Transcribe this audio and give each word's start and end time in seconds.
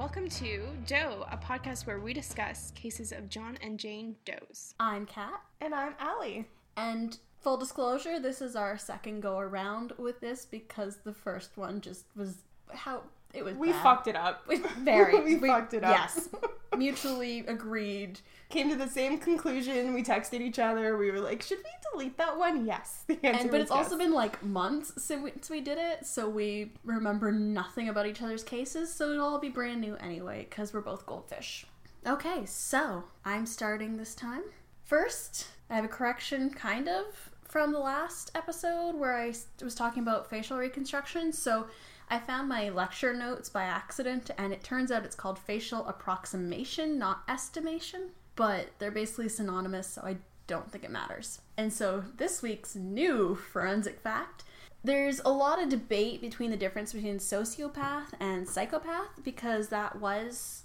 Welcome 0.00 0.30
to 0.30 0.62
Doe, 0.86 1.26
a 1.30 1.36
podcast 1.36 1.86
where 1.86 2.00
we 2.00 2.14
discuss 2.14 2.70
cases 2.70 3.12
of 3.12 3.28
John 3.28 3.58
and 3.62 3.78
Jane 3.78 4.16
Does. 4.24 4.74
I'm 4.80 5.04
Kat, 5.04 5.42
And 5.60 5.74
I'm 5.74 5.92
Allie. 5.98 6.46
and 6.78 7.18
full 7.42 7.58
disclosure, 7.58 8.18
this 8.18 8.40
is 8.40 8.56
our 8.56 8.78
second 8.78 9.20
go 9.20 9.38
around 9.38 9.92
with 9.98 10.18
this 10.22 10.46
because 10.46 10.96
the 11.04 11.12
first 11.12 11.58
one 11.58 11.82
just 11.82 12.06
was 12.16 12.36
how 12.72 13.02
it 13.34 13.44
was. 13.44 13.56
We 13.56 13.72
bad. 13.72 13.82
fucked 13.82 14.06
it 14.08 14.16
up. 14.16 14.48
We- 14.48 14.62
very. 14.78 15.34
we, 15.36 15.46
fucked 15.46 15.74
it 15.74 15.84
up. 15.84 15.90
Yes, 15.94 16.30
mutually 16.80 17.44
agreed. 17.46 18.18
Came 18.48 18.68
to 18.70 18.76
the 18.76 18.88
same 18.88 19.18
conclusion. 19.18 19.94
We 19.94 20.02
texted 20.02 20.40
each 20.40 20.58
other. 20.58 20.96
We 20.96 21.12
were 21.12 21.20
like, 21.20 21.42
should 21.42 21.58
we 21.58 21.70
delete 21.92 22.16
that 22.16 22.36
one? 22.36 22.66
Yes. 22.66 23.04
The 23.06 23.14
answer 23.22 23.42
And 23.42 23.50
but 23.50 23.58
was 23.58 23.62
it's 23.62 23.70
also 23.70 23.96
been 23.96 24.12
like 24.12 24.42
months 24.42 25.00
since 25.00 25.48
we, 25.48 25.60
did 25.60 25.78
it, 25.78 26.04
so 26.06 26.28
we 26.28 26.72
remember 26.84 27.30
nothing 27.30 27.88
about 27.88 28.06
each 28.06 28.22
other's 28.22 28.42
cases. 28.42 28.92
So 28.92 29.12
it'll 29.12 29.26
all 29.26 29.38
be 29.38 29.50
brand 29.50 29.80
new 29.80 29.94
anyway 29.96 30.46
because 30.50 30.72
we're 30.72 30.80
both 30.80 31.06
goldfish. 31.06 31.64
Okay, 32.06 32.44
so 32.46 33.04
I'm 33.24 33.46
starting 33.46 33.96
this 33.96 34.14
time. 34.14 34.42
First, 34.84 35.46
I 35.68 35.76
have 35.76 35.84
a 35.84 35.88
correction, 35.88 36.50
kind 36.50 36.88
of, 36.88 37.30
from 37.44 37.72
the 37.72 37.78
last 37.78 38.30
episode 38.34 38.96
where 38.96 39.16
I 39.16 39.34
was 39.62 39.74
talking 39.74 40.02
about 40.02 40.30
facial 40.30 40.56
reconstruction. 40.56 41.32
So 41.32 41.66
I 42.10 42.18
found 42.18 42.48
my 42.48 42.68
lecture 42.68 43.14
notes 43.14 43.48
by 43.48 43.62
accident, 43.62 44.30
and 44.36 44.52
it 44.52 44.64
turns 44.64 44.90
out 44.90 45.04
it's 45.04 45.14
called 45.14 45.38
facial 45.38 45.86
approximation, 45.86 46.98
not 46.98 47.22
estimation. 47.28 48.10
But 48.36 48.70
they're 48.78 48.90
basically 48.90 49.28
synonymous, 49.28 49.86
so 49.86 50.02
I 50.02 50.16
don't 50.46 50.70
think 50.70 50.84
it 50.84 50.90
matters. 50.90 51.40
And 51.56 51.72
so 51.72 52.04
this 52.16 52.42
week's 52.42 52.74
new 52.74 53.36
forensic 53.36 54.00
fact 54.00 54.44
there's 54.82 55.20
a 55.24 55.30
lot 55.30 55.62
of 55.62 55.68
debate 55.68 56.20
between 56.20 56.50
the 56.50 56.56
difference 56.56 56.92
between 56.92 57.18
sociopath 57.18 58.14
and 58.18 58.48
psychopath 58.48 59.22
because 59.22 59.68
that 59.68 60.00
was 60.00 60.62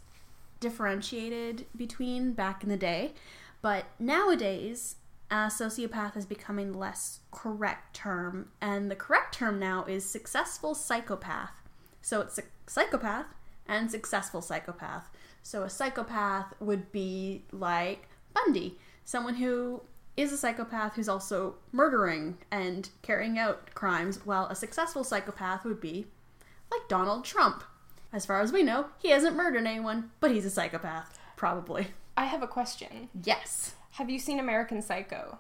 differentiated 0.60 1.66
between 1.76 2.32
back 2.32 2.64
in 2.64 2.70
the 2.70 2.78
day. 2.78 3.14
But 3.62 3.86
nowadays, 4.00 4.96
uh, 5.32 5.48
sociopath 5.48 6.16
is 6.16 6.26
becoming 6.26 6.74
less 6.74 7.20
correct 7.32 7.96
term, 7.96 8.50
and 8.62 8.90
the 8.92 8.96
correct 8.96 9.34
term 9.36 9.60
now 9.60 9.86
is 9.86 10.08
successful 10.08 10.76
psychopath. 10.76 11.52
So 12.02 12.22
it's 12.22 12.38
a 12.38 12.44
psychopath 12.68 13.26
and 13.68 13.90
successful 13.90 14.42
psychopath. 14.42 15.10
So 15.42 15.64
a 15.64 15.70
psychopath 15.70 16.54
would 16.60 16.92
be 16.92 17.44
like 17.52 18.08
Bundy, 18.34 18.78
someone 19.04 19.36
who 19.36 19.82
is 20.18 20.32
a 20.32 20.38
psychopath 20.38 20.96
who's 20.96 21.10
also 21.10 21.56
murdering 21.72 22.38
and 22.52 22.90
carrying 23.02 23.38
out 23.38 23.74
crimes, 23.74 24.26
while 24.26 24.46
a 24.48 24.56
successful 24.56 25.04
psychopath 25.04 25.66
would 25.66 25.82
be 25.82 26.08
like 26.72 26.88
Donald 26.88 27.26
Trump. 27.26 27.64
As 28.14 28.26
far 28.26 28.42
as 28.42 28.54
we 28.54 28.64
know, 28.64 28.88
he 28.98 29.10
hasn't 29.10 29.36
murdered 29.36 29.66
anyone, 29.66 30.12
but 30.20 30.32
he's 30.32 30.46
a 30.46 30.50
psychopath, 30.50 31.20
probably. 31.36 31.88
I 32.16 32.26
have 32.26 32.42
a 32.42 32.48
question. 32.48 33.10
Yes. 33.24 33.74
Have 33.96 34.10
you 34.10 34.20
seen 34.20 34.40
American 34.40 34.82
Psycho? 34.82 35.38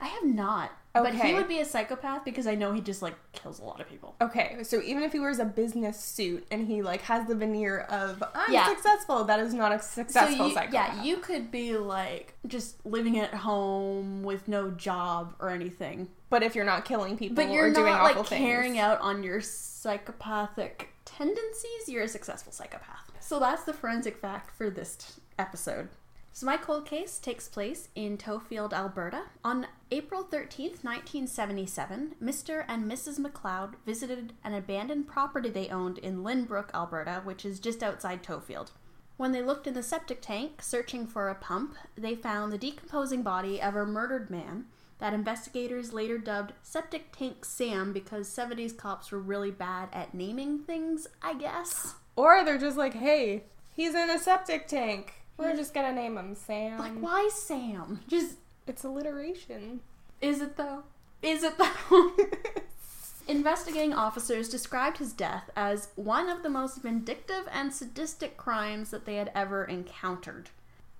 I 0.00 0.06
have 0.08 0.24
not. 0.24 0.70
But 0.94 1.14
he 1.14 1.32
would 1.34 1.46
be 1.48 1.60
a 1.60 1.64
psychopath 1.64 2.24
because 2.24 2.46
I 2.48 2.54
know 2.56 2.72
he 2.72 2.80
just 2.80 3.02
like 3.02 3.14
kills 3.32 3.60
a 3.60 3.64
lot 3.64 3.80
of 3.80 3.88
people. 3.88 4.16
Okay, 4.20 4.58
so 4.64 4.82
even 4.82 5.02
if 5.04 5.12
he 5.12 5.20
wears 5.20 5.38
a 5.38 5.44
business 5.44 5.98
suit 6.00 6.44
and 6.50 6.66
he 6.66 6.82
like 6.82 7.02
has 7.02 7.26
the 7.28 7.34
veneer 7.36 7.80
of 7.82 8.22
I'm 8.34 8.52
Yeah. 8.52 8.68
successful, 8.68 9.22
that 9.24 9.38
is 9.38 9.54
not 9.54 9.70
a 9.72 9.80
successful 9.80 10.48
you, 10.48 10.54
psychopath. 10.54 10.72
yeah, 10.96 11.02
you 11.02 11.18
could 11.18 11.50
be 11.52 11.76
like 11.76 12.34
just 12.48 12.84
living 12.84 13.18
at 13.18 13.32
home 13.32 14.22
with 14.24 14.48
no 14.48 14.70
job 14.72 15.34
or 15.38 15.50
anything, 15.50 16.08
But 16.30 16.42
if 16.42 16.56
you're 16.56 16.64
not 16.64 16.84
killing 16.84 17.16
people 17.16 17.36
but 17.36 17.50
you're 17.52 17.66
or 17.68 17.72
doing 17.72 17.86
not 17.92 18.00
awful 18.00 18.22
like 18.22 18.28
things, 18.30 18.40
carrying 18.44 18.78
out 18.78 19.00
on 19.00 19.22
your 19.22 19.40
psychopathic 19.40 20.88
tendencies. 21.04 21.88
You're 21.88 22.04
a 22.04 22.08
successful 22.08 22.52
psychopath. 22.52 23.10
So 23.20 23.38
that's 23.38 23.62
the 23.64 23.72
forensic 23.72 24.16
fact 24.18 24.56
for 24.56 24.70
this 24.70 24.96
t- 24.96 25.22
episode. 25.38 25.88
So 26.32 26.46
my 26.46 26.56
cold 26.56 26.86
case 26.86 27.18
takes 27.18 27.48
place 27.48 27.88
in 27.96 28.16
Tofield, 28.16 28.72
Alberta. 28.72 29.24
On 29.44 29.66
April 29.90 30.22
13th, 30.22 30.84
1977, 30.84 32.14
Mr. 32.22 32.64
and 32.68 32.90
Mrs. 32.90 33.18
McLeod 33.18 33.74
visited 33.84 34.34
an 34.44 34.54
abandoned 34.54 35.08
property 35.08 35.48
they 35.50 35.68
owned 35.68 35.98
in 35.98 36.22
Lindbrook, 36.22 36.70
Alberta, 36.72 37.22
which 37.24 37.44
is 37.44 37.58
just 37.58 37.82
outside 37.82 38.22
Tofield. 38.22 38.70
When 39.16 39.32
they 39.32 39.42
looked 39.42 39.66
in 39.66 39.74
the 39.74 39.82
septic 39.82 40.22
tank, 40.22 40.62
searching 40.62 41.04
for 41.08 41.28
a 41.28 41.34
pump, 41.34 41.74
they 41.96 42.14
found 42.14 42.52
the 42.52 42.58
decomposing 42.58 43.22
body 43.22 43.60
of 43.60 43.74
a 43.74 43.84
murdered 43.84 44.30
man 44.30 44.66
that 45.00 45.12
investigators 45.14 45.92
later 45.92 46.18
dubbed 46.18 46.52
Septic 46.62 47.10
Tank 47.16 47.44
Sam 47.44 47.92
because 47.92 48.28
70s 48.28 48.76
cops 48.76 49.10
were 49.10 49.18
really 49.20 49.50
bad 49.50 49.88
at 49.92 50.14
naming 50.14 50.60
things, 50.60 51.08
I 51.20 51.34
guess. 51.34 51.94
or 52.14 52.44
they're 52.44 52.58
just 52.58 52.76
like, 52.76 52.94
hey, 52.94 53.44
he's 53.72 53.94
in 53.94 54.10
a 54.10 54.18
septic 54.18 54.68
tank. 54.68 55.17
We're 55.38 55.56
just 55.56 55.72
gonna 55.72 55.92
name 55.92 56.18
him 56.18 56.34
Sam. 56.34 56.78
Like, 56.78 56.98
why 56.98 57.30
Sam? 57.32 58.00
Just, 58.08 58.34
It's 58.66 58.84
alliteration. 58.84 59.80
is 60.20 60.40
it 60.40 60.56
though? 60.56 60.82
Is 61.22 61.42
it 61.44 61.54
though? 61.56 62.12
Investigating 63.28 63.92
officers 63.92 64.48
described 64.48 64.98
his 64.98 65.12
death 65.12 65.50
as 65.54 65.88
one 65.96 66.28
of 66.30 66.42
the 66.42 66.48
most 66.48 66.82
vindictive 66.82 67.46
and 67.52 67.72
sadistic 67.72 68.36
crimes 68.38 68.90
that 68.90 69.04
they 69.04 69.16
had 69.16 69.30
ever 69.34 69.64
encountered. 69.64 70.48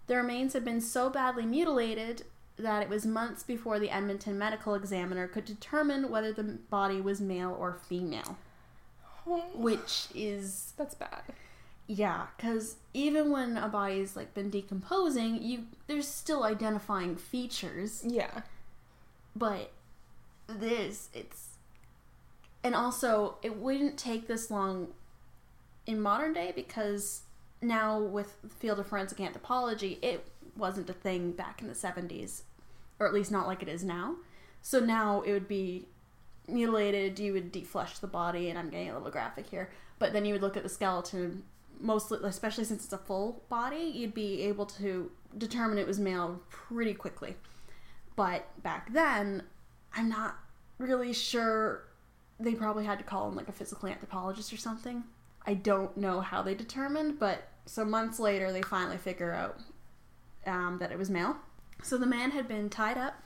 The 0.08 0.16
remains 0.16 0.52
had 0.52 0.64
been 0.64 0.80
so 0.82 1.08
badly 1.10 1.46
mutilated 1.46 2.24
that 2.58 2.82
it 2.82 2.88
was 2.88 3.06
months 3.06 3.42
before 3.42 3.78
the 3.78 3.90
Edmonton 3.90 4.36
medical 4.38 4.74
examiner 4.74 5.26
could 5.26 5.44
determine 5.46 6.10
whether 6.10 6.32
the 6.32 6.42
body 6.42 7.00
was 7.00 7.20
male 7.20 7.56
or 7.58 7.78
female. 7.88 8.36
Oh. 9.26 9.44
Which 9.54 10.08
is 10.14 10.72
That's 10.76 10.94
bad. 10.94 11.22
Yeah, 11.90 12.26
because 12.36 12.76
even 12.92 13.30
when 13.30 13.56
a 13.56 13.66
body's 13.68 14.14
like 14.14 14.34
been 14.34 14.50
decomposing, 14.50 15.42
you 15.42 15.66
there's 15.86 16.06
still 16.06 16.44
identifying 16.44 17.16
features 17.16 18.04
Yeah. 18.06 18.42
but 19.34 19.70
this 20.46 21.08
it's 21.14 21.56
and 22.64 22.74
also 22.74 23.36
it 23.42 23.56
wouldn't 23.56 23.96
take 23.98 24.26
this 24.28 24.50
long 24.50 24.88
in 25.86 26.00
modern 26.00 26.32
day 26.34 26.52
because 26.54 27.22
now 27.62 27.98
with 27.98 28.40
the 28.42 28.48
field 28.48 28.78
of 28.78 28.86
forensic 28.86 29.20
anthropology 29.20 29.98
it 30.02 30.26
wasn't 30.56 30.88
a 30.88 30.92
thing 30.92 31.32
back 31.32 31.60
in 31.60 31.68
the 31.68 31.74
70s 31.74 32.42
or 32.98 33.06
at 33.06 33.12
least 33.14 33.30
not 33.30 33.46
like 33.46 33.62
it 33.62 33.68
is 33.68 33.84
now 33.84 34.16
so 34.62 34.80
now 34.80 35.20
it 35.22 35.32
would 35.32 35.48
be 35.48 35.86
mutilated 36.46 37.18
you 37.18 37.32
would 37.32 37.52
deflesh 37.52 38.00
the 38.00 38.06
body 38.06 38.48
and 38.48 38.58
i'm 38.58 38.70
getting 38.70 38.88
a 38.90 38.94
little 38.94 39.10
graphic 39.10 39.46
here 39.50 39.70
but 39.98 40.12
then 40.12 40.24
you 40.24 40.32
would 40.32 40.42
look 40.42 40.56
at 40.56 40.62
the 40.62 40.68
skeleton 40.68 41.42
mostly 41.80 42.18
especially 42.24 42.64
since 42.64 42.84
it's 42.84 42.92
a 42.92 42.98
full 42.98 43.42
body 43.48 43.92
you'd 43.94 44.14
be 44.14 44.42
able 44.42 44.66
to 44.66 45.10
determine 45.36 45.78
it 45.78 45.86
was 45.86 45.98
male 45.98 46.40
pretty 46.50 46.94
quickly 46.94 47.36
but 48.18 48.48
back 48.64 48.92
then, 48.92 49.44
I'm 49.94 50.08
not 50.08 50.34
really 50.78 51.12
sure. 51.12 51.84
They 52.40 52.52
probably 52.52 52.84
had 52.84 52.98
to 52.98 53.04
call 53.04 53.28
in 53.28 53.36
like 53.36 53.48
a 53.48 53.52
physical 53.52 53.88
anthropologist 53.88 54.52
or 54.52 54.56
something. 54.56 55.04
I 55.46 55.54
don't 55.54 55.96
know 55.96 56.20
how 56.20 56.42
they 56.42 56.56
determined, 56.56 57.20
but 57.20 57.46
so 57.64 57.84
months 57.84 58.18
later, 58.18 58.50
they 58.50 58.60
finally 58.60 58.96
figure 58.96 59.32
out 59.32 59.60
um, 60.48 60.78
that 60.80 60.90
it 60.90 60.98
was 60.98 61.10
male. 61.10 61.36
So 61.84 61.96
the 61.96 62.06
man 62.06 62.32
had 62.32 62.48
been 62.48 62.68
tied 62.68 62.98
up, 62.98 63.22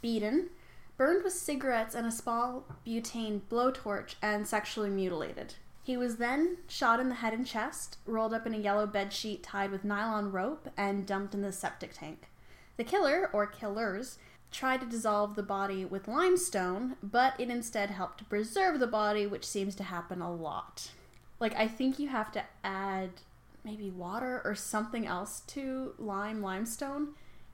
beaten, 0.00 0.48
burned 0.96 1.22
with 1.22 1.34
cigarettes 1.34 1.94
and 1.94 2.06
a 2.06 2.10
small 2.10 2.64
butane 2.86 3.42
blowtorch, 3.50 4.14
and 4.22 4.48
sexually 4.48 4.88
mutilated. 4.88 5.56
He 5.82 5.96
was 5.96 6.16
then 6.16 6.58
shot 6.68 7.00
in 7.00 7.08
the 7.08 7.16
head 7.16 7.32
and 7.32 7.46
chest, 7.46 7.98
rolled 8.06 8.34
up 8.34 8.46
in 8.46 8.54
a 8.54 8.58
yellow 8.58 8.86
bed 8.86 9.12
sheet 9.12 9.42
tied 9.42 9.70
with 9.70 9.84
nylon 9.84 10.30
rope, 10.30 10.68
and 10.76 11.06
dumped 11.06 11.34
in 11.34 11.42
the 11.42 11.52
septic 11.52 11.94
tank. 11.94 12.28
The 12.76 12.84
killer, 12.84 13.30
or 13.32 13.46
killers, 13.46 14.18
tried 14.52 14.80
to 14.80 14.86
dissolve 14.86 15.36
the 15.36 15.42
body 15.42 15.84
with 15.84 16.08
limestone, 16.08 16.96
but 17.02 17.34
it 17.38 17.50
instead 17.50 17.90
helped 17.90 18.18
to 18.18 18.24
preserve 18.24 18.80
the 18.80 18.86
body, 18.86 19.26
which 19.26 19.46
seems 19.46 19.74
to 19.76 19.84
happen 19.84 20.20
a 20.20 20.32
lot. 20.32 20.90
Like, 21.38 21.54
I 21.56 21.68
think 21.68 21.98
you 21.98 22.08
have 22.08 22.32
to 22.32 22.44
add 22.62 23.10
maybe 23.64 23.90
water 23.90 24.42
or 24.44 24.54
something 24.54 25.06
else 25.06 25.40
to 25.40 25.94
lime 25.98 26.42
limestone 26.42 27.08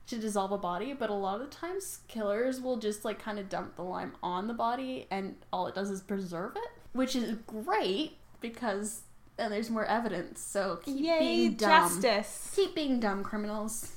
to 0.07 0.17
dissolve 0.17 0.51
a 0.51 0.57
body, 0.57 0.93
but 0.93 1.09
a 1.09 1.13
lot 1.13 1.41
of 1.41 1.49
the 1.49 1.55
times 1.55 1.99
killers 2.07 2.61
will 2.61 2.77
just 2.77 3.03
like 3.03 3.19
kind 3.19 3.37
of 3.37 3.49
dump 3.49 3.75
the 3.75 3.83
lime 3.83 4.13
on 4.23 4.47
the 4.47 4.53
body 4.53 5.05
and 5.11 5.35
all 5.51 5.67
it 5.67 5.75
does 5.75 5.89
is 5.89 6.01
preserve 6.01 6.55
it, 6.55 6.76
which 6.97 7.15
is 7.15 7.35
great 7.47 8.17
because 8.41 9.01
then 9.37 9.51
there's 9.51 9.69
more 9.69 9.85
evidence. 9.85 10.41
So 10.41 10.79
keep 10.83 10.99
Yay, 10.99 11.19
being 11.19 11.53
dumb 11.53 11.69
justice. 12.01 12.51
keep 12.55 12.75
being 12.75 12.99
dumb 12.99 13.23
criminals. 13.23 13.93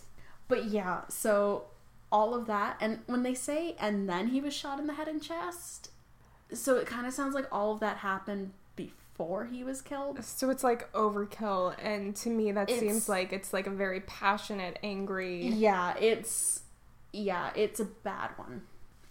But 0.49 0.67
yeah, 0.67 1.03
so 1.09 1.65
all 2.13 2.35
of 2.35 2.47
that, 2.47 2.77
and 2.81 3.01
when 3.07 3.23
they 3.23 3.35
say, 3.35 3.75
and 3.81 4.09
then 4.09 4.29
he 4.29 4.41
was 4.41 4.53
shot 4.55 4.79
in 4.79 4.87
the 4.87 4.95
head 4.95 5.09
and 5.09 5.23
chest, 5.23 5.91
so 6.53 6.77
it 6.77 6.87
kind 6.87 7.07
of 7.07 7.13
sounds 7.13 7.35
like 7.35 7.47
all 7.53 7.73
of 7.73 7.81
that 7.81 7.99
happened 7.99 8.53
before 8.75 9.45
he 9.47 9.63
was 9.63 9.81
killed. 9.81 10.23
So 10.25 10.51
it's 10.51 10.65
like 10.65 10.93
overkill, 10.93 11.75
and 11.83 12.17
to 12.17 12.29
me, 12.31 12.51
that 12.53 12.69
It's- 12.69 12.81
seems 12.81 13.09
like 13.09 13.33
it's 13.33 13.53
like 13.53 13.67
a 13.69 13.71
very 13.71 14.01
passionate, 14.01 14.79
angry. 14.83 15.47
Yeah, 15.47 15.97
it's 15.99 16.63
yeah, 17.13 17.51
it's 17.55 17.79
a 17.81 17.85
bad 17.85 18.31
one. 18.37 18.63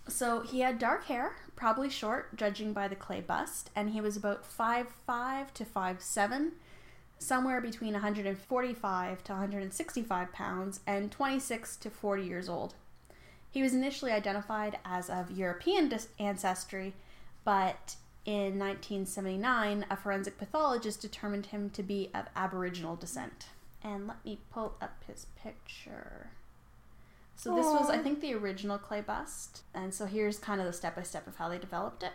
So 0.10 0.42
he 0.42 0.60
had 0.62 0.80
dark 0.80 1.06
hair, 1.06 1.36
probably 1.56 1.90
short, 1.90 2.36
judging 2.36 2.74
by 2.74 2.88
the 2.88 2.96
clay 2.96 3.22
bust, 3.22 3.70
and 3.76 3.92
he 3.92 4.02
was 4.02 4.18
about 4.18 4.46
five 4.46 4.88
five 5.06 5.54
to 5.54 5.66
five 5.66 6.02
seven. 6.02 6.54
somewhere 7.22 7.60
between 7.60 7.94
145 7.94 9.24
to 9.26 9.32
165 9.34 10.32
pounds 10.32 10.80
and 10.88 11.12
26 11.12 11.76
to 11.78 11.90
40 11.90 12.24
years 12.24 12.48
old. 12.48 12.76
He 13.52 13.62
was 13.62 13.74
initially 13.74 14.12
identified 14.12 14.80
as 14.86 15.10
of 15.10 15.30
European 15.32 15.92
ancestry, 16.18 16.94
but 17.44 17.96
in 18.26 18.58
1979, 18.60 19.86
a 19.90 19.98
forensic 19.98 20.38
pathologist 20.38 21.02
determined 21.02 21.48
him 21.48 21.70
to 21.72 21.84
be 21.84 22.10
of 22.14 22.28
Aboriginal 22.36 22.96
descent. 22.96 23.48
And 23.84 24.08
let 24.08 24.24
me 24.24 24.40
pull 24.52 24.76
up 24.82 25.04
his 25.08 25.26
picture. 25.42 26.32
So 27.40 27.56
this 27.56 27.66
was, 27.68 27.90
I 27.90 27.98
think, 28.00 28.20
the 28.20 28.34
original 28.34 28.78
clay 28.78 29.00
bust. 29.00 29.62
And 29.74 29.94
so 29.94 30.06
here's 30.06 30.38
kind 30.40 30.60
of 30.60 30.68
the 30.68 30.74
step 30.74 30.98
by 30.98 31.04
step 31.04 31.26
of 31.26 31.38
how 31.38 31.48
they 31.48 31.58
developed 31.58 32.04
it. 32.04 32.12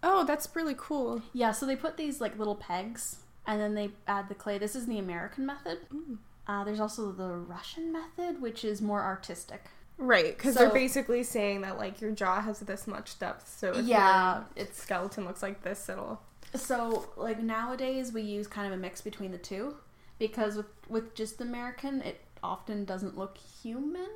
Oh, 0.00 0.22
that's 0.24 0.48
really 0.54 0.76
cool. 0.78 1.22
Yeah, 1.32 1.50
so 1.50 1.66
they 1.66 1.74
put 1.74 1.96
these 1.96 2.20
like 2.20 2.38
little 2.38 2.54
pegs 2.54 3.16
and 3.48 3.60
then 3.60 3.74
they 3.74 3.90
add 4.06 4.28
the 4.28 4.36
clay. 4.36 4.58
This 4.58 4.76
is 4.76 4.86
the 4.86 5.00
American 5.00 5.44
method. 5.44 5.78
Mm. 5.92 6.18
Uh, 6.46 6.62
there's 6.62 6.78
also 6.78 7.10
the 7.10 7.30
Russian 7.34 7.92
method, 7.92 8.40
which 8.40 8.64
is 8.64 8.80
more 8.80 9.02
artistic. 9.02 9.64
Right, 9.98 10.36
because 10.38 10.54
So- 10.54 10.60
they're 10.60 10.70
basically 10.72 11.24
saying 11.24 11.62
that 11.62 11.76
like 11.76 12.00
your 12.00 12.12
jaw 12.12 12.40
has 12.40 12.60
this 12.60 12.86
much 12.86 13.18
depth, 13.18 13.48
so 13.58 13.72
if 13.72 13.84
Yeah, 13.84 14.36
your 14.36 14.46
it's 14.66 14.80
skeleton 14.80 15.24
looks 15.24 15.42
like 15.42 15.62
this, 15.64 15.88
it'll. 15.88 16.22
so 16.54 17.08
like 17.16 17.40
nowadays 17.42 18.12
we 18.12 18.22
use 18.22 18.46
kind 18.46 18.68
of 18.68 18.72
a 18.72 18.76
mix 18.80 19.00
between 19.00 19.32
the 19.32 19.38
two 19.38 19.76
because 20.20 20.56
with 20.56 20.66
with 20.88 21.14
just 21.16 21.40
American, 21.40 22.00
it 22.02 22.20
often 22.42 22.84
doesn't 22.84 23.18
look 23.18 23.36
human. 23.36 24.08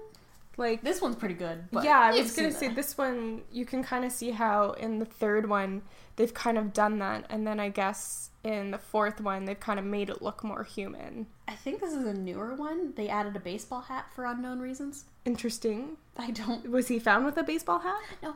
Like 0.56 0.82
This 0.82 1.00
one's 1.00 1.16
pretty 1.16 1.34
good. 1.34 1.64
But 1.72 1.84
yeah, 1.84 2.00
I 2.00 2.12
was 2.12 2.34
gonna 2.34 2.52
say 2.52 2.68
that. 2.68 2.76
this 2.76 2.96
one. 2.96 3.42
You 3.50 3.64
can 3.64 3.82
kind 3.82 4.04
of 4.04 4.12
see 4.12 4.30
how 4.30 4.72
in 4.72 4.98
the 4.98 5.04
third 5.04 5.48
one 5.48 5.82
they've 6.16 6.32
kind 6.34 6.58
of 6.58 6.72
done 6.72 6.98
that, 7.00 7.26
and 7.28 7.46
then 7.46 7.58
I 7.58 7.68
guess 7.68 8.30
in 8.44 8.70
the 8.70 8.78
fourth 8.78 9.20
one 9.20 9.44
they've 9.46 9.58
kind 9.58 9.78
of 9.78 9.84
made 9.84 10.10
it 10.10 10.22
look 10.22 10.44
more 10.44 10.62
human. 10.64 11.26
I 11.48 11.54
think 11.54 11.80
this 11.80 11.92
is 11.92 12.06
a 12.06 12.14
newer 12.14 12.54
one. 12.54 12.94
They 12.94 13.08
added 13.08 13.34
a 13.36 13.40
baseball 13.40 13.82
hat 13.82 14.06
for 14.14 14.24
unknown 14.26 14.60
reasons. 14.60 15.04
Interesting. 15.24 15.96
I 16.16 16.30
don't 16.30 16.70
Was 16.70 16.88
he 16.88 16.98
found 16.98 17.24
with 17.24 17.36
a 17.36 17.42
baseball 17.42 17.80
hat? 17.80 18.02
No. 18.22 18.34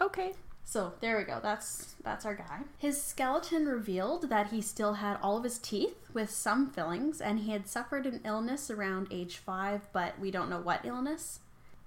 Okay. 0.00 0.34
So 0.68 0.94
there 1.00 1.16
we 1.16 1.22
go. 1.22 1.38
That's 1.40 1.94
that's 2.02 2.26
our 2.26 2.34
guy. 2.34 2.62
His 2.76 3.00
skeleton 3.00 3.66
revealed 3.66 4.28
that 4.30 4.48
he 4.48 4.60
still 4.60 4.94
had 4.94 5.16
all 5.22 5.38
of 5.38 5.44
his 5.44 5.58
teeth 5.58 5.94
with 6.12 6.28
some 6.28 6.70
fillings, 6.70 7.20
and 7.20 7.38
he 7.38 7.52
had 7.52 7.68
suffered 7.68 8.04
an 8.04 8.20
illness 8.24 8.68
around 8.68 9.06
age 9.12 9.36
five, 9.36 9.82
but 9.92 10.18
we 10.18 10.32
don't 10.32 10.50
know 10.50 10.58
what 10.58 10.84
illness. 10.84 11.38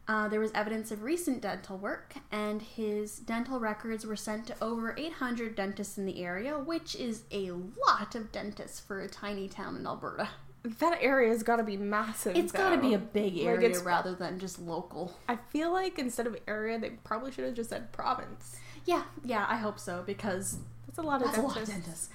Uh, 0.08 0.30
there 0.30 0.40
was 0.40 0.52
evidence 0.56 0.92
of 0.92 1.04
recent 1.04 1.42
dental 1.42 1.78
work, 1.78 2.16
and 2.32 2.62
his 2.62 3.20
dental 3.20 3.60
records 3.60 4.06
were 4.06 4.16
sent 4.16 4.48
to 4.48 4.56
over 4.62 4.96
800 4.98 5.56
dentists 5.56 5.98
in 5.98 6.06
the 6.06 6.24
area, 6.24 6.58
which 6.58 6.96
is 6.96 7.24
a 7.32 7.52
lot 7.52 8.16
of 8.16 8.32
dentists 8.32 8.80
for 8.80 9.02
a 9.02 9.10
tiny 9.10 9.50
town 9.50 9.76
in 9.76 9.86
Alberta. 9.86 10.30
That 10.78 11.00
area's 11.02 11.42
got 11.42 11.56
to 11.56 11.64
be 11.64 11.78
massive. 11.78 12.36
It's 12.36 12.52
got 12.52 12.70
to 12.70 12.78
be 12.78 12.94
a 12.94 13.00
big 13.00 13.38
area 13.40 13.70
it's- 13.70 13.84
rather 13.84 14.14
than 14.14 14.38
just 14.40 14.60
local. 14.60 15.16
I 15.28 15.36
feel 15.36 15.72
like 15.72 15.98
instead 15.98 16.28
of 16.28 16.38
area, 16.48 16.78
they 16.78 16.92
probably 17.04 17.32
should 17.32 17.46
have 17.46 17.56
just 17.56 17.70
said 17.72 17.92
province. 17.92 18.58
Yeah, 18.86 19.04
yeah, 19.24 19.46
I 19.50 19.58
hope 19.58 19.80
so 19.80 20.04
because 20.06 20.58
That's 20.88 21.00
a 21.00 21.02
lot 21.02 21.22
of 21.22 21.28
that's 21.28 21.38
a 21.38 21.42
dentists. 21.42 21.58
lot 21.58 21.64
of 21.64 21.84
dentists. 21.84 22.10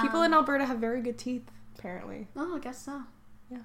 People 0.00 0.20
Um, 0.20 0.26
in 0.26 0.34
Alberta 0.34 0.64
have 0.66 0.78
very 0.78 1.00
good 1.00 1.18
teeth, 1.18 1.50
apparently. 1.78 2.28
Oh, 2.36 2.56
I 2.56 2.58
guess 2.58 2.78
so. 2.84 3.02
Yeah. 3.50 3.58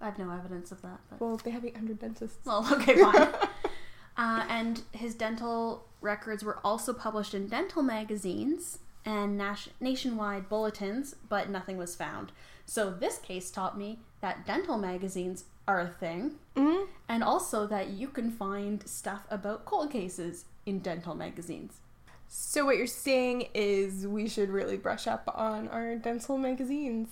I 0.00 0.06
have 0.06 0.18
no 0.18 0.30
evidence 0.30 0.72
of 0.72 0.82
that. 0.82 0.98
But... 1.10 1.20
Well, 1.20 1.36
they 1.38 1.50
have 1.50 1.64
800 1.64 1.98
dentists. 1.98 2.38
Well, 2.44 2.66
okay, 2.72 2.96
fine. 2.96 3.28
uh, 4.16 4.44
and 4.48 4.82
his 4.92 5.14
dental 5.14 5.86
records 6.00 6.42
were 6.44 6.58
also 6.64 6.92
published 6.92 7.34
in 7.34 7.48
dental 7.48 7.82
magazines 7.82 8.78
and 9.06 9.38
nas- 9.38 9.70
nationwide 9.80 10.48
bulletins, 10.48 11.14
but 11.28 11.48
nothing 11.48 11.78
was 11.78 11.94
found. 11.96 12.32
So 12.66 12.90
this 12.90 13.18
case 13.18 13.50
taught 13.50 13.78
me 13.78 14.00
that 14.20 14.44
dental 14.44 14.76
magazines 14.76 15.44
are 15.68 15.80
a 15.80 15.88
thing, 15.88 16.32
hmm 16.56 16.84
and 17.08 17.22
also 17.22 17.66
that 17.68 17.88
you 17.90 18.08
can 18.08 18.30
find 18.32 18.86
stuff 18.88 19.24
about 19.30 19.64
cold 19.64 19.90
cases 19.92 20.44
in 20.66 20.80
dental 20.80 21.14
magazines. 21.14 21.74
So 22.28 22.64
what 22.66 22.76
you're 22.76 22.86
saying 22.88 23.48
is 23.54 24.06
we 24.06 24.28
should 24.28 24.50
really 24.50 24.76
brush 24.76 25.06
up 25.06 25.32
on 25.32 25.68
our 25.68 25.94
dental 25.94 26.36
magazines. 26.36 27.08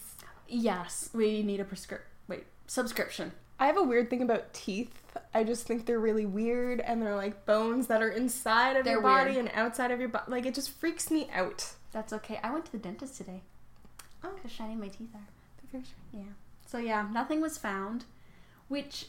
Yes, 0.49 1.11
we 1.15 1.43
need 1.45 1.61
a 1.61 1.65
prescrip 1.65 2.01
wait 2.29 2.45
subscription. 2.67 3.33
I 3.61 3.67
have 3.67 3.77
a 3.77 3.83
weird 3.85 4.11
thing 4.11 4.21
about 4.23 4.53
teeth. 4.53 5.01
I 5.33 5.45
just 5.45 5.65
think 5.67 5.87
they're 5.87 6.01
really 6.01 6.27
weird 6.27 6.81
and 6.81 7.01
they're 7.01 7.15
like 7.15 7.47
bones 7.47 7.87
that 7.87 8.03
are 8.03 8.09
inside 8.11 8.77
of 8.77 8.85
They're 8.85 8.95
your 8.95 9.03
body 9.03 9.35
weird. 9.35 9.47
and 9.47 9.55
outside 9.55 9.93
of 9.93 10.01
your 10.01 10.09
body. 10.09 10.25
Like 10.29 10.45
it 10.47 10.55
just 10.57 10.71
freaks 10.71 11.09
me 11.11 11.29
out. 11.33 11.73
That's 11.95 12.13
okay. 12.13 12.41
I 12.43 12.53
went 12.53 12.67
to 12.67 12.73
the 12.73 12.79
dentist 12.79 13.17
today. 13.17 13.41
Oh. 14.25 14.33
How 14.43 14.49
shiny 14.49 14.75
my 14.75 14.89
teeth 14.89 15.15
are. 15.15 15.29
shiny 15.71 15.85
Yeah. 16.13 16.33
So 16.67 16.79
yeah, 16.79 17.07
nothing 17.13 17.41
was 17.41 17.57
found, 17.57 18.05
which 18.69 19.07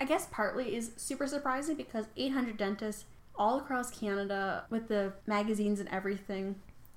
I 0.00 0.04
guess 0.04 0.26
partly 0.30 0.74
is 0.74 0.90
super 0.96 1.28
surprising 1.28 1.76
because 1.76 2.06
800 2.16 2.56
dentists 2.56 3.04
all 3.36 3.58
across 3.58 3.90
Canada 3.90 4.64
with 4.68 4.88
the 4.88 5.12
magazines 5.26 5.78
and 5.78 5.88
everything. 5.90 6.56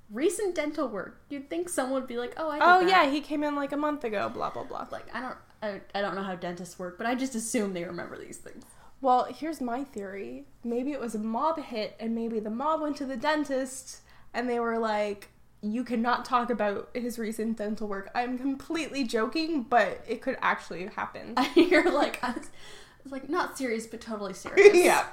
Recent 0.10 0.56
dental 0.56 0.88
work. 0.88 1.22
You'd 1.30 1.50
think 1.50 1.70
someone 1.70 2.02
would 2.02 2.08
be 2.08 2.18
like, 2.18 2.34
"Oh, 2.36 2.50
I 2.50 2.58
Oh 2.58 2.80
that." 2.82 2.90
yeah, 2.90 3.10
he 3.10 3.22
came 3.22 3.44
in 3.44 3.56
like 3.56 3.72
a 3.72 3.78
month 3.78 4.04
ago. 4.04 4.28
Blah 4.28 4.50
blah 4.50 4.64
blah. 4.64 4.88
Like 4.92 5.06
I 5.16 5.22
don't, 5.22 5.38
I, 5.62 5.82
I 5.98 6.02
don't 6.02 6.16
know 6.16 6.24
how 6.24 6.36
dentists 6.36 6.78
work, 6.78 6.98
but 6.98 7.08
I 7.08 7.16
just 7.16 7.36
assume 7.36 7.74
they 7.74 7.86
remember 7.86 8.18
these 8.18 8.38
things. 8.38 8.66
Well, 9.00 9.28
here's 9.32 9.62
my 9.62 9.84
theory. 9.84 10.46
Maybe 10.64 10.92
it 10.92 11.00
was 11.00 11.16
a 11.16 11.20
mob 11.20 11.60
hit, 11.64 11.96
and 12.00 12.14
maybe 12.14 12.40
the 12.40 12.50
mob 12.50 12.82
went 12.82 12.98
to 12.98 13.06
the 13.06 13.16
dentist, 13.16 14.02
and 14.34 14.50
they 14.50 14.60
were 14.60 14.78
like, 14.80 15.30
"You 15.62 15.84
cannot 15.84 16.26
talk 16.26 16.50
about 16.50 16.90
his 16.94 17.18
recent 17.20 17.58
dental 17.58 17.88
work." 17.88 18.10
I'm 18.16 18.38
completely 18.38 19.04
joking, 19.04 19.64
but 19.64 20.04
it 20.08 20.22
could 20.22 20.38
actually 20.42 20.88
happen. 20.88 21.36
You're 21.56 21.92
like, 21.92 22.24
I 22.24 22.32
was, 22.32 22.46
I 22.48 23.04
was 23.04 23.12
like 23.12 23.30
not 23.30 23.58
serious, 23.58 23.88
but 23.88 24.02
totally 24.02 24.34
serious. 24.46 24.76
yeah. 24.76 25.06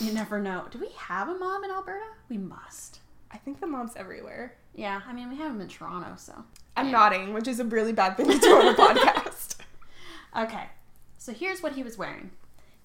You 0.00 0.12
never 0.12 0.40
know. 0.40 0.66
Do 0.70 0.78
we 0.78 0.88
have 0.96 1.28
a 1.28 1.34
mom 1.34 1.64
in 1.64 1.70
Alberta? 1.70 2.04
We 2.28 2.38
must. 2.38 3.00
I 3.32 3.36
think 3.38 3.60
the 3.60 3.66
mom's 3.66 3.96
everywhere. 3.96 4.54
Yeah, 4.74 5.00
I 5.06 5.12
mean 5.12 5.28
we 5.28 5.36
have 5.36 5.52
them 5.52 5.60
in 5.60 5.68
Toronto, 5.68 6.14
so. 6.16 6.44
I'm 6.76 6.86
Yeah. 6.86 6.92
nodding, 6.92 7.34
which 7.34 7.48
is 7.48 7.58
a 7.60 7.64
really 7.64 7.92
bad 7.92 8.16
thing 8.16 8.28
to 8.30 8.38
do 8.38 8.54
on 8.54 8.68
a 8.68 8.74
podcast. 8.76 9.56
Okay, 10.36 10.68
so 11.18 11.32
here's 11.32 11.60
what 11.62 11.72
he 11.72 11.82
was 11.82 11.98
wearing. 11.98 12.30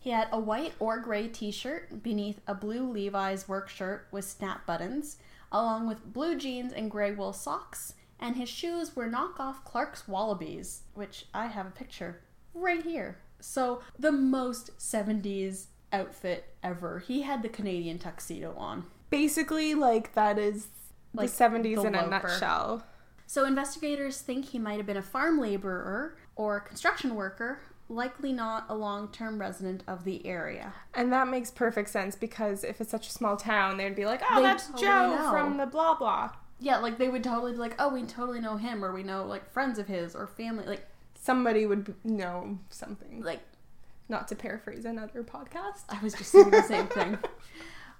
He 0.05 0.11
had 0.11 0.27
a 0.31 0.39
white 0.39 0.73
or 0.77 0.99
gray 0.99 1.27
t-shirt 1.27 2.03
beneath 2.03 2.39
a 2.45 2.53
blue 2.53 2.87
Levi's 2.87 3.47
work 3.47 3.67
shirt 3.67 4.05
with 4.11 4.23
snap 4.23 4.63
buttons, 4.67 5.17
along 5.51 5.87
with 5.87 6.13
blue 6.13 6.37
jeans 6.37 6.71
and 6.71 6.91
gray 6.91 7.11
wool 7.11 7.33
socks, 7.33 7.95
and 8.19 8.35
his 8.35 8.47
shoes 8.47 8.95
were 8.95 9.09
knockoff 9.09 9.63
Clarks 9.63 10.03
Wallabees, 10.03 10.81
which 10.93 11.25
I 11.33 11.47
have 11.47 11.65
a 11.65 11.71
picture 11.71 12.21
right 12.53 12.83
here. 12.83 13.17
So 13.39 13.81
the 13.97 14.11
most 14.11 14.77
70s 14.77 15.65
outfit 15.91 16.53
ever. 16.61 16.99
He 16.99 17.23
had 17.23 17.41
the 17.41 17.49
Canadian 17.49 17.97
tuxedo 17.97 18.53
on. 18.55 18.85
Basically, 19.09 19.73
like 19.73 20.13
that 20.13 20.37
is 20.37 20.67
Like, 21.15 21.31
the 21.31 21.43
70s 21.43 21.81
the 21.81 21.87
in 21.87 21.95
a 21.95 22.05
nutshell. 22.05 22.83
So 23.25 23.45
investigators 23.45 24.21
think 24.21 24.49
he 24.49 24.59
might 24.59 24.77
have 24.77 24.85
been 24.85 24.97
a 24.97 25.01
farm 25.01 25.41
laborer 25.41 26.15
or 26.35 26.59
construction 26.59 27.15
worker, 27.15 27.57
likely 27.87 28.33
not 28.33 28.65
a 28.69 28.75
long-term 28.75 29.39
resident 29.39 29.83
of 29.87 30.03
the 30.05 30.25
area. 30.25 30.73
And 30.93 31.11
that 31.13 31.27
makes 31.27 31.51
perfect 31.51 31.89
sense 31.89 32.15
because 32.15 32.63
if 32.63 32.81
it's 32.81 32.89
such 32.91 33.07
a 33.07 33.11
small 33.11 33.37
town, 33.37 33.77
they'd 33.77 33.95
be 33.95 34.05
like, 34.05 34.21
oh, 34.29 34.37
They 34.37 34.41
that's 34.43 34.67
totally 34.67 34.81
Joe 34.87 35.15
know. 35.15 35.31
from 35.31 35.57
the 35.57 35.65
blah 35.65 35.95
blah. 35.95 36.31
Yeah, 36.59 36.77
like 36.77 36.97
they 36.97 37.09
would 37.09 37.23
totally 37.23 37.51
be 37.51 37.57
like, 37.57 37.75
"Oh, 37.79 37.89
we 37.93 38.03
totally 38.03 38.39
know 38.39 38.55
him," 38.55 38.83
or 38.83 38.93
we 38.93 39.03
know 39.03 39.25
like 39.25 39.51
friends 39.51 39.77
of 39.77 39.87
his 39.87 40.15
or 40.15 40.25
family. 40.25 40.65
Like, 40.65 40.87
Somebody 41.19 41.65
would 41.65 41.93
know 42.05 42.57
something. 42.69 43.21
like 43.23 43.41
Not 44.07 44.27
to 44.29 44.35
paraphrase 44.35 44.85
another 44.85 45.21
podcast. 45.21 45.83
I 45.89 45.99
was 46.01 46.13
just 46.13 46.31
saying 46.31 46.51
the 46.51 46.61
same 46.63 46.87
thing. 46.87 47.17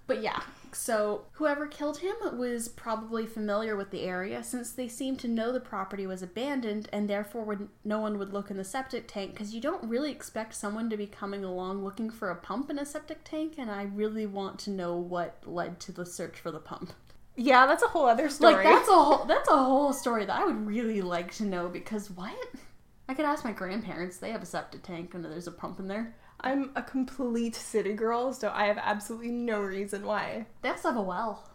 But 0.08 0.22
yeah, 0.22 0.40
so 0.76 1.26
whoever 1.34 1.68
killed 1.68 2.00
him 2.00 2.16
was 2.38 2.68
probably 2.68 3.26
familiar 3.26 3.76
with 3.76 3.92
the 3.92 4.02
area 4.02 4.44
since 4.44 4.72
they 4.72 4.88
seemed 4.88 5.20
to 5.20 5.28
know 5.28 5.52
the 5.52 5.60
property 5.60 6.06
was 6.06 6.22
abandoned 6.22 6.90
and 6.92 7.10
therefore 7.10 7.44
would, 7.44 7.70
no 7.84 8.00
one 8.00 8.18
would 8.18 8.34
look 8.34 8.52
in 8.52 8.58
the 8.58 8.64
septic 8.64 9.08
tank 9.08 9.32
because 9.32 9.54
you 9.54 9.62
don't 9.62 9.88
really 9.88 10.12
expect 10.12 10.54
someone 10.54 10.90
to 10.90 10.98
be 10.98 11.08
coming 11.08 11.44
along 11.44 11.84
looking 11.84 12.10
for 12.10 12.30
a 12.30 12.36
pump 12.36 12.70
in 12.70 12.78
a 12.78 12.86
septic 12.86 13.24
tank 13.24 13.56
and 13.58 13.72
I 13.72 13.84
really 13.84 14.26
want 14.26 14.60
to 14.60 14.70
know 14.70 14.96
what 14.96 15.42
led 15.46 15.80
to 15.82 15.92
the 15.92 16.06
search 16.06 16.40
for 16.40 16.52
the 16.52 16.60
pump. 16.60 16.94
Yeah, 17.38 17.66
that's 17.66 17.84
a 17.84 17.88
whole 17.88 18.06
other 18.06 18.30
story. 18.30 18.56
Like 18.56 18.64
that's 18.64 18.90
a 18.90 18.94
whole 18.94 19.26
that's 19.26 19.50
a 19.50 19.58
whole 19.58 19.94
story 19.94 20.26
that 20.26 20.36
I 20.36 20.46
would 20.46 20.66
really 20.66 21.02
like 21.02 21.34
to 21.36 21.44
know 21.44 21.68
because 21.68 22.10
what? 22.10 22.36
I 23.08 23.14
could 23.14 23.26
ask 23.26 23.44
my 23.44 23.52
grandparents. 23.52 24.18
They 24.18 24.32
have 24.32 24.42
a 24.42 24.46
septic 24.46 24.84
tank 24.84 25.14
and 25.14 25.24
there's 25.24 25.48
a 25.48 25.52
pump 25.52 25.80
in 25.80 25.88
there. 25.88 26.16
I'm 26.42 26.72
a 26.76 26.82
complete 26.84 27.56
city 27.56 27.94
girl, 27.94 28.34
so 28.34 28.52
I 28.54 28.66
have 28.66 28.78
absolutely 28.82 29.32
no 29.32 29.62
reason 29.62 30.06
why. 30.06 30.46
They 30.62 30.70
also 30.70 30.90
have 30.90 30.98
a 30.98 31.02
well. 31.02 31.50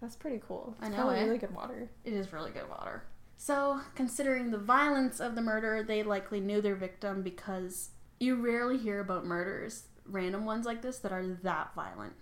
That's 0.00 0.16
pretty 0.16 0.40
cool. 0.46 0.74
I 0.80 0.86
It's 0.86 0.96
know, 0.96 1.02
probably 1.02 1.18
eh? 1.20 1.24
really 1.24 1.38
good 1.38 1.54
water. 1.54 1.90
It 2.04 2.12
is 2.12 2.32
really 2.32 2.50
good 2.50 2.68
water. 2.68 3.04
So, 3.36 3.80
considering 3.94 4.50
the 4.50 4.58
violence 4.58 5.20
of 5.20 5.34
the 5.34 5.42
murder, 5.42 5.82
they 5.82 6.02
likely 6.02 6.40
knew 6.40 6.60
their 6.60 6.74
victim 6.74 7.22
because 7.22 7.90
you 8.18 8.36
rarely 8.36 8.76
hear 8.76 9.00
about 9.00 9.24
murders, 9.24 9.84
random 10.04 10.44
ones 10.44 10.66
like 10.66 10.82
this, 10.82 10.98
that 10.98 11.12
are 11.12 11.26
that 11.42 11.74
violent. 11.74 12.12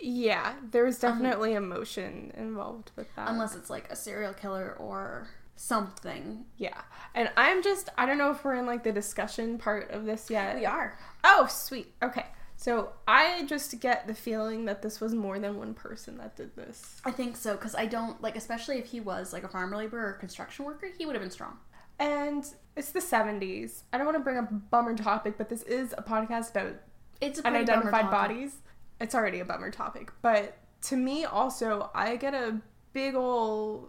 Yeah, 0.00 0.54
there's 0.70 0.98
definitely 0.98 1.52
emotion 1.54 2.32
involved 2.36 2.90
with 2.96 3.06
that. 3.16 3.28
unless 3.28 3.54
it's 3.54 3.70
like 3.70 3.90
a 3.90 3.96
serial 3.96 4.32
killer 4.32 4.74
or 4.78 5.28
something. 5.60 6.46
yeah. 6.56 6.80
And 7.14 7.30
I'm 7.36 7.62
just 7.62 7.90
I 7.98 8.06
don't 8.06 8.18
know 8.18 8.30
if 8.30 8.42
we're 8.44 8.54
in 8.54 8.66
like 8.66 8.82
the 8.82 8.92
discussion 8.92 9.58
part 9.58 9.90
of 9.90 10.06
this 10.06 10.30
yet. 10.30 10.56
We 10.56 10.64
are. 10.64 10.98
Oh, 11.22 11.46
sweet. 11.50 11.92
Okay. 12.02 12.24
So 12.56 12.92
I 13.06 13.44
just 13.46 13.78
get 13.80 14.06
the 14.06 14.14
feeling 14.14 14.66
that 14.66 14.82
this 14.82 15.00
was 15.00 15.14
more 15.14 15.38
than 15.38 15.58
one 15.58 15.74
person 15.74 16.18
that 16.18 16.36
did 16.36 16.56
this. 16.56 17.00
I 17.04 17.10
think 17.10 17.36
so 17.36 17.56
because 17.56 17.74
I 17.74 17.86
don't 17.86 18.20
like, 18.22 18.36
especially 18.36 18.78
if 18.78 18.86
he 18.86 19.00
was 19.00 19.32
like 19.32 19.44
a 19.44 19.48
farm 19.48 19.72
laborer 19.72 20.08
or 20.08 20.12
construction 20.14 20.64
worker, 20.64 20.88
he 20.96 21.04
would 21.04 21.14
have 21.14 21.22
been 21.22 21.30
strong. 21.30 21.58
And 21.98 22.44
it's 22.76 22.92
the 22.92 23.00
70s. 23.00 23.82
I 23.92 23.98
don't 23.98 24.06
want 24.06 24.16
to 24.16 24.24
bring 24.24 24.38
up 24.38 24.50
a 24.50 24.54
bummer 24.54 24.96
topic, 24.96 25.36
but 25.36 25.50
this 25.50 25.62
is 25.64 25.94
a 25.98 26.02
podcast 26.02 26.52
about 26.52 26.76
It's 27.20 27.38
a 27.38 27.46
unidentified 27.46 28.10
bodies. 28.10 28.56
It's 28.98 29.14
already 29.14 29.40
a 29.40 29.44
bummer 29.44 29.70
topic. 29.70 30.10
But 30.22 30.56
to 30.82 30.96
me, 30.96 31.26
also, 31.26 31.90
I 31.94 32.16
get 32.16 32.32
a 32.32 32.60
big 32.94 33.14
ol' 33.14 33.88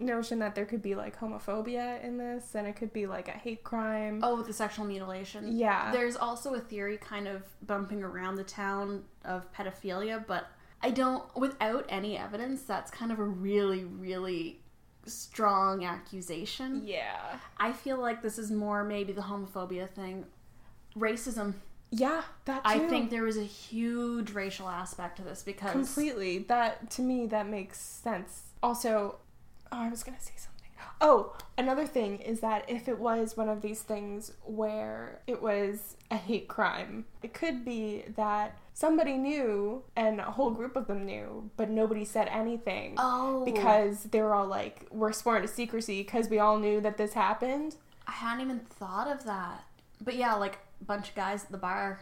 notion 0.00 0.38
that 0.40 0.54
there 0.54 0.66
could 0.66 0.82
be 0.82 0.94
like 0.94 1.18
homophobia 1.18 2.02
in 2.02 2.18
this, 2.18 2.54
and 2.54 2.66
it 2.66 2.76
could 2.76 2.92
be 2.92 3.06
like 3.06 3.28
a 3.28 3.32
hate 3.32 3.62
crime. 3.62 4.20
Oh, 4.22 4.36
with 4.36 4.46
the 4.46 4.52
sexual 4.52 4.84
mutilation. 4.84 5.56
Yeah. 5.56 5.92
There's 5.92 6.16
also 6.16 6.54
a 6.54 6.60
theory 6.60 6.96
kind 6.96 7.28
of 7.28 7.42
bumping 7.66 8.02
around 8.02 8.36
the 8.36 8.44
town 8.44 9.04
of 9.24 9.52
pedophilia, 9.52 10.26
but 10.26 10.46
I 10.82 10.90
don't, 10.90 11.24
without 11.36 11.86
any 11.88 12.16
evidence, 12.16 12.62
that's 12.62 12.90
kind 12.90 13.12
of 13.12 13.18
a 13.18 13.24
really, 13.24 13.84
really 13.84 14.60
strong 15.06 15.84
accusation. 15.84 16.82
Yeah. 16.84 17.36
I 17.58 17.72
feel 17.72 17.98
like 17.98 18.22
this 18.22 18.38
is 18.38 18.50
more 18.50 18.84
maybe 18.84 19.12
the 19.12 19.22
homophobia 19.22 19.88
thing. 19.88 20.24
Racism. 20.96 21.54
Yeah, 21.92 22.22
that 22.44 22.64
too. 22.64 22.70
I 22.70 22.78
think 22.88 23.10
there 23.10 23.24
was 23.24 23.36
a 23.36 23.42
huge 23.42 24.30
racial 24.30 24.68
aspect 24.68 25.16
to 25.16 25.22
this 25.22 25.42
because. 25.42 25.72
completely 25.72 26.38
that 26.48 26.88
to 26.92 27.02
me 27.02 27.26
that 27.26 27.48
makes 27.48 27.80
sense 27.80 28.42
also 28.62 29.16
oh, 29.72 29.78
i 29.80 29.88
was 29.88 30.02
gonna 30.02 30.20
say 30.20 30.32
something 30.36 30.50
oh 31.02 31.34
another 31.58 31.86
thing 31.86 32.18
is 32.20 32.40
that 32.40 32.64
if 32.68 32.88
it 32.88 32.98
was 32.98 33.36
one 33.36 33.48
of 33.48 33.60
these 33.62 33.82
things 33.82 34.32
where 34.44 35.20
it 35.26 35.40
was 35.42 35.96
a 36.10 36.16
hate 36.16 36.48
crime 36.48 37.04
it 37.22 37.32
could 37.34 37.64
be 37.64 38.04
that 38.16 38.58
somebody 38.74 39.16
knew 39.18 39.82
and 39.96 40.20
a 40.20 40.24
whole 40.24 40.50
group 40.50 40.76
of 40.76 40.86
them 40.86 41.04
knew 41.04 41.50
but 41.56 41.68
nobody 41.70 42.04
said 42.04 42.28
anything 42.28 42.94
Oh. 42.98 43.44
because 43.44 44.04
they 44.04 44.20
were 44.22 44.34
all 44.34 44.46
like 44.46 44.86
we're 44.90 45.12
sworn 45.12 45.42
to 45.42 45.48
secrecy 45.48 46.02
because 46.02 46.28
we 46.28 46.38
all 46.38 46.58
knew 46.58 46.80
that 46.80 46.96
this 46.96 47.12
happened 47.14 47.76
I 48.06 48.12
hadn't 48.12 48.40
even 48.44 48.58
thought 48.60 49.06
of 49.06 49.24
that. 49.26 49.62
But 50.00 50.16
yeah, 50.16 50.34
like 50.34 50.58
a 50.80 50.84
bunch 50.84 51.10
of 51.10 51.14
guys 51.14 51.44
at 51.44 51.52
the 51.52 51.58
bar, 51.58 52.00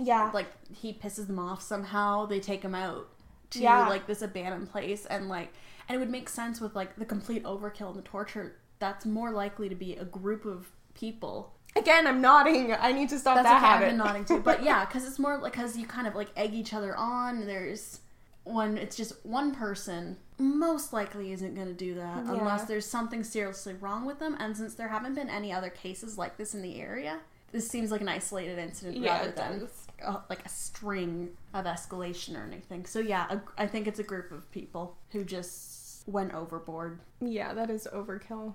yeah 0.00 0.30
like 0.32 0.46
he 0.74 0.94
pisses 0.94 1.26
them 1.26 1.38
off 1.38 1.60
somehow. 1.60 2.24
They 2.24 2.40
take 2.40 2.62
him 2.62 2.74
out 2.74 3.08
to 3.50 3.58
Yeah. 3.60 3.86
like 3.86 4.06
this 4.06 4.22
abandoned 4.22 4.70
place, 4.70 5.04
and 5.04 5.28
like, 5.28 5.52
and 5.90 5.96
it 5.96 5.98
would 5.98 6.10
make 6.10 6.28
sense 6.28 6.60
with 6.60 6.76
like 6.76 6.94
the 6.96 7.04
complete 7.04 7.42
overkill 7.42 7.88
and 7.88 7.96
the 7.98 8.02
torture. 8.02 8.56
That's 8.78 9.04
more 9.04 9.32
likely 9.32 9.68
to 9.68 9.74
be 9.74 9.94
a 9.96 10.04
group 10.04 10.44
of 10.44 10.70
people. 10.94 11.52
again 11.76 12.06
i'm 12.06 12.20
nodding 12.20 12.72
i 12.74 12.90
need 12.92 13.08
to 13.08 13.18
stop 13.18 13.36
That's 13.36 13.46
that 13.48 13.56
okay. 13.58 13.66
I've 13.66 13.72
habit 13.80 13.88
been 13.90 13.96
nodding 13.98 14.24
too, 14.24 14.40
but 14.44 14.62
yeah, 14.62 14.84
because 14.84 15.04
it's 15.06 15.18
more 15.18 15.38
like 15.38 15.52
because 15.52 15.76
you 15.76 15.86
kind 15.86 16.06
of 16.06 16.14
like 16.14 16.28
egg 16.36 16.54
each 16.54 16.72
other 16.74 16.96
on. 16.96 17.46
There's 17.46 18.00
when 18.44 18.78
it's 18.78 18.96
just 18.96 19.14
one 19.24 19.54
person 19.54 20.16
most 20.38 20.92
likely 20.92 21.30
isn't 21.32 21.54
going 21.54 21.66
to 21.66 21.74
do 21.74 21.94
that 21.94 22.24
Yeah. 22.24 22.32
unless 22.34 22.64
there's 22.64 22.86
something 22.86 23.22
seriously 23.22 23.74
wrong 23.74 24.06
with 24.06 24.18
them 24.18 24.34
and 24.40 24.56
since 24.56 24.74
there 24.74 24.88
haven't 24.88 25.14
been 25.14 25.28
any 25.28 25.52
other 25.52 25.68
cases 25.70 26.16
like 26.16 26.36
this 26.38 26.54
in 26.54 26.62
the 26.62 26.80
area 26.80 27.18
this 27.52 27.68
seems 27.68 27.90
like 27.90 28.00
an 28.00 28.08
isolated 28.08 28.58
incident 28.58 28.96
Yeah, 28.96 29.18
rather 29.18 29.30
than 29.32 29.58
does. 29.60 29.86
Uh, 30.04 30.20
like 30.28 30.44
a 30.44 30.48
string 30.48 31.30
of 31.54 31.64
escalation 31.64 32.36
or 32.36 32.44
anything 32.46 32.84
so 32.86 32.98
yeah 32.98 33.26
a, 33.30 33.40
i 33.58 33.66
think 33.66 33.86
it's 33.86 33.98
a 33.98 34.02
group 34.02 34.30
of 34.32 34.50
people 34.50 34.96
who 35.10 35.24
just 35.24 36.06
went 36.06 36.32
overboard 36.34 36.98
Yeah, 37.20 37.52
that 37.54 37.70
is 37.70 37.86
overkill. 37.92 38.54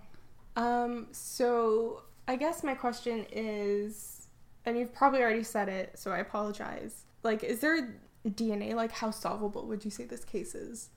Um, 0.55 1.07
so 1.11 2.01
I 2.27 2.35
guess 2.37 2.63
my 2.63 2.73
question 2.73 3.25
is, 3.31 4.27
and 4.65 4.77
you've 4.77 4.93
probably 4.93 5.21
already 5.21 5.43
said 5.43 5.69
it, 5.69 5.97
so 5.99 6.11
I 6.11 6.17
apologize. 6.19 7.03
Like, 7.23 7.43
is 7.43 7.59
there 7.59 7.95
DNA? 8.27 8.73
Like, 8.73 8.91
how 8.91 9.11
solvable 9.11 9.67
would 9.67 9.85
you 9.85 9.91
say 9.91 10.05
this 10.05 10.25
case 10.25 10.55
is? 10.55 10.89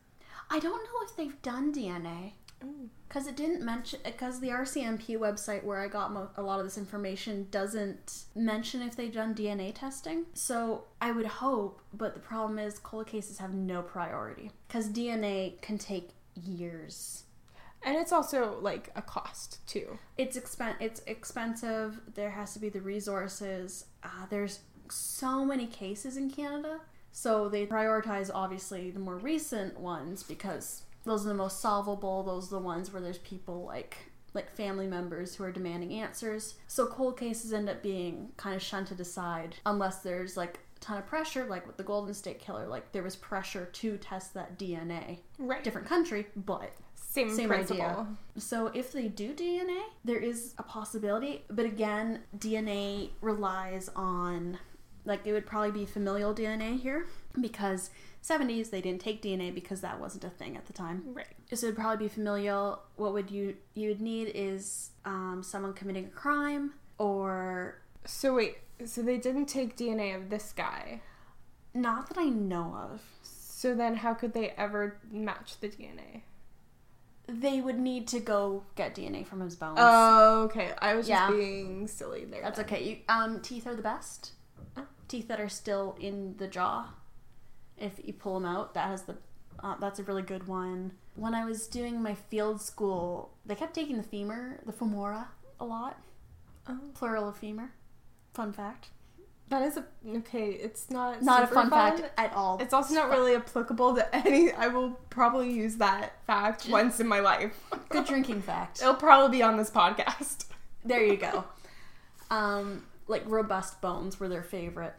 i 0.51 0.59
don't 0.59 0.83
know 0.85 1.01
if 1.03 1.15
they've 1.17 1.43
done 1.43 1.73
dna 1.75 2.33
because 3.09 3.27
it 3.27 3.37
didn't 3.37 3.65
mention 3.65 4.01
because 4.05 4.41
the 4.41 4.49
rcmp 4.49 5.07
website 5.19 5.63
where 5.65 5.81
i 5.81 5.89
got 5.89 6.13
mo- 6.13 6.31
a 6.37 6.43
lot 6.43 6.59
of 6.59 6.67
this 6.67 6.77
information 6.77 7.47
doesn't 7.51 8.25
mention 8.35 8.83
if 8.83 8.97
they've 8.97 9.13
done 9.15 9.35
dna 9.35 9.75
testing. 9.75 10.25
So 10.35 10.85
i 11.01 11.11
would 11.13 11.27
hope 11.27 11.81
but 11.93 12.15
the 12.15 12.21
problem 12.21 12.59
is 12.59 12.79
cold 12.79 13.07
cases 13.07 13.39
have 13.39 13.55
no 13.55 13.83
priority. 13.83 14.51
Because 14.67 14.89
dna 14.89 15.61
can 15.63 15.79
take 15.79 16.11
years. 16.35 17.25
And 17.85 17.97
it's 17.97 18.13
also 18.13 18.59
like 18.61 18.91
a 18.97 19.03
cost 19.03 19.67
too. 19.69 19.99
it's 20.17 20.37
expen- 20.37 20.81
it's 20.81 21.01
expensive. 21.07 22.01
There 22.15 22.31
has 22.31 22.53
to 22.55 22.59
be 22.59 22.69
the 22.69 22.81
resources. 22.81 23.85
Uh, 24.03 24.27
there's 24.31 24.61
so 24.91 25.45
many 25.45 25.67
cases 25.67 26.17
in 26.17 26.31
canada. 26.31 26.81
So 27.13 27.49
they 27.49 27.67
prioritize 27.67 28.31
obviously 28.35 28.91
the 28.91 29.01
more 29.01 29.17
recent 29.17 29.79
ones 29.79 30.23
because 30.23 30.83
those 31.05 31.25
are 31.25 31.29
the 31.29 31.35
most 31.35 31.61
solvable 31.61 32.23
those 32.23 32.47
are 32.49 32.57
the 32.57 32.63
ones 32.65 32.93
where 32.93 33.01
there's 33.03 33.19
people 33.19 33.65
like 33.65 33.97
like 34.35 34.51
family 34.55 34.87
members 34.87 35.35
who 35.35 35.45
are 35.45 35.53
demanding 35.53 35.93
answers 35.95 36.57
so 36.67 36.87
cold 36.87 37.17
cases 37.19 37.53
end 37.53 37.69
up 37.69 37.83
being 37.83 38.29
kind 38.37 38.55
of 38.55 38.63
shunted 38.63 39.01
aside 39.01 39.57
unless 39.67 39.99
there's 40.01 40.37
like 40.37 40.59
a 40.77 40.81
ton 40.81 40.99
of 40.99 41.07
pressure 41.07 41.45
like 41.47 41.67
with 41.67 41.77
the 41.77 41.83
golden 41.83 42.13
state 42.15 42.39
killer 42.39 42.67
like 42.67 42.93
there 42.93 43.03
was 43.03 43.17
pressure 43.17 43.67
to 43.73 43.97
test 43.97 44.35
that 44.35 44.59
dna 44.59 45.19
Right. 45.39 45.65
different 45.65 45.87
country 45.89 46.27
but 46.37 46.71
Same, 46.95 47.35
same 47.35 47.49
principle. 47.49 47.83
idea. 47.83 48.07
So 48.37 48.67
if 48.75 48.93
they 48.93 49.09
do 49.09 49.33
DNA, 49.33 49.81
there 50.05 50.19
is 50.19 50.55
a 50.59 50.63
possibility, 50.63 51.43
but 51.49 51.65
again, 51.65 52.21
DNA 52.37 53.11
relies 53.23 53.89
on 53.97 54.59
like 55.05 55.27
it 55.27 55.33
would 55.33 55.47
probably 55.47 55.71
be 55.71 55.87
familial 55.87 56.35
DNA 56.35 56.79
here 56.79 57.07
because 57.41 57.91
70s 58.23 58.71
they 58.71 58.81
didn't 58.81 59.01
take 59.01 59.23
DNA 59.23 59.55
because 59.55 59.81
that 59.81 59.99
wasn't 60.01 60.25
a 60.25 60.31
thing 60.31 60.57
at 60.57 60.67
the 60.67 60.73
time. 60.73 61.03
Right. 61.15 61.27
So 61.53 61.67
it'd 61.67 61.77
probably 61.79 62.07
be 62.07 62.13
familial. 62.13 62.81
What 62.97 63.13
would 63.13 63.31
you 63.31 63.57
you 63.75 63.89
would 63.91 64.01
need 64.01 64.33
is 64.35 64.91
um, 65.05 65.43
someone 65.45 65.73
committing 65.73 66.07
a 66.07 66.09
crime 66.11 66.75
or 66.99 67.79
So 68.05 68.35
wait, 68.35 68.59
so 68.85 69.03
they 69.03 69.17
didn't 69.19 69.47
take 69.47 69.77
DNA 69.77 70.15
of 70.17 70.31
this 70.31 70.53
guy. 70.53 71.01
not 71.75 72.09
that 72.09 72.19
I 72.19 72.25
know 72.25 72.75
of. 72.75 73.03
So 73.23 73.75
then 73.75 73.97
how 73.97 74.15
could 74.15 74.35
they 74.35 74.51
ever 74.51 74.99
match 75.11 75.59
the 75.61 75.69
DNA? 75.69 76.23
They 77.27 77.61
would 77.61 77.79
need 77.79 78.09
to 78.09 78.21
go 78.21 78.63
get 78.75 78.95
DNA 78.95 79.27
from 79.27 79.41
his 79.41 79.55
bones. 79.57 79.79
Oh, 79.81 80.43
okay. 80.45 80.73
I 80.79 80.95
was 80.95 81.07
just 81.09 81.33
being 81.33 81.87
silly 81.87 82.25
there. 82.25 82.41
That's 82.41 82.57
then. 82.57 82.65
okay. 82.67 82.83
You, 82.89 82.97
um, 83.09 83.41
teeth 83.41 83.67
are 83.67 83.75
the 83.77 83.83
best. 83.83 84.33
Oh. 84.77 84.87
Teeth 85.09 85.29
that 85.29 85.39
are 85.41 85.49
still 85.49 85.97
in 86.01 86.37
the 86.39 86.47
jaw. 86.47 86.87
If 87.81 88.01
you 88.05 88.13
pull 88.13 88.35
them 88.35 88.45
out, 88.47 88.75
that 88.75 88.89
has 88.89 89.03
the. 89.03 89.17
Uh, 89.63 89.75
that's 89.81 89.99
a 89.99 90.05
really 90.05 90.23
good 90.23 90.47
one. 90.47 90.93
When 91.17 91.35
I 91.35 91.45
was 91.45 91.67
doing 91.67 92.01
my 92.01 92.15
field 92.15 92.61
school, 92.63 93.31
they 93.45 93.55
kept 93.57 93.75
taking 93.75 93.97
the 93.97 94.03
femur, 94.05 94.61
the 94.65 94.73
femora, 94.73 95.27
a 95.59 95.65
lot. 95.65 95.99
Oh. 96.69 96.79
Plural 96.95 97.29
of 97.29 97.37
femur. 97.37 97.73
Fun 98.35 98.53
fact. 98.53 98.91
That 99.49 99.63
is 99.63 99.79
a 99.79 99.85
okay. 100.19 100.51
It's 100.51 100.91
not 100.91 101.23
Not 101.23 101.45
a 101.45 101.47
super 101.47 101.55
fun, 101.63 101.71
fact 101.71 102.03
at 102.19 102.33
all. 102.35 102.59
It's 102.61 102.75
also 102.75 102.95
not 102.95 103.09
really 103.09 103.35
applicable 103.35 103.95
to 103.97 104.15
any. 104.15 104.53
I 104.53 104.69
will 104.69 104.91
probably 105.09 105.51
use 105.51 105.77
that 105.77 106.13
fact 106.27 106.69
once 106.69 107.01
in 107.01 107.09
my 107.09 107.21
life. 107.21 107.59
good 107.89 108.05
drinking 108.07 108.43
fact. 108.43 108.83
It'll 108.83 108.95
probably 108.95 109.39
be 109.39 109.43
on 109.43 109.57
this 109.57 109.71
podcast. 109.71 110.45
There 110.85 111.03
you 111.03 111.17
go. 111.17 111.45
Um, 112.31 112.85
like 113.07 113.23
robust 113.27 113.81
bones 113.81 114.21
were 114.21 114.29
their 114.29 114.43
favorite 114.43 114.95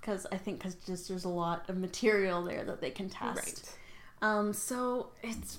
because 0.00 0.26
I 0.32 0.36
think 0.36 0.58
because 0.58 0.74
just 0.74 1.08
there's 1.08 1.24
a 1.24 1.28
lot 1.30 1.68
of 1.68 1.76
material 1.76 2.42
there 2.42 2.64
that 2.64 2.80
they 2.80 2.90
can 2.90 3.08
test. 3.08 3.36
Right. 3.36 3.72
Um, 4.22 4.52
so 4.52 5.10
it's 5.22 5.58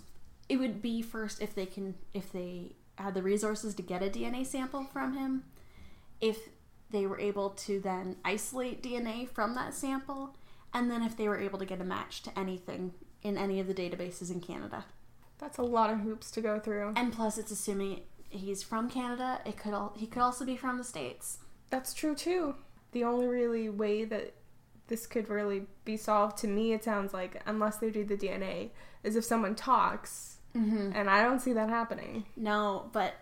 it 0.49 0.57
would 0.57 0.81
be 0.81 1.01
first 1.01 1.41
if 1.41 1.55
they 1.55 1.65
can 1.65 1.95
if 2.13 2.31
they 2.31 2.73
had 2.95 3.13
the 3.13 3.21
resources 3.21 3.73
to 3.75 3.81
get 3.81 4.03
a 4.03 4.09
DNA 4.09 4.45
sample 4.45 4.83
from 4.83 5.17
him, 5.17 5.43
if 6.19 6.37
they 6.89 7.05
were 7.05 7.19
able 7.19 7.51
to 7.51 7.79
then 7.79 8.17
isolate 8.23 8.83
DNA 8.83 9.27
from 9.27 9.55
that 9.55 9.73
sample, 9.73 10.35
and 10.73 10.91
then 10.91 11.01
if 11.01 11.15
they 11.17 11.27
were 11.27 11.39
able 11.39 11.57
to 11.59 11.65
get 11.65 11.81
a 11.81 11.85
match 11.85 12.21
to 12.23 12.37
anything 12.37 12.93
in 13.23 13.37
any 13.37 13.59
of 13.59 13.67
the 13.67 13.73
databases 13.73 14.31
in 14.31 14.41
Canada. 14.41 14.85
That's 15.37 15.57
a 15.57 15.63
lot 15.63 15.89
of 15.89 15.99
hoops 15.99 16.29
to 16.31 16.41
go 16.41 16.59
through. 16.59 16.93
And 16.95 17.11
plus, 17.11 17.37
it's 17.37 17.51
assuming 17.51 18.01
he's 18.29 18.61
from 18.61 18.89
Canada. 18.89 19.41
It 19.45 19.57
could 19.57 19.73
all 19.73 19.93
he 19.95 20.07
could 20.07 20.21
also 20.21 20.45
be 20.45 20.55
from 20.55 20.77
the 20.77 20.83
states. 20.83 21.39
That's 21.69 21.93
true 21.93 22.15
too. 22.15 22.55
The 22.91 23.03
only 23.03 23.27
really 23.27 23.69
way 23.69 24.03
that 24.05 24.33
this 24.87 25.07
could 25.07 25.29
really 25.29 25.67
be 25.85 25.95
solved 25.97 26.37
to 26.39 26.47
me, 26.47 26.73
it 26.73 26.83
sounds 26.83 27.13
like, 27.13 27.41
unless 27.45 27.77
they 27.77 27.89
do 27.89 28.03
the 28.03 28.17
DNA, 28.17 28.71
is 29.03 29.15
if 29.15 29.23
someone 29.25 29.55
talks, 29.55 30.37
Mm-hmm. 30.53 30.91
and 30.93 31.09
I 31.09 31.23
don't 31.23 31.39
see 31.39 31.53
that 31.53 31.69
happening. 31.69 32.25
No, 32.35 32.89
but 32.91 33.13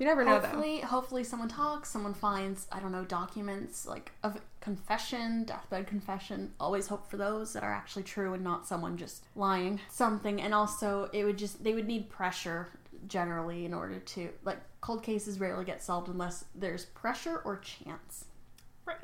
You 0.00 0.06
never 0.06 0.24
know, 0.24 0.40
though. 0.40 0.46
hopefully, 0.48 0.80
hopefully 0.80 1.22
someone 1.22 1.48
talks, 1.48 1.88
someone 1.88 2.14
finds, 2.14 2.66
I 2.72 2.80
don't 2.80 2.90
know, 2.90 3.04
documents 3.04 3.86
like 3.86 4.10
of 4.24 4.40
confession, 4.60 5.44
deathbed 5.44 5.86
confession. 5.86 6.52
Always 6.58 6.88
hope 6.88 7.08
for 7.08 7.16
those 7.16 7.52
that 7.52 7.62
are 7.62 7.72
actually 7.72 8.02
true 8.02 8.34
and 8.34 8.42
not 8.42 8.66
someone 8.66 8.96
just 8.96 9.22
lying 9.36 9.78
something. 9.88 10.42
And 10.42 10.52
also, 10.52 11.08
it 11.12 11.22
would 11.22 11.38
just 11.38 11.62
they 11.62 11.74
would 11.74 11.86
need 11.86 12.10
pressure 12.10 12.70
generally 13.06 13.64
in 13.64 13.72
order 13.72 14.00
to 14.00 14.30
like 14.44 14.58
cold 14.80 15.04
cases 15.04 15.38
rarely 15.38 15.64
get 15.64 15.80
solved 15.80 16.08
unless 16.08 16.46
there's 16.56 16.86
pressure 16.86 17.40
or 17.44 17.58
chance. 17.58 18.24
Right. 18.86 18.96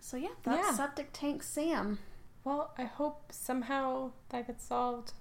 So 0.00 0.16
yeah, 0.16 0.28
that's 0.42 0.66
Yeah. 0.68 0.74
septic 0.74 1.10
tank 1.12 1.42
Sam. 1.42 1.98
Well, 2.44 2.72
I 2.78 2.84
hope 2.84 3.32
somehow 3.32 4.12
that 4.30 4.46
gets 4.46 4.64
solved. 4.64 5.12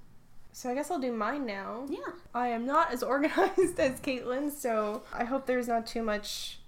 So 0.51 0.69
I 0.69 0.73
guess 0.73 0.89
I'll 0.89 0.99
do 0.99 1.11
mine 1.11 1.45
now. 1.45 1.85
Yeah. 1.89 2.13
I 2.33 2.47
am 2.47 2.65
not 2.65 2.91
as 2.91 3.03
organized 3.13 3.79
as 3.79 3.99
Caitlin, 3.99 4.51
so 4.51 5.03
I 5.13 5.25
hope 5.25 5.45
there's 5.45 5.67
not 5.67 5.85
too 5.85 6.01
much. 6.01 6.59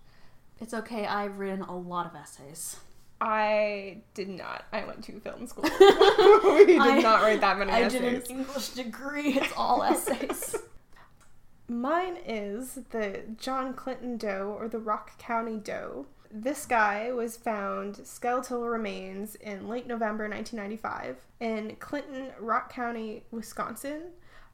It's 0.60 0.74
okay. 0.74 1.08
I've 1.08 1.40
written 1.40 1.62
a 1.62 1.76
lot 1.76 2.06
of 2.06 2.16
essays. 2.16 2.78
I 3.20 4.02
did 4.14 4.30
not. 4.30 4.66
I 4.74 4.84
went 4.86 5.04
to 5.06 5.20
film 5.20 5.48
school. 5.48 5.64
we 6.44 6.66
did 6.66 6.80
I- 6.82 7.00
not 7.02 7.22
write 7.22 7.42
that 7.42 7.58
many 7.58 7.72
I 7.72 7.82
essays. 7.84 8.02
did 8.02 8.30
an 8.32 8.40
English 8.40 8.70
degree. 8.70 9.34
It's 9.34 9.54
all 9.56 9.84
essays. 9.84 10.56
Mine 11.68 12.18
is 12.26 12.80
the 12.90 13.22
John 13.38 13.74
Clinton 13.74 14.18
Doe 14.18 14.56
or 14.60 14.68
the 14.68 14.80
Rock 14.80 15.18
County 15.18 15.56
Doe. 15.58 16.06
This 16.34 16.66
guy 16.66 17.12
was 17.12 17.38
found 17.38 18.06
skeletal 18.06 18.68
remains 18.68 19.36
in 19.36 19.68
late 19.68 19.88
November 19.88 20.30
1995 20.30 21.18
in 21.40 21.76
Clinton, 21.80 22.30
Rock 22.40 22.72
County, 22.72 23.24
Wisconsin, 23.32 24.04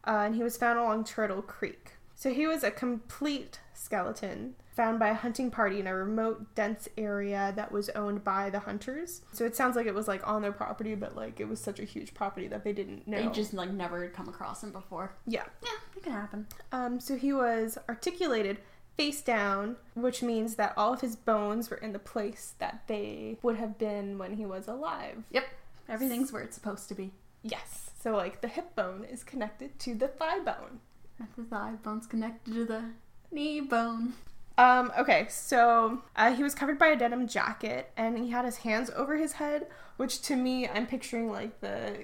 uh, 0.06 0.24
and 0.26 0.36
he 0.36 0.44
was 0.44 0.58
found 0.58 0.80
along 0.80 1.04
Turtle 1.04 1.42
Creek. 1.42 1.92
So 2.16 2.34
he 2.34 2.48
was 2.48 2.64
a 2.64 2.72
complete 2.72 3.60
skeleton 3.74 4.56
found 4.78 5.00
by 5.00 5.10
a 5.10 5.14
hunting 5.14 5.50
party 5.50 5.80
in 5.80 5.88
a 5.88 5.94
remote, 5.94 6.54
dense 6.54 6.88
area 6.98 7.52
that 7.56 7.72
was 7.72 7.90
owned 7.90 8.24
by 8.24 8.50
the 8.50 8.60
hunters. 8.60 9.24
So 9.34 9.44
it 9.44 9.56
sounds 9.56 9.76
like 9.76 9.88
it 9.88 9.94
was 9.94 10.08
like 10.08 10.28
on 10.28 10.44
their 10.44 10.52
property, 10.52 10.94
but 10.94 11.16
like 11.16 11.40
it 11.40 11.48
was 11.48 11.60
such 11.60 11.80
a 11.80 11.84
huge 11.84 12.14
property 12.14 12.48
that 12.48 12.64
they 12.64 12.74
didn't 12.74 13.08
know. 13.08 13.18
They 13.18 13.28
just 13.30 13.56
like 13.56 13.72
never 13.72 14.04
had 14.04 14.14
come 14.14 14.30
across 14.30 14.64
him 14.64 14.72
before. 14.72 15.16
yeah. 15.26 15.46
Yeah, 15.64 15.70
it 15.96 16.04
can 16.04 16.12
happen. 16.12 16.48
Um, 16.72 17.00
so 17.00 17.18
he 17.18 17.34
was 17.34 17.78
articulated 17.90 18.60
face 18.98 19.22
down, 19.22 19.78
which 19.94 20.24
means 20.24 20.56
that 20.56 20.74
all 20.76 20.94
of 20.94 21.02
his 21.02 21.16
bones 21.16 21.70
were 21.70 21.78
in 21.78 21.94
the 21.94 22.00
place 22.00 22.56
that 22.60 22.82
they 22.88 23.38
would 23.42 23.56
have 23.56 23.78
been 23.78 24.18
when 24.18 24.36
he 24.36 24.46
was 24.46 24.68
alive. 24.68 25.24
Yep. 25.32 25.46
Everything's 25.88 26.34
where 26.34 26.42
it's 26.42 26.56
supposed 26.56 26.90
to 26.90 26.96
be. 26.96 27.12
Yes. 27.44 27.92
So, 28.00 28.16
like, 28.16 28.42
the 28.42 28.48
hip 28.48 28.76
bone 28.76 29.06
is 29.10 29.24
connected 29.24 29.80
to 29.80 29.96
the 29.96 30.08
thigh 30.08 30.40
bone. 30.40 30.80
And 31.20 31.28
the 31.38 31.44
thigh 31.44 31.74
bone's 31.82 32.08
connected 32.08 32.54
to 32.54 32.66
the 32.66 32.84
knee 33.32 33.62
bone. 33.62 34.14
Um, 34.58 34.92
okay, 34.98 35.28
so 35.30 36.02
uh, 36.16 36.34
he 36.34 36.42
was 36.42 36.56
covered 36.56 36.80
by 36.80 36.88
a 36.88 36.96
denim 36.98 37.28
jacket 37.28 37.92
and 37.96 38.18
he 38.18 38.32
had 38.32 38.44
his 38.44 38.58
hands 38.58 38.90
over 38.96 39.16
his 39.18 39.34
head, 39.34 39.68
which 39.98 40.22
to 40.24 40.36
me, 40.36 40.68
I'm 40.68 40.88
picturing 40.88 41.32
like 41.32 41.60
the 41.62 41.96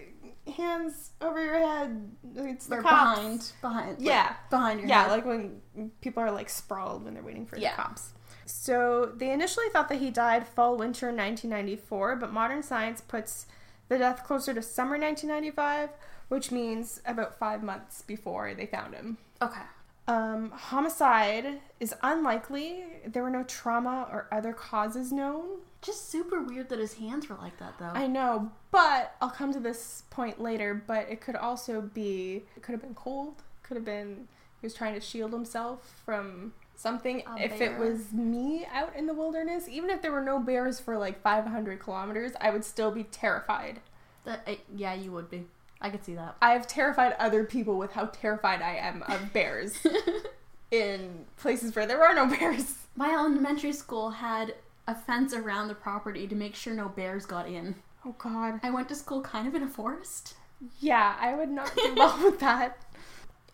hands 0.56 1.12
over 1.22 1.44
your 1.44 1.60
head. 1.60 2.12
It's 2.36 2.68
the 2.68 2.78
Or 2.78 2.82
cops. 2.82 3.18
behind. 3.18 3.52
Behind. 3.62 3.90
like, 4.00 4.08
Yeah. 4.08 4.34
behind 4.50 4.80
your 4.82 4.90
Yeah, 4.90 5.04
head. 5.04 5.12
like 5.12 5.26
when 5.26 5.62
people 6.02 6.22
are 6.24 6.32
like 6.32 6.50
sprawled 6.50 7.04
when 7.06 7.14
they're 7.14 7.24
waiting 7.24 7.46
for 7.46 7.58
Yeah. 7.58 7.76
the 7.76 7.82
cops. 7.84 8.14
So 8.46 9.06
they 9.16 9.32
initially 9.32 9.70
thought 9.70 9.88
that 9.90 10.00
he 10.00 10.12
died 10.12 10.46
fall 10.48 10.76
winter 10.76 11.12
1994, 11.12 12.18
but 12.18 12.32
modern 12.34 12.62
science 12.62 13.00
puts 13.02 13.46
the 13.88 13.98
death 13.98 14.24
closer 14.26 14.54
to 14.54 14.62
summer 14.62 14.98
1995, 14.98 15.90
which 16.28 16.52
means 16.52 17.02
about 17.06 17.38
five 17.38 17.64
months 17.64 18.02
before 18.02 18.54
they 18.54 18.66
found 18.66 18.96
him. 18.96 19.18
Okay. 19.42 19.62
Um, 20.08 20.52
homicide 20.52 21.62
is 21.80 21.96
unlikely. 22.04 22.84
There 23.06 23.24
were 23.24 23.30
no 23.30 23.44
trauma 23.44 24.08
or 24.12 24.28
other 24.32 24.52
causes 24.52 25.14
known. 25.14 25.60
Just 25.84 26.10
super 26.10 26.42
weird 26.42 26.70
that 26.70 26.80
his 26.80 26.96
hands 26.96 27.30
were 27.30 27.36
like 27.36 27.58
that 27.60 27.78
though. 27.78 27.92
I 27.94 28.08
know, 28.08 28.52
but 28.72 29.16
I'll 29.22 29.30
come 29.30 29.54
to 29.54 29.60
this 29.60 30.04
point 30.10 30.42
later. 30.42 30.82
But 30.88 31.10
it 31.10 31.22
could 31.22 31.36
also 31.36 31.82
be, 31.82 32.44
it 32.56 32.64
could 32.64 32.72
have 32.72 32.82
been 32.82 32.96
cold. 32.96 33.44
Could 33.64 33.78
have 33.78 33.86
been 33.86 34.28
he 34.64 34.66
was 34.66 34.74
trying 34.74 34.94
to 34.94 35.02
shield 35.02 35.34
himself 35.34 36.02
from 36.06 36.54
something. 36.74 37.22
A 37.28 37.44
if 37.44 37.60
bear. 37.60 37.74
it 37.74 37.78
was 37.78 38.14
me 38.14 38.66
out 38.74 38.96
in 38.96 39.08
the 39.08 39.14
wilderness, 39.14 39.68
even 39.68 39.90
if 39.90 40.02
there 40.02 40.14
were 40.14 40.24
no 40.24 40.40
bears 40.40 40.80
for 40.80 40.98
like 40.98 41.22
500 41.22 41.82
kilometers, 41.82 42.32
I 42.40 42.50
would 42.50 42.64
still 42.64 42.90
be 42.90 43.04
terrified. 43.04 43.82
That, 44.24 44.44
uh, 44.48 44.54
yeah, 44.74 44.94
you 44.94 45.12
would 45.12 45.30
be. 45.30 45.48
I 45.82 45.90
could 45.90 46.06
see 46.06 46.16
that. 46.16 46.38
I've 46.42 46.66
terrified 46.66 47.14
other 47.20 47.44
people 47.44 47.78
with 47.78 47.92
how 47.92 48.06
terrified 48.06 48.62
I 48.62 48.76
am 48.76 49.04
of 49.04 49.34
bears 49.34 49.86
in 50.72 51.26
places 51.36 51.76
where 51.76 51.86
there 51.86 52.02
are 52.02 52.16
no 52.16 52.26
bears. 52.26 52.78
My 52.96 53.12
elementary 53.12 53.74
school 53.74 54.12
had 54.12 54.56
a 54.88 54.96
fence 54.96 55.34
around 55.34 55.68
the 55.68 55.76
property 55.76 56.28
to 56.28 56.36
make 56.36 56.56
sure 56.56 56.74
no 56.74 56.90
bears 56.90 57.26
got 57.26 57.48
in. 57.48 57.76
Oh 58.06 58.16
God. 58.18 58.60
I 58.64 58.70
went 58.72 58.90
to 58.90 58.96
school 58.96 59.22
kind 59.22 59.48
of 59.48 59.56
in 59.56 59.64
a 59.64 59.68
forest. 59.68 60.36
Yeah, 60.80 61.16
I 61.20 61.36
would 61.36 61.50
not 61.50 61.74
do 61.76 61.94
well 61.96 62.20
with 62.24 62.40
that. 62.40 62.78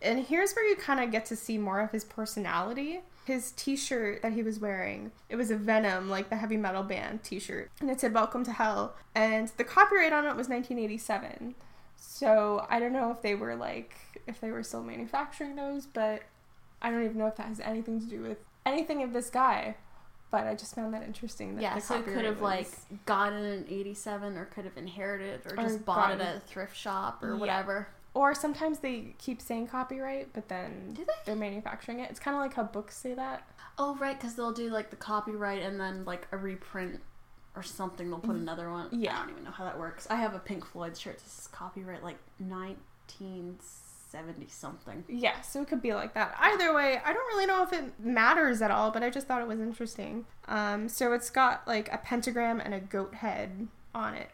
And 0.02 0.24
here's 0.24 0.52
where 0.52 0.66
you 0.66 0.76
kind 0.76 1.00
of 1.00 1.10
get 1.10 1.26
to 1.26 1.36
see 1.36 1.58
more 1.58 1.80
of 1.80 1.90
his 1.90 2.04
personality. 2.04 3.00
His 3.26 3.52
t-shirt 3.52 4.22
that 4.22 4.32
he 4.32 4.42
was 4.42 4.58
wearing, 4.58 5.12
it 5.28 5.36
was 5.36 5.50
a 5.50 5.56
Venom, 5.56 6.08
like 6.08 6.30
the 6.30 6.36
heavy 6.36 6.56
metal 6.56 6.82
band 6.82 7.22
t-shirt. 7.22 7.70
And 7.80 7.90
it 7.90 8.00
said 8.00 8.14
Welcome 8.14 8.44
to 8.44 8.52
Hell. 8.52 8.96
And 9.14 9.52
the 9.56 9.64
copyright 9.64 10.12
on 10.12 10.24
it 10.24 10.36
was 10.36 10.48
1987. 10.48 11.54
So 11.96 12.66
I 12.68 12.80
don't 12.80 12.92
know 12.92 13.10
if 13.10 13.22
they 13.22 13.34
were 13.34 13.54
like 13.54 13.94
if 14.26 14.40
they 14.40 14.50
were 14.50 14.62
still 14.62 14.82
manufacturing 14.82 15.54
those, 15.54 15.86
but 15.86 16.22
I 16.82 16.90
don't 16.90 17.04
even 17.04 17.18
know 17.18 17.26
if 17.26 17.36
that 17.36 17.46
has 17.46 17.60
anything 17.60 18.00
to 18.00 18.06
do 18.06 18.22
with 18.22 18.38
anything 18.64 19.02
of 19.02 19.12
this 19.12 19.30
guy. 19.30 19.76
But 20.30 20.46
I 20.46 20.54
just 20.54 20.74
found 20.74 20.94
that 20.94 21.02
interesting. 21.02 21.56
That 21.56 21.62
Yeah, 21.62 21.78
so 21.78 21.98
it 21.98 22.04
could 22.04 22.24
have 22.24 22.40
like 22.40 22.68
gotten 23.04 23.44
an 23.44 23.66
'87, 23.68 24.36
or 24.36 24.44
could 24.46 24.64
have 24.64 24.76
inherited, 24.76 25.40
or 25.46 25.54
Or 25.54 25.62
just 25.64 25.84
bought 25.84 26.12
it 26.12 26.20
at 26.20 26.36
a 26.36 26.40
thrift 26.40 26.76
shop 26.76 27.22
or 27.22 27.30
Yeah. 27.32 27.40
whatever. 27.40 27.88
Or 28.12 28.34
sometimes 28.34 28.80
they 28.80 29.14
keep 29.18 29.40
saying 29.40 29.68
copyright, 29.68 30.32
but 30.32 30.48
then 30.48 30.92
Do 30.94 31.04
they? 31.04 31.12
they're 31.24 31.36
manufacturing 31.36 32.00
it. 32.00 32.10
It's 32.10 32.18
kind 32.18 32.36
of 32.36 32.40
like 32.40 32.54
how 32.54 32.64
books 32.64 32.96
say 32.96 33.14
that. 33.14 33.48
Oh, 33.78 33.94
right, 33.96 34.18
because 34.18 34.34
they'll 34.34 34.52
do 34.52 34.68
like 34.68 34.90
the 34.90 34.96
copyright 34.96 35.62
and 35.62 35.80
then 35.80 36.04
like 36.04 36.26
a 36.32 36.36
reprint 36.36 37.00
or 37.54 37.62
something. 37.62 38.08
They'll 38.10 38.18
put 38.18 38.30
mm-hmm. 38.30 38.42
another 38.42 38.70
one. 38.70 38.88
Yeah. 38.92 39.16
I 39.16 39.20
don't 39.20 39.30
even 39.30 39.44
know 39.44 39.50
how 39.50 39.64
that 39.64 39.78
works. 39.78 40.06
I 40.10 40.16
have 40.16 40.34
a 40.34 40.38
Pink 40.38 40.64
Floyd 40.64 40.96
shirt. 40.96 41.18
This 41.18 41.38
is 41.38 41.46
copyright 41.48 42.02
like 42.02 42.18
1970 44.12 44.46
something. 44.48 45.04
Yeah, 45.08 45.40
so 45.40 45.62
it 45.62 45.68
could 45.68 45.82
be 45.82 45.94
like 45.94 46.14
that. 46.14 46.34
Either 46.38 46.74
way, 46.74 47.00
I 47.04 47.12
don't 47.12 47.26
really 47.34 47.46
know 47.46 47.62
if 47.62 47.72
it 47.72 47.98
matters 48.00 48.62
at 48.62 48.70
all, 48.70 48.90
but 48.90 49.02
I 49.02 49.10
just 49.10 49.26
thought 49.26 49.42
it 49.42 49.48
was 49.48 49.60
interesting. 49.60 50.26
Um, 50.48 50.88
so 50.88 51.12
it's 51.12 51.30
got 51.30 51.66
like 51.66 51.92
a 51.92 51.98
pentagram 51.98 52.60
and 52.60 52.74
a 52.74 52.80
goat 52.80 53.14
head 53.14 53.68
on 53.94 54.14
it. 54.14 54.30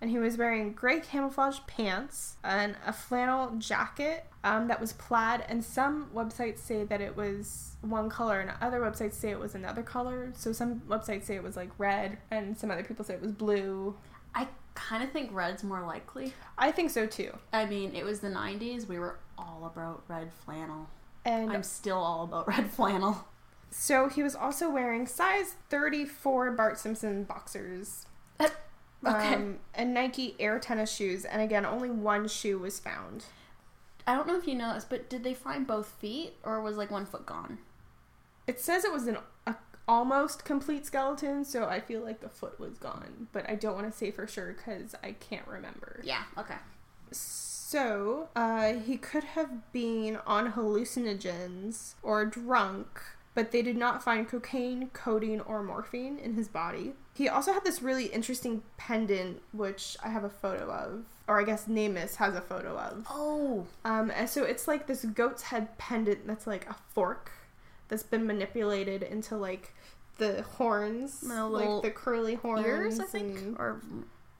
And 0.00 0.10
he 0.10 0.18
was 0.18 0.38
wearing 0.38 0.72
gray 0.72 1.00
camouflage 1.00 1.58
pants 1.66 2.36
and 2.42 2.74
a 2.86 2.92
flannel 2.92 3.52
jacket 3.58 4.24
um, 4.42 4.68
that 4.68 4.80
was 4.80 4.94
plaid. 4.94 5.44
And 5.46 5.62
some 5.62 6.10
websites 6.14 6.58
say 6.58 6.84
that 6.84 7.02
it 7.02 7.16
was 7.16 7.76
one 7.82 8.08
color, 8.08 8.40
and 8.40 8.50
other 8.62 8.80
websites 8.80 9.14
say 9.14 9.30
it 9.30 9.38
was 9.38 9.54
another 9.54 9.82
color. 9.82 10.32
So 10.34 10.52
some 10.52 10.80
websites 10.88 11.24
say 11.24 11.36
it 11.36 11.42
was 11.42 11.56
like 11.56 11.70
red, 11.76 12.16
and 12.30 12.56
some 12.56 12.70
other 12.70 12.82
people 12.82 13.04
say 13.04 13.14
it 13.14 13.20
was 13.20 13.32
blue. 13.32 13.94
I 14.34 14.48
kind 14.74 15.02
of 15.02 15.10
think 15.12 15.30
red's 15.32 15.62
more 15.62 15.82
likely. 15.82 16.32
I 16.58 16.72
think 16.72 16.90
so 16.90 17.06
too. 17.06 17.36
I 17.52 17.66
mean, 17.66 17.94
it 17.94 18.04
was 18.04 18.20
the 18.20 18.28
90s. 18.28 18.86
We 18.86 18.98
were 18.98 19.18
all 19.38 19.70
about 19.72 20.04
red 20.08 20.32
flannel. 20.32 20.88
And 21.24 21.50
I'm 21.52 21.62
still 21.62 21.98
all 21.98 22.24
about 22.24 22.48
red 22.48 22.70
flannel. 22.70 23.26
So 23.70 24.08
he 24.08 24.22
was 24.22 24.34
also 24.34 24.70
wearing 24.70 25.06
size 25.06 25.54
34 25.68 26.52
Bart 26.52 26.78
Simpson 26.78 27.24
boxers. 27.24 28.06
Okay. 29.06 29.34
Um, 29.34 29.58
and 29.74 29.94
Nike 29.94 30.36
Air 30.38 30.58
tennis 30.58 30.94
shoes. 30.94 31.24
And 31.24 31.40
again, 31.40 31.64
only 31.64 31.88
one 31.88 32.28
shoe 32.28 32.58
was 32.58 32.78
found. 32.78 33.24
I 34.06 34.14
don't 34.14 34.26
know 34.26 34.36
if 34.36 34.46
you 34.46 34.54
know 34.54 34.74
this, 34.74 34.84
but 34.84 35.08
did 35.08 35.24
they 35.24 35.34
find 35.34 35.66
both 35.66 35.86
feet 35.86 36.34
or 36.42 36.60
was 36.60 36.76
like 36.76 36.90
one 36.90 37.06
foot 37.06 37.24
gone? 37.26 37.58
It 38.46 38.60
says 38.60 38.84
it 38.84 38.92
was 38.92 39.06
an 39.06 39.18
almost 39.90 40.44
complete 40.44 40.86
skeleton, 40.86 41.44
so 41.44 41.64
I 41.66 41.80
feel 41.80 42.00
like 42.00 42.20
the 42.20 42.28
foot 42.28 42.60
was 42.60 42.78
gone. 42.78 43.26
But 43.32 43.50
I 43.50 43.56
don't 43.56 43.74
want 43.74 43.90
to 43.90 43.98
say 43.98 44.12
for 44.12 44.28
sure 44.28 44.54
because 44.56 44.94
I 45.02 45.12
can't 45.12 45.46
remember. 45.48 46.00
Yeah, 46.04 46.22
okay. 46.38 46.54
So, 47.10 48.28
uh, 48.36 48.74
he 48.74 48.96
could 48.96 49.24
have 49.24 49.72
been 49.72 50.18
on 50.24 50.52
hallucinogens 50.52 51.94
or 52.04 52.24
drunk, 52.24 53.00
but 53.34 53.50
they 53.50 53.62
did 53.62 53.76
not 53.76 54.02
find 54.02 54.28
cocaine, 54.28 54.90
codeine, 54.92 55.40
or 55.40 55.60
morphine 55.64 56.18
in 56.18 56.34
his 56.34 56.46
body. 56.46 56.92
He 57.14 57.28
also 57.28 57.52
had 57.52 57.64
this 57.64 57.82
really 57.82 58.06
interesting 58.06 58.62
pendant, 58.76 59.42
which 59.52 59.96
I 60.04 60.08
have 60.08 60.22
a 60.22 60.30
photo 60.30 60.70
of, 60.70 61.04
or 61.26 61.40
I 61.40 61.44
guess 61.44 61.66
NamUs 61.66 62.14
has 62.16 62.36
a 62.36 62.40
photo 62.40 62.78
of. 62.78 63.06
Oh, 63.10 63.66
Um, 63.84 64.12
and 64.14 64.28
so 64.30 64.44
it's 64.44 64.68
like 64.68 64.86
this 64.86 65.04
goat's 65.04 65.42
head 65.42 65.76
pendant 65.78 66.28
that's 66.28 66.46
like 66.46 66.70
a 66.70 66.76
fork 66.94 67.32
that's 67.88 68.02
been 68.04 68.26
manipulated 68.26 69.02
into 69.02 69.36
like 69.36 69.74
the 70.20 70.42
horns, 70.42 71.20
The 71.22 71.44
like 71.46 71.82
the 71.82 71.90
curly 71.90 72.36
horns. 72.36 72.64
ears, 72.64 73.00
I 73.00 73.04
think? 73.04 73.58
Or 73.58 73.82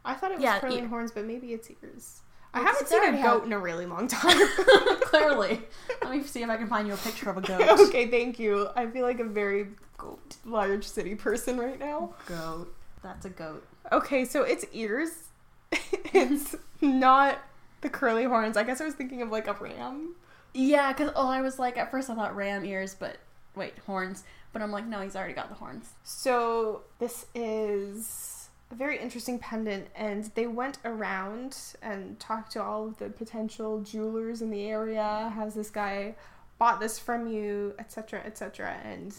I 0.05 0.15
thought 0.15 0.31
it 0.31 0.35
was 0.37 0.45
Yeah, 0.45 0.61
curly 0.61 0.79
ear- 0.79 0.87
horns, 0.87 1.11
but 1.11 1.25
maybe 1.25 1.53
it's 1.53 1.69
ears. 1.83 2.21
I 2.55 2.61
haven't 2.61 2.87
seen 2.89 3.03
a 3.03 3.13
goat 3.13 3.19
have- 3.19 3.45
in 3.45 3.53
a 3.53 3.59
really 3.59 3.87
long 3.87 4.07
time. 4.09 4.37
Clearly. 5.03 5.61
Let 6.03 6.13
me 6.13 6.23
see 6.23 6.43
if 6.43 6.49
I 6.51 6.57
can 6.57 6.69
find 6.69 6.87
you 6.87 6.95
a 6.95 6.97
picture 6.99 7.31
of 7.31 7.37
a 7.39 7.41
goat. 7.41 7.63
okay, 7.89 8.07
thank 8.09 8.39
you. 8.39 8.69
I 8.77 8.87
feel 8.87 9.03
like 9.05 9.19
a 9.21 9.25
very 9.25 9.69
goat 9.99 10.37
large 10.45 10.85
city 10.87 11.15
person 11.15 11.59
right 11.59 11.79
now. 11.79 12.15
Goat. 12.27 12.75
That's 13.03 13.25
a 13.27 13.31
goat. 13.31 13.67
Okay, 13.93 14.25
so 14.25 14.43
its 14.43 14.65
ears. 14.73 15.11
it's 15.73 16.57
not 16.81 17.39
the 17.83 17.89
curly 17.89 18.25
horns. 18.25 18.57
I 18.57 18.65
guess 18.65 18.81
I 18.81 18.85
was 18.85 18.95
thinking 18.95 19.23
of 19.23 19.31
like 19.31 19.47
a 19.47 19.55
ram. 19.55 20.15
Yeah, 20.53 20.93
because 20.93 21.13
oh, 21.15 21.29
I 21.29 21.43
was 21.43 21.59
like 21.59 21.79
at 21.79 21.91
first 21.91 22.11
I 22.11 22.15
thought 22.17 22.35
ram 22.35 22.65
ears, 22.65 22.95
but 22.99 23.17
wait, 23.55 23.79
horns. 23.87 24.25
But 24.53 24.63
I'm 24.63 24.73
like, 24.73 24.87
no, 24.87 25.01
he's 25.01 25.17
already 25.17 25.35
got 25.35 25.49
the 25.49 25.55
horns. 25.55 25.91
So 26.03 26.83
this 26.99 27.27
is 27.35 28.49
a 28.71 28.75
very 28.75 28.99
interesting 28.99 29.39
pendant, 29.39 29.89
and 29.95 30.25
they 30.35 30.47
went 30.47 30.79
around 30.85 31.57
and 31.83 32.19
talked 32.19 32.53
to 32.53 32.63
all 32.63 32.87
of 32.87 32.99
the 32.99 33.11
potential 33.11 33.81
jewelers 33.81 34.43
in 34.43 34.51
the 34.51 34.65
area. 34.65 35.33
Has 35.35 35.55
this 35.55 35.71
guy 35.71 36.15
bought 36.59 36.81
this 36.81 36.99
from 36.99 37.27
you, 37.27 37.75
etc., 37.79 38.21
etc., 38.25 38.77
and 38.85 39.15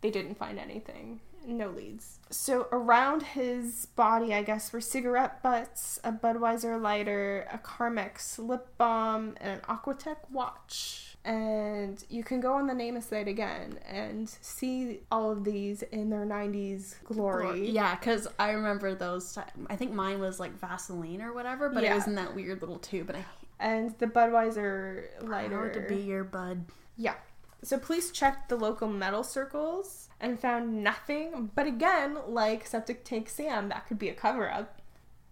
they 0.00 0.10
didn't 0.10 0.36
find 0.36 0.58
anything. 0.58 1.20
No 1.46 1.68
leads. 1.68 2.18
So 2.30 2.68
around 2.70 3.22
his 3.22 3.86
body, 3.86 4.34
I 4.34 4.42
guess, 4.42 4.72
were 4.72 4.80
cigarette 4.80 5.42
butts, 5.42 5.98
a 6.04 6.12
Budweiser 6.12 6.80
lighter, 6.80 7.46
a 7.52 7.58
Carmex 7.58 8.38
lip 8.38 8.68
balm, 8.76 9.36
and 9.40 9.52
an 9.52 9.60
Aquatech 9.60 10.16
watch. 10.30 11.09
And 11.22 12.02
you 12.08 12.24
can 12.24 12.40
go 12.40 12.54
on 12.54 12.66
the 12.66 12.72
NamUs 12.72 13.02
site 13.02 13.28
again 13.28 13.78
and 13.86 14.28
see 14.28 15.00
all 15.10 15.30
of 15.30 15.44
these 15.44 15.82
in 15.82 16.08
their 16.08 16.24
90s 16.24 16.94
glory. 17.04 17.70
Yeah, 17.70 17.94
because 17.94 18.26
I 18.38 18.52
remember 18.52 18.94
those. 18.94 19.36
I 19.68 19.76
think 19.76 19.92
mine 19.92 20.18
was 20.18 20.40
like 20.40 20.58
Vaseline 20.58 21.20
or 21.20 21.34
whatever, 21.34 21.68
but 21.68 21.84
it 21.84 21.92
was 21.94 22.06
in 22.06 22.14
that 22.14 22.34
weird 22.34 22.62
little 22.62 22.78
tube. 22.78 23.10
And 23.10 23.18
I 23.18 23.24
And 23.58 23.94
the 23.98 24.06
Budweiser 24.06 25.04
lighter. 25.20 25.56
hard 25.56 25.74
to 25.74 25.80
be 25.80 26.00
your 26.00 26.24
bud. 26.24 26.64
Yeah. 26.96 27.14
So 27.62 27.78
police 27.78 28.10
checked 28.10 28.48
the 28.48 28.56
local 28.56 28.88
metal 28.88 29.22
circles 29.22 30.08
and 30.20 30.40
found 30.40 30.82
nothing. 30.82 31.50
But 31.54 31.66
again, 31.66 32.16
like 32.26 32.66
Septic 32.66 33.04
Tank 33.04 33.28
Sam, 33.28 33.68
that 33.68 33.86
could 33.86 33.98
be 33.98 34.08
a 34.08 34.14
cover 34.14 34.50
up. 34.50 34.79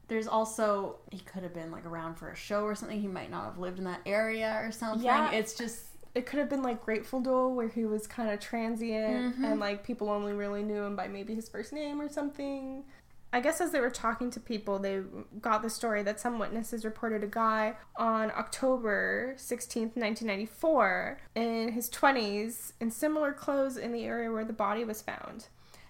There's 0.09 0.27
also 0.27 0.97
he 1.11 1.19
could 1.21 1.43
have 1.43 1.55
been 1.55 1.71
like 1.71 1.85
around 1.87 2.15
for 2.17 2.31
a 2.31 2.37
show 2.37 2.65
or 2.65 2.75
something. 2.75 3.01
He 3.01 3.09
might 3.09 3.31
not 3.31 3.45
have 3.45 3.59
lived 3.59 3.79
in 3.79 3.85
that 3.85 4.01
area 4.07 4.59
or 4.63 4.73
something. 4.73 5.05
Yeah. 5.05 5.31
It's 5.31 5.55
just 5.55 5.85
It 6.15 6.25
could 6.27 6.39
have 6.41 6.49
been 6.49 6.63
like 6.63 6.83
Grateful 6.85 7.21
Doe, 7.21 7.49
where 7.49 7.69
he 7.69 7.85
was 7.85 8.07
kind 8.07 8.31
of 8.31 8.41
transient 8.41 9.37
Mhm. 9.37 9.45
and 9.45 9.61
like 9.61 9.85
people 9.85 10.09
only 10.09 10.33
really 10.33 10.63
knew 10.65 10.83
him 10.83 10.97
by 10.97 11.07
maybe 11.07 11.35
his 11.35 11.49
first 11.49 11.73
name 11.73 12.01
or 12.01 12.09
something. 12.09 12.85
I 13.31 13.41
guess 13.41 13.61
as 13.61 13.73
they 13.73 13.81
were 13.81 13.91
talking 13.91 14.31
to 14.31 14.41
people, 14.41 14.79
they 14.79 15.03
got 15.43 15.61
the 15.61 15.69
story 15.69 16.03
that 16.05 16.19
some 16.19 16.39
witnesses 16.39 16.83
reported 16.87 17.23
a 17.23 17.27
guy 17.27 17.77
on 17.97 18.31
October 18.31 19.35
16th, 19.37 19.95
1994, 19.97 21.19
in 21.35 21.73
his 21.73 21.91
20s, 21.91 22.73
in 22.81 22.91
similar 22.91 23.33
clothes 23.35 23.77
in 23.77 23.93
the 23.93 24.05
area 24.05 24.33
where 24.33 24.47
the 24.47 24.53
body 24.55 24.83
was 24.83 25.03
found. 25.03 25.49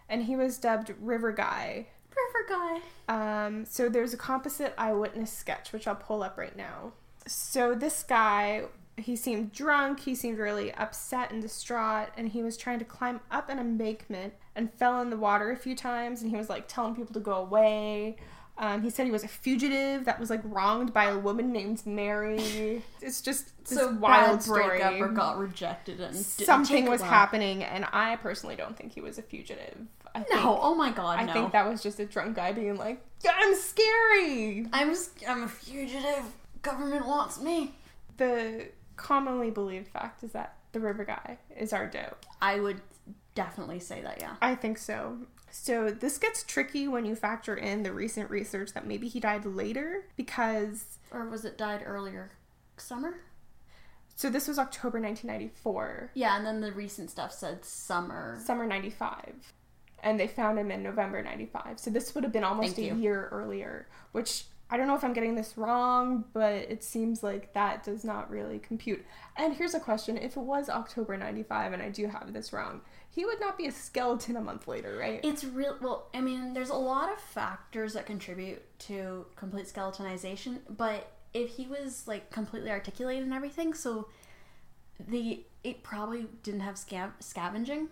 And 0.09 0.25
he 0.25 0.35
was 0.35 0.59
dubbed 0.59 0.93
River 1.01 1.31
Guy. 1.33 1.87
Um, 3.09 3.65
so 3.65 3.89
there's 3.89 4.13
a 4.15 4.17
composite 4.19 4.75
eyewitness 4.79 5.33
sketch, 5.33 5.73
which 5.73 5.87
I'll 5.89 5.95
pull 5.95 6.23
up 6.23 6.37
right 6.37 6.57
now. 6.57 6.93
So 7.27 7.75
this 7.75 8.03
guy, 8.03 8.65
he 8.97 9.17
seemed 9.17 9.53
drunk, 9.53 10.01
he 10.01 10.15
seemed 10.15 10.39
really 10.39 10.73
upset 10.75 11.31
and 11.31 11.41
distraught, 11.43 12.09
and 12.17 12.29
he 12.29 12.43
was 12.43 12.57
trying 12.57 12.79
to 12.79 12.85
climb 12.85 13.21
up 13.31 13.49
an 13.49 13.59
embankment 13.59 14.35
and 14.55 14.73
fell 14.75 15.01
in 15.01 15.11
the 15.11 15.17
water 15.17 15.51
a 15.51 15.57
few 15.57 15.75
times, 15.77 16.23
and 16.23 16.31
he 16.31 16.37
was 16.37 16.49
like 16.49 16.67
telling 16.69 16.95
people 16.95 17.15
to 17.15 17.21
go 17.21 17.35
away. 17.35 18.17
Um, 18.61 18.83
he 18.83 18.91
said 18.91 19.07
he 19.07 19.13
was 19.13 19.23
a 19.23 19.29
fugitive 19.29 20.05
that 20.07 20.19
was 20.19 20.31
like 20.31 20.41
wronged 20.43 20.93
by 20.93 21.05
a 21.05 21.17
woman 21.17 21.53
named 21.53 21.87
Mary. 21.87 22.83
It's 23.01 23.21
just 23.23 23.53
this 23.65 23.79
So 23.79 23.93
wild 23.93 24.43
story. 24.43 24.67
breakup 24.81 24.95
or 25.01 25.09
got 25.09 25.39
rejected 25.39 26.01
and 26.01 26.17
Something 26.17 26.87
was 26.87 27.01
well. 27.01 27.09
happening, 27.11 27.63
and 27.63 27.87
I 27.93 28.17
personally 28.17 28.57
don't 28.57 28.77
think 28.77 28.95
he 28.95 29.01
was 29.01 29.17
a 29.17 29.23
fugitive. 29.23 29.77
I 30.21 30.23
think, 30.25 30.41
No, 30.43 30.59
oh 30.61 30.75
my 30.75 30.91
god, 30.91 31.19
I 31.19 31.25
no. 31.25 31.33
think 31.33 31.53
that 31.53 31.69
was 31.69 31.83
just 31.83 31.99
a 32.01 32.05
drunk 32.07 32.37
guy 32.37 32.53
being 32.53 32.77
like, 32.77 33.03
"I'm 33.29 33.55
scary." 33.55 34.67
I'm 34.73 34.95
I'm 35.29 35.43
a 35.45 35.49
fugitive. 35.49 36.25
Government 36.63 37.07
wants 37.07 37.41
me. 37.41 37.73
The 38.17 38.69
commonly 38.97 39.51
believed 39.51 39.89
fact 39.89 40.23
is 40.25 40.33
that 40.33 40.57
the 40.73 40.81
river 40.81 41.05
guy 41.05 41.39
is 41.57 41.73
our 41.73 41.87
doe. 41.87 42.15
I 42.43 42.59
would 42.61 42.81
definitely 43.35 43.79
say 43.81 44.03
that. 44.03 44.19
Yeah. 44.21 44.35
I 44.43 44.55
think 44.55 44.77
so. 44.79 45.19
So 45.51 45.91
this 45.91 46.19
gets 46.19 46.43
tricky 46.43 46.89
when 46.89 47.05
you 47.07 47.15
factor 47.15 47.55
in 47.57 47.83
the 47.83 47.93
recent 47.93 48.29
research 48.31 48.73
that 48.75 48.87
maybe 48.87 49.09
he 49.09 49.19
died 49.21 49.47
later 49.47 50.05
because 50.17 50.99
Or 51.11 51.27
was 51.29 51.45
it 51.45 51.57
died 51.57 51.83
earlier? 51.87 52.33
Summer? 52.77 53.21
so 54.15 54.29
this 54.29 54.49
was 54.49 54.59
October 54.59 55.01
1994, 55.01 56.11
Yeah, 56.15 56.37
and 56.37 56.45
then 56.45 56.61
the 56.61 56.73
recent 56.73 57.09
stuff 57.09 57.33
said 57.33 57.65
summer. 57.65 58.37
summer 58.45 58.67
95. 58.67 59.53
And 60.09 60.19
they 60.19 60.27
found 60.27 60.59
him 60.59 60.71
in 60.71 60.83
November 60.83 61.23
95. 61.23 61.79
So 61.79 61.91
this 61.91 62.15
would 62.15 62.25
have 62.25 62.33
been 62.33 62.45
almost 62.45 62.77
Thank 62.77 62.93
a 62.93 62.95
you. 62.95 63.01
year 63.03 63.29
earlier, 63.31 63.89
which 64.13 64.45
I 64.71 64.77
don't 64.77 64.87
know 64.87 64.95
if 64.95 65.03
I'm 65.03 65.15
getting 65.15 65.35
this 65.35 65.57
wrong, 65.57 66.25
but 66.35 66.55
it 66.55 66.85
seems 66.85 67.23
like 67.23 67.55
that 67.55 67.85
does 67.85 68.05
not 68.05 68.31
really 68.31 68.59
compute. 68.59 69.05
And 69.37 69.55
here's 69.55 69.75
a 69.75 69.81
question 69.81 70.19
if 70.19 70.37
it 70.37 70.43
was 70.43 70.69
October 70.69 71.17
95 71.17 71.73
and 71.73 71.83
I 71.83 71.89
do 71.89 72.07
have 72.07 72.33
this 72.33 72.53
wrong, 72.53 72.83
he 73.11 73.25
would 73.25 73.41
not 73.41 73.57
be 73.57 73.67
a 73.67 73.73
skeleton 73.73 74.37
a 74.37 74.41
month 74.41 74.69
later, 74.69 74.97
right? 74.97 75.21
It's 75.25 75.45
real. 75.45 75.77
Well, 75.81 76.09
I 76.13 76.21
mean, 76.21 76.53
there's 76.53 76.69
a 76.69 76.75
lot 76.75 77.11
of 77.11 77.19
factors 77.19 77.95
that 77.95 78.05
contribute 78.05 78.63
to 78.81 79.27
complete 79.37 79.67
skeletonization, 79.67 80.59
but 80.69 81.13
if 81.33 81.51
he 81.51 81.67
was 81.67 82.07
like 82.07 82.31
completely 82.31 82.71
articulated 82.71 83.25
and 83.25 83.33
everything, 83.33 83.73
so 83.73 84.09
the 84.99 85.45
it 85.65 85.83
probably 85.83 86.27
didn't 86.43 86.61
have 86.61 86.75
scav- 86.75 87.13
scavenging. 87.21 87.89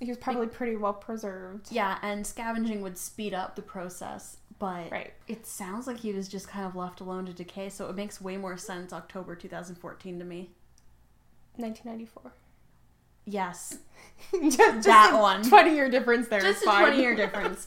He 0.00 0.06
was 0.08 0.18
probably 0.18 0.46
pretty 0.48 0.76
well 0.76 0.92
preserved. 0.92 1.70
Yeah, 1.70 1.98
and 2.02 2.26
scavenging 2.26 2.82
would 2.82 2.98
speed 2.98 3.32
up 3.32 3.54
the 3.56 3.62
process, 3.62 4.38
but 4.58 4.90
Right. 4.90 5.12
it 5.28 5.46
sounds 5.46 5.86
like 5.86 5.98
he 5.98 6.12
was 6.12 6.28
just 6.28 6.48
kind 6.48 6.66
of 6.66 6.74
left 6.74 7.00
alone 7.00 7.26
to 7.26 7.32
decay. 7.32 7.68
So 7.68 7.88
it 7.88 7.96
makes 7.96 8.20
way 8.20 8.36
more 8.36 8.56
sense 8.56 8.92
October 8.92 9.34
2014 9.36 10.18
to 10.18 10.24
me. 10.24 10.50
1994. 11.56 12.32
Yes, 13.26 13.78
just, 14.32 14.58
just 14.58 14.86
That 14.86 15.18
one. 15.18 15.42
20 15.42 15.74
year 15.74 15.88
difference 15.88 16.28
there. 16.28 16.40
just 16.40 16.58
is 16.58 16.62
a 16.62 16.66
fine. 16.66 16.86
20 16.88 17.00
year 17.00 17.14
difference. 17.16 17.66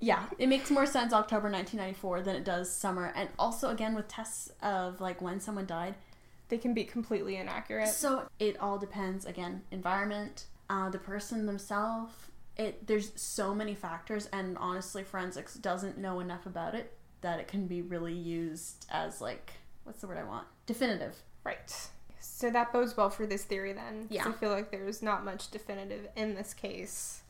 Yeah, 0.00 0.24
it 0.38 0.48
makes 0.48 0.70
more 0.70 0.86
sense 0.86 1.12
October 1.12 1.48
1994 1.50 2.22
than 2.22 2.34
it 2.36 2.44
does 2.44 2.68
summer. 2.74 3.12
And 3.14 3.28
also, 3.38 3.68
again, 3.70 3.94
with 3.94 4.08
tests 4.08 4.50
of 4.62 5.00
like 5.00 5.20
when 5.22 5.38
someone 5.38 5.66
died. 5.66 5.94
they 6.48 6.58
can 6.58 6.74
be 6.74 6.82
completely 6.84 7.36
inaccurate. 7.36 7.88
So 7.88 8.24
it 8.40 8.58
all 8.58 8.78
depends, 8.78 9.24
again, 9.24 9.62
environment, 9.70 10.46
uh, 10.70 10.90
the 10.90 10.98
person 10.98 11.46
themselves. 11.46 12.12
It 12.56 12.86
There's 12.86 13.12
so 13.20 13.54
many 13.54 13.74
factors, 13.74 14.28
and 14.32 14.58
honestly, 14.58 15.04
forensics 15.04 15.54
doesn't 15.54 15.98
know 15.98 16.20
enough 16.20 16.46
about 16.46 16.74
it 16.74 16.92
that 17.22 17.40
it 17.40 17.48
can 17.48 17.66
be 17.66 17.80
really 17.82 18.12
used 18.12 18.86
as 18.90 19.20
like, 19.20 19.52
what's 19.84 20.00
the 20.00 20.06
word 20.06 20.18
I 20.18 20.24
want? 20.24 20.46
Definitive. 20.66 21.16
Right. 21.44 21.88
So 22.20 22.50
that 22.50 22.72
bodes 22.72 22.96
well 22.96 23.10
for 23.10 23.26
this 23.26 23.44
theory 23.44 23.72
then. 23.72 24.06
Yeah. 24.10 24.28
I 24.28 24.32
feel 24.32 24.50
like 24.50 24.70
there's 24.70 25.02
not 25.02 25.24
much 25.24 25.50
definitive 25.50 26.08
in 26.16 26.34
this 26.34 26.52
case. 26.54 27.22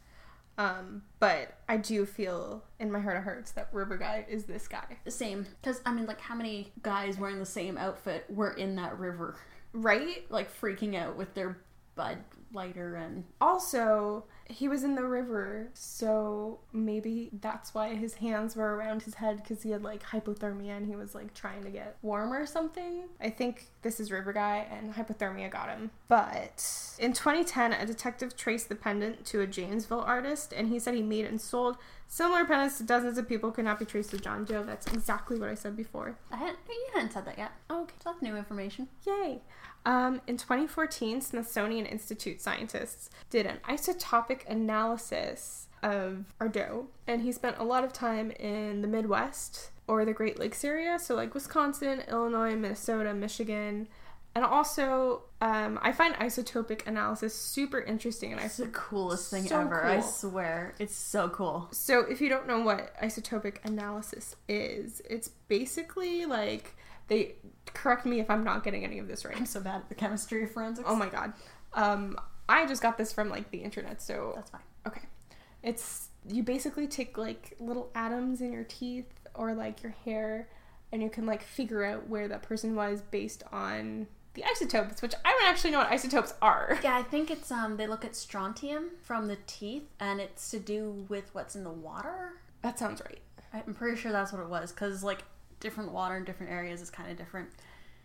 Um, 0.59 1.03
but 1.19 1.59
I 1.69 1.79
do 1.79 2.05
feel 2.05 2.63
in 2.79 2.93
my 2.93 3.01
heart 3.01 3.17
of 3.17 3.25
hearts 3.25 3.53
that 3.53 3.69
River 3.73 3.97
Guy 3.97 4.27
is 4.29 4.45
this 4.45 4.69
guy. 4.69 4.99
The 5.05 5.11
same. 5.11 5.47
Because, 5.63 5.81
I 5.87 5.95
mean, 5.95 6.07
like, 6.07 6.21
how 6.21 6.35
many 6.35 6.73
guys 6.83 7.19
wearing 7.19 7.39
the 7.39 7.47
same 7.47 7.79
outfit 7.79 8.27
were 8.29 8.53
in 8.53 8.77
that 8.77 8.99
river, 8.99 9.37
Right? 9.73 10.31
like, 10.31 10.55
freaking 10.61 10.95
out 10.95 11.17
with 11.17 11.33
their 11.35 11.57
bud 11.95 12.19
lighter 12.55 12.97
and. 12.97 13.25
Also, 13.41 14.25
he 14.47 14.69
was 14.69 14.85
in 14.85 14.95
the 14.95 15.05
river, 15.05 15.69
so 15.75 16.59
maybe 16.73 17.31
that's 17.41 17.75
why 17.75 17.95
his 17.95 18.15
hands 18.15 18.57
were 18.57 18.77
around 18.77 19.03
his 19.03 19.15
head 19.15 19.39
because 19.39 19.63
he 19.63 19.71
had 19.71 19.83
like 19.83 20.03
hypothermia 20.03 20.77
and 20.77 20.87
he 20.87 20.97
was 20.97 21.15
like 21.15 21.35
trying 21.35 21.63
to 21.63 21.71
get 21.71 21.97
warm 22.03 22.33
or 22.33 22.47
something. 22.47 23.05
I 23.21 23.31
think 23.31 23.67
this 23.83 24.01
is 24.01 24.11
River 24.11 24.33
Guy 24.33 24.67
and 24.71 24.95
hypothermia 24.95 25.51
got 25.51 25.69
him. 25.69 25.91
But 26.09 26.97
in 26.99 27.13
2010, 27.13 27.73
a 27.73 27.87
detective 27.87 28.37
traced 28.37 28.69
the 28.69 28.75
pendant 28.75 29.25
to 29.27 29.41
a 29.41 29.47
Janesville 29.47 30.01
artist 30.01 30.53
and 30.53 30.69
he 30.69 30.79
said 30.79 30.95
he 30.95 31.03
made 31.03 31.25
and 31.25 31.41
sold 31.41 31.77
similar 32.07 32.45
pendants 32.45 32.79
to 32.79 32.85
dozens 32.85 33.17
of 33.17 33.29
people 33.29 33.51
could 33.51 33.65
not 33.65 33.79
be 33.79 33.85
traced 33.85 34.11
to 34.11 34.19
John 34.19 34.45
Doe. 34.45 34.65
That's 34.65 34.87
exactly 34.89 35.39
what 35.39 35.49
I 35.49 35.55
said 35.55 35.77
before. 35.77 36.19
I 36.31 36.37
hadn't, 36.37 36.59
you 36.69 36.91
hadn't 36.95 37.13
said 37.13 37.25
that 37.25 37.39
yet. 37.39 37.53
Oh, 37.71 37.83
okay. 37.83 37.95
So 38.03 38.11
that's 38.11 38.23
new 38.23 38.37
information. 38.37 38.89
Yay! 39.07 39.41
Um, 39.85 40.21
in 40.27 40.37
2014, 40.37 41.21
Smithsonian 41.21 41.87
Institute 41.87 42.41
scientists 42.41 43.11
did 43.31 43.47
an 43.47 43.59
isotopic 43.69 44.49
analysis 44.49 45.67
of 45.83 46.27
our 46.41 46.49
doe, 46.49 46.87
and 47.07 47.23
he 47.23 47.33
spent 47.33 47.59
a 47.59 47.65
lot 47.65 47.83
of 47.83 47.93
time 47.93 48.31
in 48.33 48.83
the 48.83 48.89
Midwest 48.89 49.71
or 49.89 50.05
the 50.05 50.13
Great 50.13 50.39
Lakes 50.39 50.65
area, 50.65 50.99
so 50.99 51.15
like 51.15 51.35
Wisconsin, 51.35 52.03
Illinois, 52.09 52.55
Minnesota, 52.55 53.13
Michigan, 53.13 53.89
and 54.35 54.45
also 54.45 55.25
um, 55.41 55.79
I 55.83 55.93
find 55.93 56.15
isotopic 56.15 56.87
analysis 56.87 57.35
super 57.35 57.81
interesting, 57.81 58.33
and 58.33 58.41
I 58.41 58.45
It's 58.45 58.57
the 58.57 58.69
coolest 58.69 59.31
thing 59.31 59.47
So 59.47 59.61
ever. 59.61 59.85
I 59.85 60.01
swear. 60.01 60.75
It's 60.79 60.95
so 60.95 61.29
cool. 61.29 61.69
So, 61.73 62.01
if 62.01 62.21
you 62.21 62.29
don't 62.29 62.47
know 62.47 62.61
what 62.61 62.97
isotopic 63.03 63.57
analysis 63.65 64.37
is, 64.49 65.03
it's 65.09 65.29
basically 65.49 66.25
like 66.25 66.77
they 67.09 67.35
correct 67.67 68.07
me 68.07 68.21
if 68.21 68.31
I'm 68.31 68.45
not 68.45 68.65
getting 68.65 68.85
any 68.85 68.99
of 68.99 69.09
this 69.09 69.25
right. 69.25 69.37
I'm 69.37 69.47
so 69.47 69.61
bad 69.61 69.77
at 69.77 69.89
the 69.89 69.95
chemistry 69.95 70.45
of 70.45 70.51
forensics. 70.53 70.89
Oh 70.91 70.97
my 70.97 71.09
god. 71.09 71.33
Um, 71.75 72.19
I 72.49 72.67
just 72.67 72.83
got 72.83 72.99
this 72.99 73.13
from 73.13 73.29
like 73.31 73.51
the 73.51 73.59
internet, 73.59 74.03
so 74.03 74.33
That's 74.35 74.51
fine. 74.51 74.61
okay. 74.87 75.03
It's 75.63 76.09
you 76.29 76.43
basically 76.43 76.87
take 76.87 77.17
like 77.19 77.55
little 77.59 77.91
atoms 77.95 78.41
in 78.41 78.53
your 78.53 78.65
teeth 78.65 79.11
or 79.35 79.55
like 79.55 79.83
your 79.83 79.93
hair, 80.05 80.49
and 80.93 81.03
you 81.03 81.09
can 81.09 81.25
like 81.27 81.43
figure 81.43 81.85
out 81.85 82.09
where 82.09 82.29
that 82.29 82.43
person 82.43 82.75
was 82.75 83.01
based 83.01 83.43
on 83.53 84.07
the 84.35 84.45
isotopes, 84.45 85.03
which 85.03 85.15
I 85.25 85.31
don't 85.31 85.49
actually 85.49 85.71
know 85.73 85.79
what 85.79 85.91
isotopes 85.91 86.35
are. 86.41 86.79
Yeah, 86.83 86.97
I 86.97 87.03
think 87.03 87.31
it's 87.31 87.51
um 87.51 87.77
they 87.77 87.87
look 87.87 88.05
at 88.05 88.17
strontium 88.17 88.91
from 89.03 89.29
the 89.29 89.39
teeth, 89.47 89.89
and 90.01 90.21
it's 90.21 90.51
to 90.51 90.59
do 90.59 91.07
with 91.09 91.31
what's 91.35 91.55
in 91.55 91.65
the 91.65 91.71
water. 91.71 92.33
That 92.63 92.79
sounds 92.79 93.01
right. 93.03 93.21
I'm 93.55 93.75
pretty 93.75 93.99
sure 94.01 94.13
that's 94.13 94.33
what 94.33 94.41
it 94.43 94.49
was, 94.49 94.73
because 94.73 95.03
like 95.05 95.25
different 95.63 95.93
water 95.93 96.17
in 96.19 96.25
different 96.25 96.53
areas 96.53 96.83
is 96.83 96.91
kind 96.91 97.11
of 97.11 97.17
different. 97.17 97.49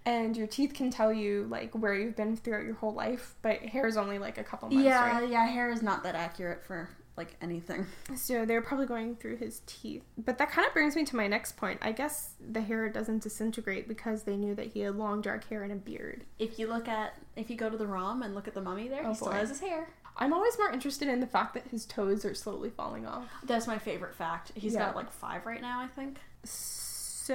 And 0.06 0.38
your 0.38 0.48
teeth 0.48 0.74
can 0.74 0.89
tell 0.89 1.12
you 1.12 1.48
like 1.50 1.74
where 1.74 1.93
you've 1.93 2.15
been 2.15 2.38
throughout 2.38 2.63
your 2.63 2.76
whole 2.76 2.93
life, 2.93 3.36
but 3.41 3.58
hair 3.60 3.86
is 3.88 3.98
only 3.98 4.20
like 4.20 4.38
a 4.38 4.43
couple 4.43 4.70
months, 4.70 4.86
yeah, 4.86 5.20
right? 5.20 5.28
yeah, 5.30 5.46
hair 5.48 5.70
is 5.70 5.82
not 5.82 6.04
that 6.04 6.15
accurate 6.15 6.63
for 6.63 6.88
like 7.17 7.36
anything. 7.41 7.86
So 8.15 8.46
they're 8.46 8.62
probably 8.62 8.86
going 8.86 9.15
through 9.17 9.38
his 9.38 9.62
teeth. 9.65 10.04
But 10.17 10.38
that 10.38 10.50
kind 10.50 10.65
of 10.65 10.72
brings 10.74 10.96
me 10.96 11.04
to 11.06 11.15
my 11.17 11.28
next 11.28 11.58
point. 11.58 11.80
I 11.82 11.91
guess 11.91 12.36
the 12.39 12.62
hair 12.62 12.88
doesn't 12.89 13.22
disintegrate 13.24 13.88
because 13.89 14.24
they 14.24 14.38
knew 14.38 14.56
that 14.56 14.67
he 14.67 14.80
had 14.82 14.96
long 14.96 15.22
dark 15.22 15.48
hair 15.50 15.63
and 15.63 15.74
a 15.74 15.76
beard. 15.76 16.24
If 16.39 16.58
you 16.58 16.67
look 16.67 16.88
at 16.88 17.15
if 17.36 17.50
you 17.50 17.58
go 17.58 17.70
to 17.70 17.78
the 17.78 17.88
ROM 17.88 18.22
and 18.24 18.34
look 18.34 18.48
at 18.48 18.54
the 18.54 18.62
mummy 18.62 18.88
there, 18.88 19.02
Oh, 19.06 19.10
he 19.10 19.15
still 19.15 19.32
has 19.32 19.50
his 19.50 19.60
hair. 19.60 19.89
I'm 20.15 20.32
always 20.34 20.58
more 20.58 20.72
interested 20.72 21.10
in 21.10 21.20
the 21.20 21.28
fact 21.28 21.54
that 21.56 21.67
his 21.67 21.86
toes 21.86 22.24
are 22.26 22.34
slowly 22.34 22.70
falling 22.70 23.06
off. 23.06 23.26
That's 23.43 23.67
my 23.67 23.78
favorite 23.78 24.15
fact. 24.15 24.52
He's 24.56 24.74
Yeah. 24.74 24.86
got 24.86 24.96
like 24.96 25.12
five 25.12 25.46
right 25.46 25.62
now, 25.62 25.82
I 25.82 25.88
think. 25.88 26.17
So, 26.46 26.77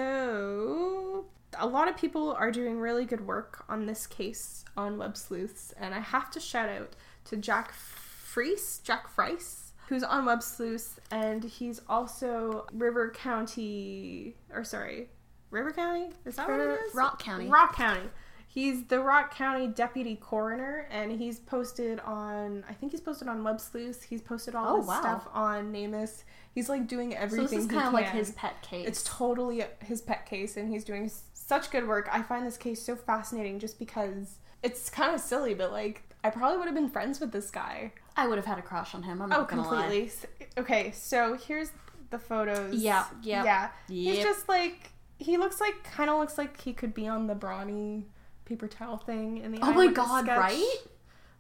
a 0.00 1.66
lot 1.66 1.88
of 1.88 1.96
people 1.96 2.32
are 2.32 2.50
doing 2.50 2.78
really 2.78 3.04
good 3.04 3.26
work 3.26 3.64
on 3.68 3.86
this 3.86 4.06
case 4.06 4.64
on 4.76 4.98
Web 4.98 5.16
Sleuths, 5.16 5.72
and 5.78 5.94
I 5.94 6.00
have 6.00 6.30
to 6.32 6.40
shout 6.40 6.68
out 6.68 6.96
to 7.26 7.36
Jack 7.36 7.72
Freese, 7.72 8.78
Jack 8.78 9.08
Frice, 9.08 9.72
who's 9.88 10.02
on 10.02 10.24
Web 10.24 10.42
Sleuths, 10.42 10.98
and 11.10 11.44
he's 11.44 11.80
also 11.88 12.66
River 12.72 13.10
County, 13.10 14.36
or 14.52 14.64
sorry, 14.64 15.08
River 15.50 15.72
County? 15.72 16.10
Is 16.24 16.36
that 16.36 16.48
what 16.48 16.60
it 16.60 16.80
is? 16.86 16.94
Rock 16.94 17.22
County. 17.22 17.48
Rock 17.48 17.76
County. 17.76 18.08
He's 18.54 18.84
the 18.84 19.00
Rock 19.00 19.34
County 19.34 19.66
Deputy 19.66 20.14
Coroner, 20.14 20.86
and 20.90 21.10
he's 21.10 21.38
posted 21.40 22.00
on. 22.00 22.64
I 22.68 22.74
think 22.74 22.92
he's 22.92 23.00
posted 23.00 23.26
on 23.26 23.42
Web 23.42 23.58
Sleuths. 23.58 24.02
He's 24.02 24.20
posted 24.20 24.54
all 24.54 24.74
Oh, 24.74 24.76
this 24.80 24.88
wow. 24.88 25.00
stuff 25.00 25.28
on 25.32 25.72
NamUs. 25.72 26.24
He's 26.54 26.68
like 26.68 26.86
doing 26.86 27.16
everything. 27.16 27.48
So 27.48 27.54
this 27.56 27.64
is 27.64 27.70
kind 27.70 27.86
of 27.86 27.94
like 27.94 28.10
his 28.10 28.32
pet 28.32 28.60
case. 28.60 28.86
It's 28.86 29.02
totally 29.04 29.64
his 29.82 30.02
pet 30.02 30.26
case, 30.26 30.58
and 30.58 30.68
he's 30.68 30.84
doing 30.84 31.10
such 31.32 31.70
good 31.70 31.88
work. 31.88 32.10
I 32.12 32.20
find 32.20 32.46
this 32.46 32.58
case 32.58 32.82
so 32.82 32.94
fascinating 32.94 33.58
just 33.58 33.78
because 33.78 34.36
it's 34.62 34.90
kind 34.90 35.14
of 35.14 35.22
silly, 35.22 35.54
but 35.54 35.72
like 35.72 36.02
I 36.22 36.28
probably 36.28 36.58
would 36.58 36.66
have 36.66 36.74
been 36.74 36.90
friends 36.90 37.20
with 37.20 37.32
this 37.32 37.50
guy. 37.50 37.92
I 38.18 38.28
would 38.28 38.36
have 38.36 38.44
had 38.44 38.58
a 38.58 38.62
crush 38.62 38.94
on 38.94 39.02
him. 39.02 39.22
I'm 39.22 39.32
Oh, 39.32 39.36
not 39.36 39.40
lie. 39.40 39.46
completely. 39.46 40.10
Okay, 40.58 40.90
so 40.90 41.38
here's 41.38 41.70
the 42.10 42.18
photos. 42.18 42.74
Yeah, 42.74 43.06
yeah, 43.22 43.44
yeah. 43.44 43.68
He's 43.88 44.22
just 44.22 44.46
like 44.46 44.90
he 45.18 45.38
looks 45.38 45.58
like 45.58 45.82
kind 45.84 46.10
of 46.10 46.18
looks 46.18 46.36
like 46.36 46.60
he 46.60 46.74
could 46.74 46.92
be 46.92 47.08
on 47.08 47.28
the 47.28 47.34
brawny 47.34 48.04
paper 48.44 48.68
towel 48.68 48.96
thing 48.96 49.38
in 49.38 49.52
the. 49.52 49.58
Oh 49.62 49.72
my 49.72 49.86
God, 49.88 50.24
sketch. 50.24 50.38
right? 50.38 50.76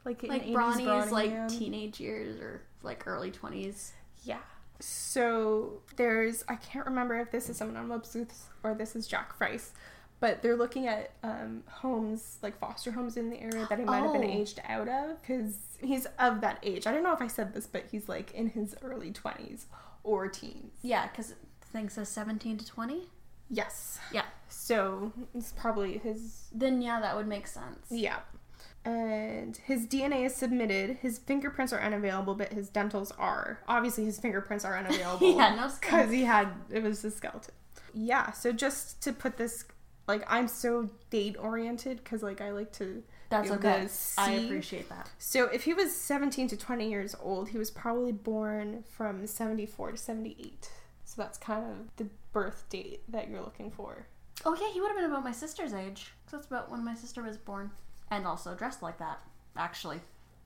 Like 0.04 0.22
in 0.24 0.30
Like 0.30 0.44
80s 0.46 0.52
Brawny's 0.54 1.12
like 1.12 1.30
Man. 1.30 1.48
teenage 1.48 2.00
years 2.00 2.40
or 2.40 2.62
like 2.82 3.06
early 3.06 3.30
twenties. 3.30 3.92
Yeah. 4.24 4.38
So 4.80 5.80
there's 5.96 6.44
I 6.48 6.56
can't 6.56 6.86
remember 6.86 7.18
if 7.20 7.30
this 7.30 7.48
is 7.48 7.56
someone 7.56 7.76
on 7.76 7.88
Web 7.88 8.04
Sleuths 8.04 8.46
or 8.64 8.74
this 8.74 8.96
is 8.96 9.06
Jack 9.06 9.32
Frice, 9.36 9.70
but 10.18 10.42
they're 10.42 10.56
looking 10.56 10.88
at 10.88 11.12
um, 11.22 11.62
homes 11.68 12.38
like 12.42 12.58
foster 12.58 12.90
homes 12.90 13.16
in 13.16 13.30
the 13.30 13.40
area 13.40 13.64
that 13.70 13.78
he 13.78 13.84
might 13.84 14.02
have 14.02 14.12
been 14.12 14.24
Oh. 14.24 14.28
aged 14.40 14.60
out 14.68 14.88
of 14.88 15.20
because 15.22 15.54
he's 15.80 16.06
of 16.18 16.40
that 16.40 16.58
age. 16.64 16.86
I 16.88 16.92
don't 16.92 17.04
know 17.04 17.12
if 17.12 17.22
I 17.22 17.28
said 17.28 17.54
this, 17.54 17.66
but 17.68 17.84
he's 17.92 18.08
like 18.08 18.32
in 18.32 18.48
his 18.50 18.74
early 18.82 19.12
twenties 19.12 19.66
or 20.02 20.26
teens. 20.28 20.72
Yeah, 20.82 21.06
because 21.06 21.28
the 21.60 21.66
thing 21.68 21.88
says 21.88 22.08
seventeen 22.08 22.58
to 22.58 22.66
twenty. 22.66 23.06
Yes. 23.52 24.00
Yeah. 24.12 24.24
So 24.48 25.12
it's 25.34 25.52
probably 25.52 25.98
his 25.98 26.48
Then 26.52 26.80
yeah, 26.82 27.00
that 27.00 27.14
would 27.16 27.28
make 27.28 27.46
sense. 27.46 27.86
yeah. 27.90 28.20
And 28.84 29.56
his 29.58 29.86
DNA 29.86 30.24
is 30.26 30.34
submitted. 30.34 30.96
His 31.02 31.18
fingerprints 31.18 31.72
are 31.72 31.80
unavailable, 31.80 32.34
but 32.34 32.52
his 32.52 32.68
dentals 32.68 33.12
are. 33.16 33.60
Obviously, 33.68 34.04
his 34.04 34.18
fingerprints 34.18 34.64
are 34.64 34.76
unavailable. 34.76 35.36
Yeah, 35.36 35.54
no 35.54 35.70
because 35.80 36.10
he 36.10 36.24
had 36.24 36.48
it 36.70 36.82
was 36.82 37.04
a 37.04 37.10
skeleton. 37.12 37.54
Yeah, 37.94 38.32
so 38.32 38.50
just 38.50 39.00
to 39.02 39.12
put 39.12 39.36
this, 39.36 39.66
like 40.08 40.24
I'm 40.26 40.48
so 40.48 40.90
date 41.10 41.36
oriented 41.38 41.98
because 42.02 42.22
like 42.24 42.40
I 42.40 42.50
like 42.50 42.72
to. 42.74 43.04
That's 43.28 43.50
okay. 43.52 43.86
I 44.18 44.32
appreciate 44.32 44.88
that. 44.88 45.08
So 45.18 45.44
if 45.44 45.62
he 45.64 45.74
was 45.74 45.94
17 45.94 46.48
to 46.48 46.56
20 46.56 46.90
years 46.90 47.14
old, 47.22 47.50
he 47.50 47.58
was 47.58 47.70
probably 47.70 48.12
born 48.12 48.84
from 48.90 49.26
74 49.26 49.92
to 49.92 49.96
78. 49.96 50.70
So 51.04 51.22
that's 51.22 51.38
kind 51.38 51.64
of 51.70 51.96
the 51.96 52.10
birth 52.32 52.64
date 52.68 53.02
that 53.08 53.28
you're 53.28 53.40
looking 53.42 53.70
for. 53.70 54.06
Oh 54.44 54.56
yeah, 54.60 54.72
he 54.72 54.80
would 54.80 54.88
have 54.88 54.96
been 54.96 55.10
about 55.10 55.24
my 55.24 55.32
sister's 55.32 55.72
age. 55.74 56.12
'Cause 56.24 56.32
that's 56.32 56.46
about 56.46 56.70
when 56.70 56.84
my 56.84 56.94
sister 56.94 57.22
was 57.22 57.36
born, 57.36 57.70
and 58.10 58.26
also 58.26 58.54
dressed 58.54 58.82
like 58.82 58.98
that. 58.98 59.20
Actually, 59.56 60.00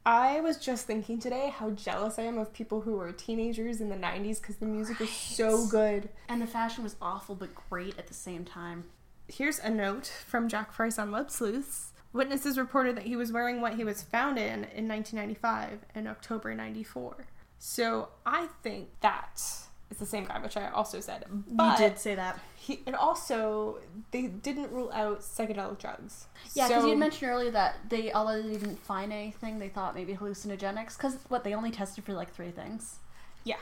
I 0.04 0.40
was 0.40 0.58
just 0.58 0.86
thinking 0.86 1.18
today 1.18 1.48
how 1.56 1.70
jealous 1.70 2.18
I 2.18 2.22
am 2.22 2.38
of 2.38 2.52
people 2.52 2.82
who 2.82 2.92
were 2.96 3.10
teenagers 3.12 3.80
in 3.80 3.88
the 3.88 3.96
90s 3.96 4.38
because 4.40 4.56
the 4.56 4.66
music 4.66 4.98
was 5.00 5.10
so 5.10 5.66
good. 5.66 6.10
and 6.28 6.40
the 6.42 6.46
fashion 6.46 6.84
was 6.84 6.96
awful 7.00 7.34
but 7.34 7.54
great 7.54 7.98
at 7.98 8.06
the 8.06 8.14
same 8.14 8.44
time. 8.44 8.84
Here's 9.28 9.58
a 9.58 9.70
note 9.70 10.06
from 10.06 10.48
Jack 10.48 10.72
Price 10.72 10.98
on 10.98 11.10
Web 11.10 11.30
Sleuths. 11.30 11.92
Witnesses 12.12 12.56
reported 12.58 12.96
that 12.96 13.04
he 13.06 13.16
was 13.16 13.32
wearing 13.32 13.60
what 13.60 13.74
he 13.74 13.84
was 13.84 14.02
found 14.02 14.38
in 14.38 14.64
in 14.64 14.86
1995 14.88 15.84
and 15.94 16.06
October 16.08 16.54
94. 16.54 17.26
So 17.58 18.10
I 18.24 18.46
think 18.62 18.90
that 19.00 19.42
is 19.90 19.98
the 19.98 20.06
same 20.06 20.24
guy, 20.24 20.38
which 20.40 20.56
I 20.56 20.68
also 20.70 21.00
said. 21.00 21.24
But 21.30 21.78
you 21.78 21.88
did 21.88 21.98
say 21.98 22.14
that. 22.16 22.38
He, 22.56 22.80
and 22.86 22.96
also, 22.96 23.78
they 24.10 24.22
didn't 24.26 24.72
rule 24.72 24.90
out 24.92 25.20
psychedelic 25.20 25.78
drugs. 25.78 26.26
Yeah, 26.54 26.66
because 26.68 26.82
So- 26.82 26.88
you 26.90 26.96
mentioned 26.96 27.30
earlier 27.30 27.50
that 27.52 27.76
they, 27.88 28.12
although 28.12 28.42
they 28.42 28.52
didn't 28.58 28.80
find 28.80 29.12
anything, 29.12 29.58
they 29.60 29.68
thought 29.68 29.94
maybe 29.94 30.14
hallucinogenics. 30.14 30.96
Because 30.96 31.18
what 31.28 31.44
they 31.44 31.54
only 31.54 31.70
tested 31.70 32.04
for 32.04 32.12
like 32.14 32.34
three 32.34 32.50
things. 32.50 32.96
Yeah. 33.44 33.56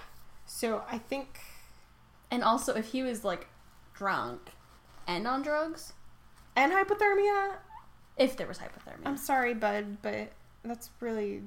So 0.46 0.82
I 0.90 0.98
think 0.98 1.40
And 2.30 2.42
also, 2.42 2.74
if 2.74 2.86
he 2.92 3.02
was 3.02 3.22
like 3.24 3.46
drunk 3.94 4.50
and 5.06 5.26
on 5.28 5.42
drugs, 5.42 5.92
and 6.56 6.72
hypothermia. 6.72 7.56
if 8.16 8.36
there 8.36 8.46
was 8.46 8.58
hypothermia. 8.58 9.04
I'm 9.04 9.16
sorry, 9.18 9.54
bud, 9.54 9.98
but 10.02 10.32
that's 10.64 10.90
really 11.00 11.42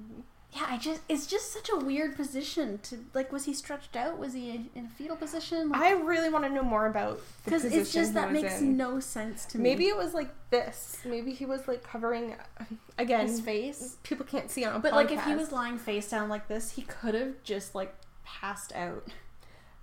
yeah, 0.53 0.65
I 0.69 0.77
just 0.77 1.01
it's 1.09 1.27
just 1.27 1.51
such 1.51 1.69
a 1.71 1.75
weird 1.77 2.15
position 2.15 2.79
to 2.83 2.99
like. 3.13 3.31
Was 3.31 3.45
he 3.45 3.53
stretched 3.53 3.95
out? 3.95 4.17
Was 4.17 4.33
he 4.33 4.69
in 4.73 4.85
a 4.85 4.89
fetal 4.89 5.15
position? 5.17 5.71
I 5.73 5.91
really 5.91 6.29
want 6.29 6.45
to 6.45 6.49
know 6.49 6.63
more 6.63 6.87
about 6.87 7.19
Because 7.43 7.65
it's 7.65 7.91
just 7.93 8.13
that 8.13 8.31
makes 8.31 8.61
in. 8.61 8.77
no 8.77 8.99
sense 8.99 9.45
to 9.47 9.57
me. 9.57 9.63
Maybe 9.63 9.85
it 9.87 9.97
was 9.97 10.13
like 10.13 10.29
this. 10.49 10.99
Maybe 11.05 11.33
he 11.33 11.45
was 11.45 11.67
like 11.67 11.83
covering 11.83 12.35
again. 12.97 13.27
his 13.27 13.41
face. 13.41 13.97
People 14.03 14.25
can't 14.25 14.49
see 14.49 14.63
on 14.65 14.75
a 14.75 14.79
But 14.79 14.93
like, 14.93 15.11
if 15.11 15.23
he 15.25 15.35
was 15.35 15.51
lying 15.51 15.77
face 15.77 16.09
down 16.09 16.29
like 16.29 16.47
this, 16.47 16.71
he 16.71 16.81
could 16.83 17.13
have 17.13 17.43
just 17.43 17.75
like 17.75 17.93
passed 18.23 18.73
out. 18.73 19.05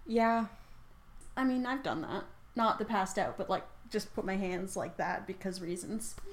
yeah, 0.07 0.47
I 1.37 1.45
mean, 1.45 1.67
I've 1.67 1.83
done 1.83 2.03
that. 2.03 2.25
Not 2.57 2.79
the 2.79 2.85
passed 2.85 3.19
out, 3.19 3.37
but 3.37 3.51
like 3.51 3.65
just 3.91 4.15
put 4.15 4.25
my 4.25 4.37
hands 4.37 4.77
like 4.77 4.97
that 4.97 5.27
because 5.27 5.61
reasons. 5.61 6.15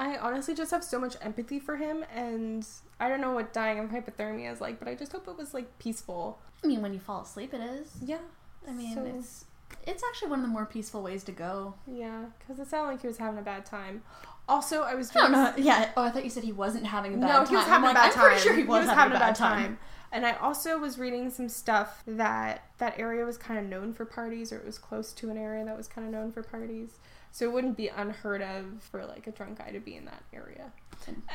I 0.00 0.16
honestly 0.16 0.54
just 0.54 0.70
have 0.70 0.82
so 0.82 0.98
much 0.98 1.14
empathy 1.20 1.60
for 1.60 1.76
him, 1.76 2.04
and 2.14 2.66
I 2.98 3.08
don't 3.10 3.20
know 3.20 3.32
what 3.32 3.52
dying 3.52 3.78
of 3.78 3.90
hypothermia 3.90 4.50
is 4.50 4.58
like, 4.58 4.78
but 4.78 4.88
I 4.88 4.94
just 4.94 5.12
hope 5.12 5.28
it 5.28 5.36
was 5.36 5.52
like 5.52 5.78
peaceful. 5.78 6.40
I 6.64 6.66
mean, 6.66 6.80
when 6.80 6.94
you 6.94 7.00
fall 7.00 7.20
asleep, 7.20 7.52
it 7.52 7.60
is. 7.60 7.92
Yeah, 8.02 8.18
I 8.66 8.72
mean, 8.72 8.94
So- 8.94 9.04
it's 9.04 9.44
it's 9.86 10.02
actually 10.02 10.28
one 10.30 10.40
of 10.40 10.44
the 10.44 10.50
more 10.50 10.66
peaceful 10.66 11.02
ways 11.02 11.22
to 11.24 11.32
go. 11.32 11.74
yeah, 11.86 12.24
because 12.38 12.58
it 12.58 12.68
sounded 12.68 12.92
like 12.92 13.02
he 13.02 13.06
was 13.08 13.18
having 13.18 13.38
a 13.38 13.42
bad 13.42 13.64
time. 13.66 14.02
Also, 14.48 14.82
I 14.82 14.94
was 14.94 15.10
doing 15.10 15.32
know. 15.32 15.52
Yeah. 15.56 15.90
Oh, 15.96 16.02
I 16.04 16.10
thought 16.10 16.24
you 16.24 16.30
said 16.30 16.44
he 16.44 16.52
wasn't 16.52 16.86
having 16.86 17.14
a 17.14 17.16
bad 17.18 17.26
no, 17.28 17.32
time. 17.38 17.46
he 17.46 17.56
was 17.56 17.64
I'm 17.66 17.70
having 17.70 17.90
a 17.90 17.94
bad 17.94 18.06
I'm 18.06 18.12
time. 18.14 18.24
pretty 18.24 18.40
sure 18.40 18.54
he 18.56 18.64
was, 18.64 18.88
having, 18.88 19.16
a 19.16 19.20
bad 19.20 19.36
time. 19.36 19.78
And 20.12 20.26
I 20.26 20.32
also 20.32 20.76
was 20.78 20.98
reading 20.98 21.30
some 21.30 21.48
stuff 21.48 22.02
that 22.06 22.64
that 22.78 22.98
area 22.98 23.24
was 23.24 23.36
kind 23.38 23.60
of 23.60 23.66
known 23.66 23.92
for 23.92 24.04
parties, 24.04 24.50
or 24.52 24.56
it 24.56 24.64
was 24.66 24.76
close 24.78 25.12
to 25.12 25.30
an 25.30 25.36
area 25.36 25.64
that 25.64 25.76
was 25.76 25.86
kind 25.86 26.06
of 26.06 26.12
known 26.12 26.32
for 26.32 26.42
parties. 26.42 26.98
So 27.32 27.44
it 27.44 27.52
wouldn't 27.52 27.76
be 27.76 27.88
unheard 27.88 28.42
of 28.42 28.82
for 28.90 29.04
like 29.06 29.26
a 29.26 29.30
drunk 29.30 29.58
guy 29.58 29.70
to 29.70 29.80
be 29.80 29.96
in 29.96 30.04
that 30.06 30.22
area. 30.32 30.72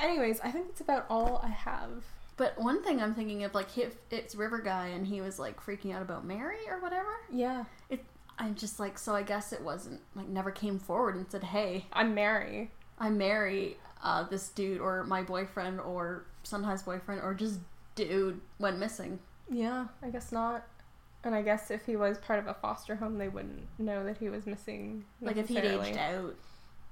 Anyways, 0.02 0.40
I 0.42 0.52
think 0.52 0.68
that's 0.68 0.82
about 0.82 1.06
all 1.10 1.40
I 1.44 1.50
have. 1.50 2.04
But 2.38 2.60
one 2.60 2.84
thing 2.84 3.02
I'm 3.02 3.16
thinking 3.16 3.44
of, 3.46 3.54
like, 3.54 3.78
if 3.78 3.96
it's 4.12 4.36
River 4.36 4.60
Guy 4.60 4.88
and 4.88 5.08
he 5.08 5.22
was 5.22 5.40
like 5.40 5.64
freaking 5.64 5.96
out 5.96 6.02
about 6.02 6.26
Mary 6.26 6.58
or 6.70 6.82
whatever, 6.82 7.16
Yeah, 7.32 7.64
It, 7.90 8.04
I'm 8.38 8.56
just 8.56 8.80
like, 8.80 8.98
so 8.98 9.16
I 9.16 9.24
guess 9.24 9.54
it 9.54 9.62
wasn't 9.62 10.02
like 10.16 10.28
never 10.28 10.52
came 10.52 10.78
forward 10.80 11.16
and 11.16 11.30
said, 11.32 11.46
"Hey, 11.46 11.86
I'm 11.94 12.14
Mary. 12.14 12.72
I 13.00 13.10
marry 13.10 13.78
uh, 14.04 14.24
this 14.24 14.50
dude 14.50 14.82
or 14.82 15.06
my 15.06 15.22
boyfriend 15.22 15.80
or 15.80 16.26
sometimes 16.44 16.84
boyfriend 16.84 17.22
or 17.22 17.34
just 17.34 17.60
dude 17.96 18.42
went 18.60 18.78
missing." 18.80 19.20
Yeah, 19.50 19.86
I 20.04 20.10
guess 20.10 20.34
not. 20.34 20.66
And 21.26 21.36
I 21.36 21.42
guess 21.42 21.72
if 21.72 21.86
he 21.86 21.96
was 21.96 22.18
part 22.20 22.40
of 22.40 22.48
a 22.48 22.54
foster 22.54 22.96
home, 22.96 23.18
they 23.18 23.28
wouldn't 23.28 23.68
know 23.80 24.06
that 24.06 24.18
he 24.18 24.30
was 24.30 24.46
missing. 24.46 25.04
Like 25.22 25.38
if 25.38 25.50
he'd 25.50 25.66
aged 25.66 25.98
out, 25.98 26.36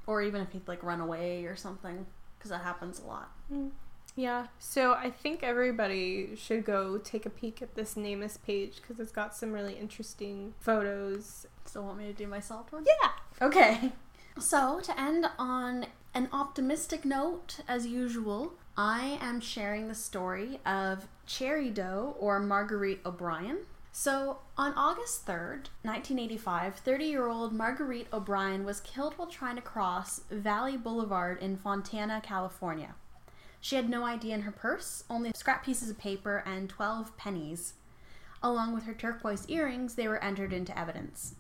or 0.08 0.22
even 0.22 0.42
if 0.42 0.52
he'd 0.52 0.68
like 0.68 0.84
run 0.84 1.00
away 1.00 1.46
or 1.46 1.56
something, 1.56 2.06
because 2.38 2.50
that 2.50 2.62
happens 2.62 3.00
a 3.00 3.06
lot. 3.06 3.32
Mm. 3.52 3.70
Yeah, 4.16 4.48
so 4.60 4.94
I 4.94 5.10
think 5.10 5.42
everybody 5.42 6.36
should 6.36 6.66
go 6.66 7.00
take 7.00 7.26
a 7.26 7.30
peek 7.30 7.62
at 7.62 7.74
this 7.76 7.96
NamUs 7.96 8.38
page 8.46 8.76
because 8.76 9.00
it's 9.00 9.12
got 9.12 9.36
some 9.36 9.52
really 9.52 9.74
interesting 9.74 10.54
photos. 10.60 11.48
Still 11.66 11.84
want 11.84 11.98
me 11.98 12.06
to 12.06 12.14
do 12.14 12.28
my 12.28 12.40
solved 12.40 12.72
one? 12.72 12.86
Yeah. 12.86 13.46
Okay. 13.48 13.92
So, 14.40 14.80
to 14.80 15.00
end 15.00 15.28
on 15.38 15.86
an 16.16 16.28
optimistic 16.34 17.06
note, 17.06 17.60
as 17.68 17.86
usual, 17.86 18.54
I 18.76 19.20
am 19.22 19.40
sharing 19.40 19.88
the 19.88 19.94
story 19.94 20.60
of 20.66 21.08
Cherry 21.28 21.70
Doe 21.70 22.16
or 22.20 22.40
Marguerite 22.40 23.02
O'Brien. 23.06 23.60
So, 23.96 24.40
on 24.58 24.74
August 24.74 25.28
3rd, 25.28 25.70
1985, 25.84 26.78
30 26.78 27.06
year 27.06 27.28
old 27.28 27.54
Marguerite 27.54 28.08
O'Brien 28.12 28.66
was 28.66 28.82
killed 28.82 29.14
while 29.20 29.28
trying 29.28 29.56
to 29.56 29.62
cross 29.62 30.22
Valley 30.32 30.78
Boulevard 30.78 31.38
in 31.44 31.58
Fontana, 31.58 32.20
California. 32.20 32.96
She 33.62 33.76
had 33.76 33.92
no 33.92 34.04
ID 34.04 34.32
in 34.32 34.42
her 34.42 34.52
purse, 34.52 35.04
only 35.12 35.32
scrap 35.36 35.64
pieces 35.64 35.92
of 35.92 36.00
paper 36.00 36.44
and 36.44 36.68
12 36.68 37.16
pennies. 37.18 37.76
Along 38.42 38.74
with 38.74 38.86
her 38.86 38.96
turquoise 38.96 39.48
earrings, 39.48 39.94
they 39.94 40.08
were 40.08 40.24
entered 40.24 40.54
into 40.54 40.78
evidence. 40.78 41.36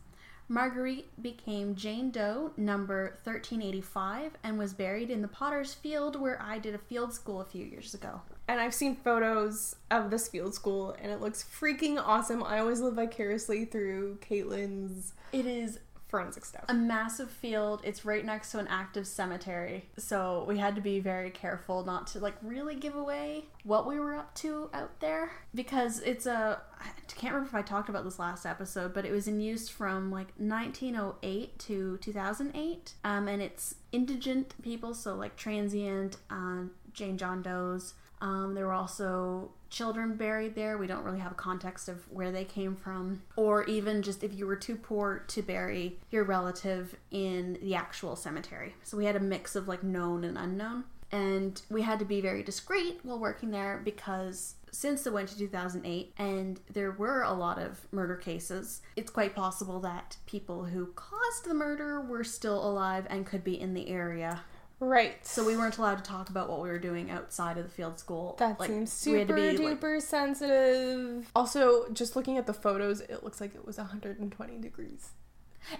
Marguerite 0.47 1.23
became 1.23 1.73
Jane 1.73 2.11
Doe, 2.11 2.51
number 2.55 3.17
1385, 3.23 4.33
and 4.43 4.59
was 4.59 4.75
buried 4.75 5.09
in 5.09 5.23
the 5.23 5.27
Potter's 5.27 5.73
Field 5.73 6.21
where 6.21 6.39
I 6.39 6.59
did 6.59 6.75
a 6.75 6.77
field 6.77 7.15
school 7.15 7.41
a 7.41 7.45
few 7.45 7.65
years 7.65 7.95
ago. 7.95 8.21
And 8.47 8.59
I've 8.59 8.73
seen 8.73 8.95
photos 8.95 9.75
of 9.89 10.09
this 10.09 10.27
field 10.27 10.53
school 10.53 10.95
and 11.01 11.11
it 11.11 11.21
looks 11.21 11.43
freaking 11.43 11.97
awesome. 12.03 12.43
I 12.43 12.59
always 12.59 12.81
live 12.81 12.95
vicariously 12.95 13.65
through 13.65 14.17
Caitlin's 14.21 15.13
It 15.31 15.45
is 15.45 15.79
forensic 16.09 16.45
stuff. 16.45 16.65
a 16.67 16.73
massive 16.75 17.31
field. 17.31 17.81
It's 17.83 18.05
right 18.05 18.23
next 18.23 18.51
to 18.51 18.59
an 18.59 18.67
active 18.67 19.07
cemetery. 19.07 19.85
So 19.97 20.45
we 20.47 20.59
had 20.59 20.75
to 20.75 20.81
be 20.81 20.99
very 20.99 21.31
careful 21.31 21.83
not 21.85 22.05
to 22.07 22.19
like 22.19 22.35
really 22.43 22.75
give 22.75 22.95
away 22.95 23.45
what 23.63 23.87
we 23.87 23.97
were 23.99 24.13
up 24.13 24.35
to 24.35 24.69
out 24.73 24.99
there 24.99 25.31
because 25.55 26.01
it's 26.01 26.25
a 26.27 26.61
I 26.79 26.85
can't 27.15 27.33
remember 27.33 27.47
if 27.49 27.55
I 27.55 27.61
talked 27.67 27.89
about 27.89 28.03
this 28.03 28.19
last 28.19 28.45
episode, 28.45 28.93
but 28.93 29.05
it 29.05 29.11
was 29.11 29.27
in 29.27 29.39
use 29.39 29.69
from 29.69 30.11
like 30.11 30.33
1908 30.37 31.57
to 31.59 31.97
2008. 31.97 32.93
Um, 33.03 33.27
and 33.27 33.41
it's 33.41 33.75
indigent 33.91 34.53
people, 34.61 34.93
so 34.93 35.15
like 35.15 35.35
transient, 35.35 36.17
uh, 36.29 36.63
Jane 36.91 37.17
John 37.17 37.41
Doe's. 37.41 37.93
Um, 38.23 38.55
there 38.55 38.65
were 38.65 38.73
also 38.73 39.51
children 39.69 40.15
buried 40.15 40.55
there. 40.55 40.77
We 40.77 40.87
don't 40.87 41.03
really 41.03 41.19
have 41.19 41.33
a 41.33 41.35
context 41.35 41.89
of 41.89 42.09
where 42.09 42.31
they 42.31 42.45
came 42.45 42.75
from, 42.75 43.21
or 43.35 43.65
even 43.65 44.01
just 44.01 44.23
if 44.23 44.33
you 44.33 44.47
were 44.47 44.55
too 44.55 44.77
poor 44.77 45.25
to 45.27 45.41
bury 45.41 45.99
your 46.09 46.23
relative 46.23 46.95
in 47.11 47.59
the 47.61 47.75
actual 47.75 48.15
cemetery. 48.15 48.75
So 48.83 48.95
we 48.95 49.05
had 49.05 49.17
a 49.17 49.19
mix 49.19 49.57
of 49.57 49.67
like 49.67 49.83
known 49.83 50.23
and 50.23 50.37
unknown. 50.37 50.85
And 51.11 51.61
we 51.69 51.83
had 51.83 51.99
to 51.99 52.05
be 52.05 52.21
very 52.21 52.41
discreet 52.43 53.01
while 53.03 53.19
working 53.19 53.51
there 53.51 53.81
because 53.83 54.55
since 54.71 55.03
the 55.03 55.11
went 55.11 55.29
to 55.29 55.37
2008 55.37 56.13
and 56.17 56.59
there 56.71 56.91
were 56.91 57.21
a 57.21 57.33
lot 57.33 57.59
of 57.59 57.81
murder 57.91 58.15
cases, 58.15 58.81
it's 58.95 59.11
quite 59.11 59.35
possible 59.35 59.79
that 59.81 60.17
people 60.25 60.63
who 60.63 60.87
caused 60.95 61.45
the 61.45 61.53
murder 61.53 62.01
were 62.01 62.23
still 62.23 62.67
alive 62.67 63.05
and 63.11 63.27
could 63.27 63.43
be 63.43 63.59
in 63.59 63.75
the 63.75 63.89
area 63.89 64.41
Right. 64.79 65.25
so 65.25 65.45
we 65.45 65.55
weren't 65.55 65.77
allowed 65.77 65.97
to 65.97 66.03
talk 66.03 66.29
about 66.29 66.49
what 66.49 66.61
we 66.61 66.67
were 66.69 66.79
doing 66.79 67.09
outside 67.09 67.57
of 67.57 67.63
the 67.63 67.69
field 67.71 67.99
school. 67.99 68.35
That 68.39 68.59
Like, 68.59 68.69
seems 68.69 68.91
super 68.91 69.25
to 69.25 69.33
be, 69.33 69.57
like- 69.57 69.79
duper 69.79 70.01
sensitive. 70.01 71.29
Also, 71.35 71.89
just 71.91 72.15
looking 72.15 72.37
at 72.37 72.45
the 72.47 72.53
photos, 72.53 73.01
it 73.01 73.23
looks 73.23 73.39
like 73.39 73.55
it 73.55 73.65
was 73.65 73.77
120 73.77 74.57
degrees. 74.57 75.11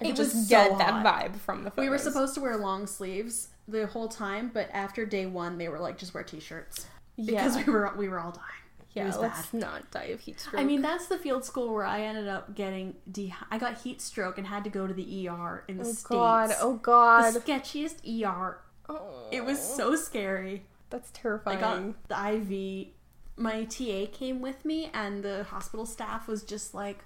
I 0.01 0.05
It 0.07 0.15
just 0.15 0.43
so 0.43 0.49
get 0.49 0.77
that 0.77 1.03
hot. 1.03 1.05
vibe 1.05 1.35
from 1.37 1.63
the 1.65 1.71
photos. 1.71 1.83
we 1.83 1.89
were 1.89 1.97
supposed 1.97 2.33
to 2.35 2.41
wear 2.41 2.55
long 2.55 2.87
sleeves 2.87 3.49
the 3.67 3.87
whole 3.87 4.07
time, 4.07 4.49
but 4.53 4.69
after 4.71 5.05
day 5.05 5.25
one, 5.25 5.57
they 5.57 5.67
were 5.67 5.79
like, 5.79 5.97
just 5.97 6.13
wear 6.13 6.23
t-shirts 6.23 6.85
because 7.17 7.57
yeah, 7.57 7.63
we 7.65 7.73
were 7.73 7.93
we 7.97 8.07
were 8.07 8.19
all 8.19 8.31
dying. 8.31 8.45
yeah. 8.93 9.05
was 9.07 9.17
let's 9.17 9.53
not 9.53 9.91
die 9.91 10.05
of 10.05 10.21
heat 10.21 10.39
stroke. 10.39 10.61
I 10.61 10.63
mean, 10.63 10.81
that's 10.81 11.07
the 11.07 11.17
field 11.17 11.43
school 11.43 11.73
where 11.73 11.83
I 11.85 12.01
ended 12.03 12.29
up 12.29 12.55
getting 12.55 12.95
de- 13.11 13.33
I 13.51 13.57
got 13.57 13.81
heat 13.81 14.01
stroke 14.01 14.37
and 14.37 14.47
had 14.47 14.63
to 14.63 14.69
go 14.69 14.87
to 14.87 14.93
the 14.93 15.27
ER 15.27 15.65
in 15.67 15.77
the 15.77 15.83
oh 15.83 15.87
states. 15.87 16.03
god, 16.03 16.55
oh 16.61 16.75
god! 16.75 17.33
the 17.33 17.39
god, 17.41 17.61
sketchiest 17.63 17.97
ER. 18.25 18.59
Oh, 18.89 19.27
It 19.31 19.43
was 19.45 19.59
so 19.61 19.95
scary. 19.95 20.65
that's 20.89 21.09
terrifying. 21.11 21.57
I 21.57 21.61
terrifying. 21.61 21.95
got 22.09 22.39
the 22.43 22.53
IV. 22.55 22.87
My 23.35 23.63
TA 23.65 24.05
came 24.11 24.41
with 24.41 24.63
me, 24.63 24.89
and 24.93 25.23
the 25.23 25.43
hospital 25.45 25.85
staff 25.87 26.27
was 26.27 26.43
just 26.43 26.73
like, 26.75 27.03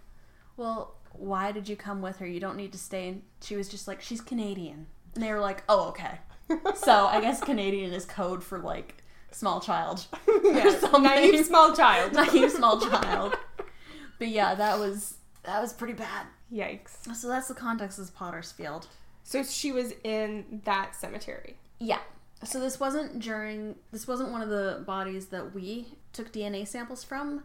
"Well, 0.57 0.95
why 1.13 1.51
did 1.53 1.69
you 1.69 1.75
come 1.77 2.01
with 2.01 2.17
her? 2.17 2.27
You 2.27 2.39
don't 2.41 2.57
need 2.57 2.73
to 2.73 2.77
stay." 2.77 3.07
And 3.09 3.21
she 3.41 3.55
was 3.55 3.69
just 3.69 3.87
like, 3.87 4.01
"She's 4.01 4.19
Canadian," 4.21 4.87
and 5.15 5.23
they 5.23 5.31
were 5.31 5.39
like, 5.39 5.63
"Oh, 5.69 5.87
okay." 5.89 6.19
so 6.75 7.05
I 7.07 7.21
guess 7.21 7.41
Canadian 7.41 7.93
is 7.93 8.05
code 8.05 8.43
for 8.43 8.59
like 8.59 9.03
small 9.31 9.59
child 9.59 10.05
yeah, 10.43 10.69
something. 10.79 11.03
naive 11.03 11.45
small 11.45 11.73
child. 11.75 12.13
naive 12.13 12.51
small 12.51 12.79
child. 12.79 13.35
But 14.19 14.29
yeah, 14.29 14.55
that 14.55 14.79
was 14.79 15.17
that 15.43 15.61
was 15.61 15.71
pretty 15.73 15.93
bad. 15.93 16.27
Yikes. 16.51 17.13
So 17.15 17.27
that's 17.29 17.47
the 17.49 17.53
context 17.53 17.99
of 17.99 18.13
Potter's 18.15 18.51
Field. 18.51 18.87
So 19.23 19.43
she 19.43 19.71
was 19.73 19.93
in 20.03 20.61
that 20.65 20.95
cemetery. 20.95 21.57
Yeah. 21.79 21.99
So 22.43 22.59
this 22.59 22.79
wasn't 22.79 23.19
during 23.19 23.75
this 23.91 24.07
wasn't 24.07 24.31
one 24.31 24.41
of 24.41 24.49
the 24.49 24.83
bodies 24.85 25.27
that 25.27 25.53
we 25.55 25.87
took 26.13 26.31
DNA 26.31 26.67
samples 26.67 27.03
from. 27.03 27.43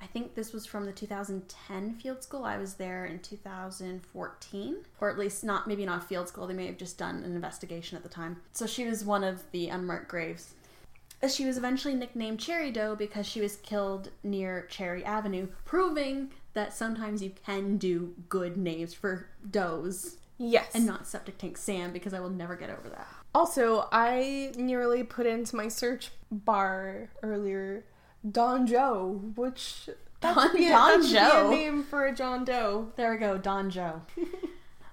I 0.00 0.06
think 0.06 0.34
this 0.34 0.52
was 0.52 0.66
from 0.66 0.84
the 0.84 0.92
2010 0.92 1.94
field 1.94 2.22
school. 2.22 2.44
I 2.44 2.58
was 2.58 2.74
there 2.74 3.06
in 3.06 3.20
2014, 3.20 4.76
or 5.00 5.10
at 5.10 5.18
least 5.18 5.44
not 5.44 5.66
maybe 5.66 5.86
not 5.86 6.06
field 6.06 6.28
school. 6.28 6.46
They 6.46 6.52
may 6.54 6.66
have 6.66 6.76
just 6.76 6.98
done 6.98 7.22
an 7.22 7.34
investigation 7.34 7.96
at 7.96 8.02
the 8.02 8.08
time. 8.08 8.38
So 8.52 8.66
she 8.66 8.84
was 8.86 9.04
one 9.04 9.24
of 9.24 9.50
the 9.52 9.68
unmarked 9.68 10.08
graves. 10.08 10.54
Uh, 11.22 11.28
she 11.28 11.46
was 11.46 11.56
eventually 11.56 11.94
nicknamed 11.94 12.40
Cherry 12.40 12.70
Doe 12.70 12.96
because 12.96 13.26
she 13.26 13.40
was 13.40 13.56
killed 13.56 14.10
near 14.22 14.66
Cherry 14.68 15.04
Avenue, 15.04 15.48
proving 15.64 16.30
that 16.52 16.74
sometimes 16.74 17.22
you 17.22 17.32
can 17.46 17.78
do 17.78 18.14
good 18.28 18.56
names 18.56 18.92
for 18.92 19.28
does 19.50 20.18
Yes. 20.36 20.70
and 20.74 20.84
not 20.84 21.06
septic 21.06 21.38
tank 21.38 21.56
Sam 21.56 21.92
because 21.92 22.12
I 22.12 22.20
will 22.20 22.30
never 22.30 22.56
get 22.56 22.68
over 22.68 22.88
that. 22.90 23.08
Also, 23.34 23.88
I 23.90 24.52
nearly 24.56 25.02
put 25.02 25.26
into 25.26 25.56
my 25.56 25.68
search 25.68 26.10
bar 26.30 27.10
earlier 27.22 27.84
Don 28.30 28.66
Joe, 28.66 29.20
which 29.34 29.88
that 30.20 30.34
Don- 30.34 30.52
Don 30.54 30.60
that 30.60 31.02
should 31.02 31.08
be 31.08 31.14
Joe. 31.14 31.48
a 31.48 31.50
name 31.50 31.82
for 31.84 32.06
a 32.06 32.14
John 32.14 32.44
Doe. 32.44 32.92
There 32.96 33.10
we 33.12 33.18
go, 33.18 33.36
Don 33.36 33.70
Joe. 33.70 34.02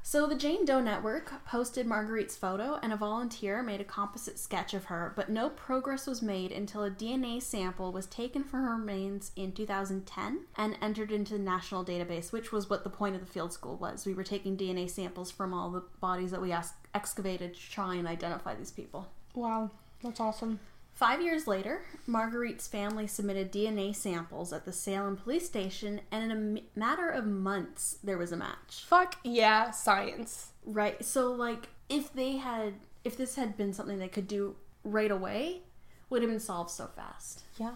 so 0.03 0.27
the 0.27 0.35
Jane 0.35 0.65
Doe 0.65 0.81
Network 0.81 1.45
posted 1.45 1.85
Marguerite's 1.85 2.35
photo, 2.35 2.79
and 2.81 2.91
a 2.91 2.97
volunteer 2.97 3.61
made 3.61 3.81
a 3.81 3.85
composite 3.85 4.39
sketch 4.39 4.73
of 4.73 4.85
her, 4.85 5.13
but 5.15 5.29
no 5.29 5.49
progress 5.49 6.07
was 6.07 6.21
made 6.21 6.51
until 6.51 6.83
a 6.83 6.91
DNA 6.91 7.41
sample 7.41 7.91
was 7.91 8.05
taken 8.07 8.43
from 8.43 8.63
her 8.63 8.75
remains 8.75 9.31
in 9.35 9.51
2010 9.51 10.45
and 10.57 10.77
entered 10.81 11.11
into 11.11 11.33
the 11.33 11.39
national 11.39 11.85
database, 11.85 12.31
which 12.31 12.51
was 12.51 12.69
what 12.69 12.83
the 12.83 12.89
point 12.89 13.15
of 13.15 13.21
the 13.21 13.31
field 13.31 13.53
school 13.53 13.77
was. 13.77 14.05
We 14.05 14.13
were 14.13 14.23
taking 14.23 14.57
DNA 14.57 14.89
samples 14.89 15.31
from 15.31 15.53
all 15.53 15.69
the 15.69 15.83
bodies 15.99 16.31
that 16.31 16.41
we 16.41 16.51
ex- 16.51 16.73
excavated 16.93 17.53
to 17.53 17.71
try 17.71 17.95
and 17.95 18.07
identify 18.07 18.55
these 18.55 18.71
people. 18.71 19.07
Wow, 19.35 19.71
that's 20.03 20.19
awesome. 20.19 20.59
Five 20.93 21.21
years 21.21 21.47
later, 21.47 21.83
Marguerite's 22.07 22.67
family 22.67 23.07
submitted 23.07 23.51
DNA 23.51 23.95
samples 23.95 24.53
at 24.53 24.65
the 24.65 24.71
Salem 24.71 25.17
police 25.17 25.45
station, 25.45 26.01
and 26.11 26.31
in 26.31 26.31
a 26.57 26.79
matter 26.79 27.09
of 27.09 27.25
months, 27.25 27.97
there 28.03 28.17
was 28.17 28.31
a 28.31 28.37
match. 28.37 28.83
Fuck 28.85 29.17
yeah, 29.23 29.71
science. 29.71 30.51
Right. 30.65 31.03
So 31.03 31.31
like 31.31 31.69
if 31.89 32.13
they 32.13 32.37
had 32.37 32.73
if 33.03 33.17
this 33.17 33.35
had 33.35 33.57
been 33.57 33.73
something 33.73 33.97
they 33.97 34.07
could 34.07 34.27
do 34.27 34.55
right 34.83 35.11
away, 35.11 35.61
would 36.09 36.21
have 36.21 36.29
been 36.31 36.39
solved 36.39 36.69
so 36.69 36.87
fast. 36.95 37.43
Yeah. 37.57 37.75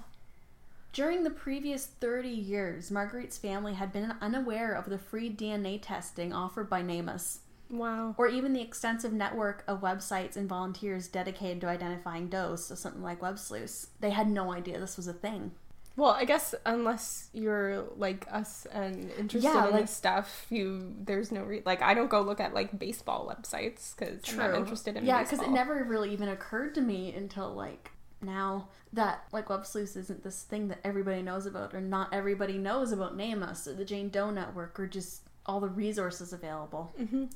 During 0.93 1.23
the 1.23 1.29
previous 1.29 1.85
30 1.87 2.29
years, 2.29 2.89
Marguerite's 2.89 3.37
family 3.37 3.73
had 3.73 3.91
been 3.91 4.13
unaware 4.21 4.71
of 4.71 4.89
the 4.89 4.97
free 4.97 5.29
DNA 5.29 5.79
testing 5.81 6.31
offered 6.31 6.69
by 6.69 6.81
NamUs, 6.81 7.39
Wow. 7.77 8.15
or 8.17 8.27
even 8.27 8.53
the 8.53 8.61
extensive 8.61 9.11
network 9.13 9.63
of 9.67 9.81
websites 9.81 10.35
and 10.35 10.47
volunteers 10.49 11.07
dedicated 11.07 11.61
to 11.61 11.67
identifying 11.67 12.29
does, 12.29 12.65
so 12.65 12.75
something 12.75 13.01
like 13.03 13.21
Web 13.21 13.37
Sleuths. 13.39 13.87
They 13.99 14.11
had 14.11 14.29
no 14.29 14.51
idea 14.53 14.79
this 14.79 14.97
was 14.97 15.07
a 15.07 15.13
thing. 15.13 15.51
Well, 15.97 16.09
I 16.11 16.25
guess 16.25 16.53
unless 16.65 17.29
you're 17.33 17.85
like 17.95 18.27
us 18.29 18.67
and 18.73 19.09
interested 19.17 19.43
Yeah, 19.47 19.67
in 19.67 19.71
like- 19.71 19.81
this 19.83 19.91
stuff, 19.91 20.45
you 20.49 20.93
there's 21.05 21.31
no 21.31 21.43
re- 21.43 21.61
like 21.65 21.81
I 21.81 21.93
don't 21.93 22.09
go 22.09 22.19
look 22.21 22.41
at 22.41 22.53
like 22.53 22.77
baseball 22.77 23.33
websites 23.33 23.95
because 23.95 24.19
I'm 24.29 24.37
not 24.37 24.55
interested 24.55 24.97
in 24.97 25.03
baseball. 25.05 25.19
yeah, 25.19 25.23
because 25.23 25.39
it 25.41 25.51
never 25.51 25.83
really 25.85 26.11
even 26.11 26.27
occurred 26.27 26.75
to 26.75 26.81
me 26.81 27.13
until 27.15 27.53
like 27.53 27.91
now 28.21 28.67
that 28.91 29.23
like 29.31 29.49
Web 29.49 29.65
Sleuths 29.65 29.95
isn't 29.95 30.21
this 30.23 30.41
thing 30.43 30.67
that 30.67 30.79
everybody 30.83 31.21
knows 31.21 31.45
about, 31.45 31.73
or 31.73 31.79
not 31.79 32.09
everybody 32.13 32.57
knows 32.57 32.91
about 32.91 33.15
NamUs 33.15 33.65
or 33.65 33.73
the 33.73 33.85
Jane 33.85 34.09
Doe 34.09 34.31
Network, 34.31 34.77
or 34.77 34.87
just 34.87 35.21
all 35.45 35.61
the 35.61 35.69
resources 35.69 36.33
available. 36.33 36.91
Mhm. 36.99 37.31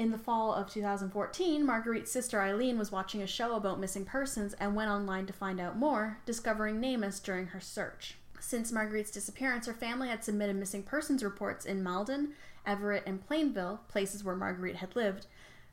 In 0.00 0.12
the 0.12 0.16
fall 0.16 0.54
of 0.54 0.70
2014, 0.70 1.62
Marguerite's 1.62 2.10
sister 2.10 2.40
Eileen 2.40 2.78
was 2.78 2.90
watching 2.90 3.20
a 3.20 3.26
show 3.26 3.54
about 3.54 3.78
missing 3.78 4.06
persons 4.06 4.54
and 4.54 4.74
went 4.74 4.90
online 4.90 5.26
to 5.26 5.32
find 5.34 5.60
out 5.60 5.76
more, 5.76 6.16
discovering 6.24 6.80
NamUs 6.80 7.22
during 7.22 7.48
her 7.48 7.60
search. 7.60 8.16
Since 8.38 8.72
Marguerite's 8.72 9.10
disappearance, 9.10 9.66
her 9.66 9.74
family 9.74 10.08
had 10.08 10.24
submitted 10.24 10.56
missing 10.56 10.84
persons 10.84 11.22
reports 11.22 11.66
in 11.66 11.82
Malden, 11.82 12.32
Everett, 12.64 13.02
and 13.04 13.22
Plainville, 13.22 13.80
places 13.88 14.24
where 14.24 14.34
Marguerite 14.34 14.76
had 14.76 14.96
lived, 14.96 15.26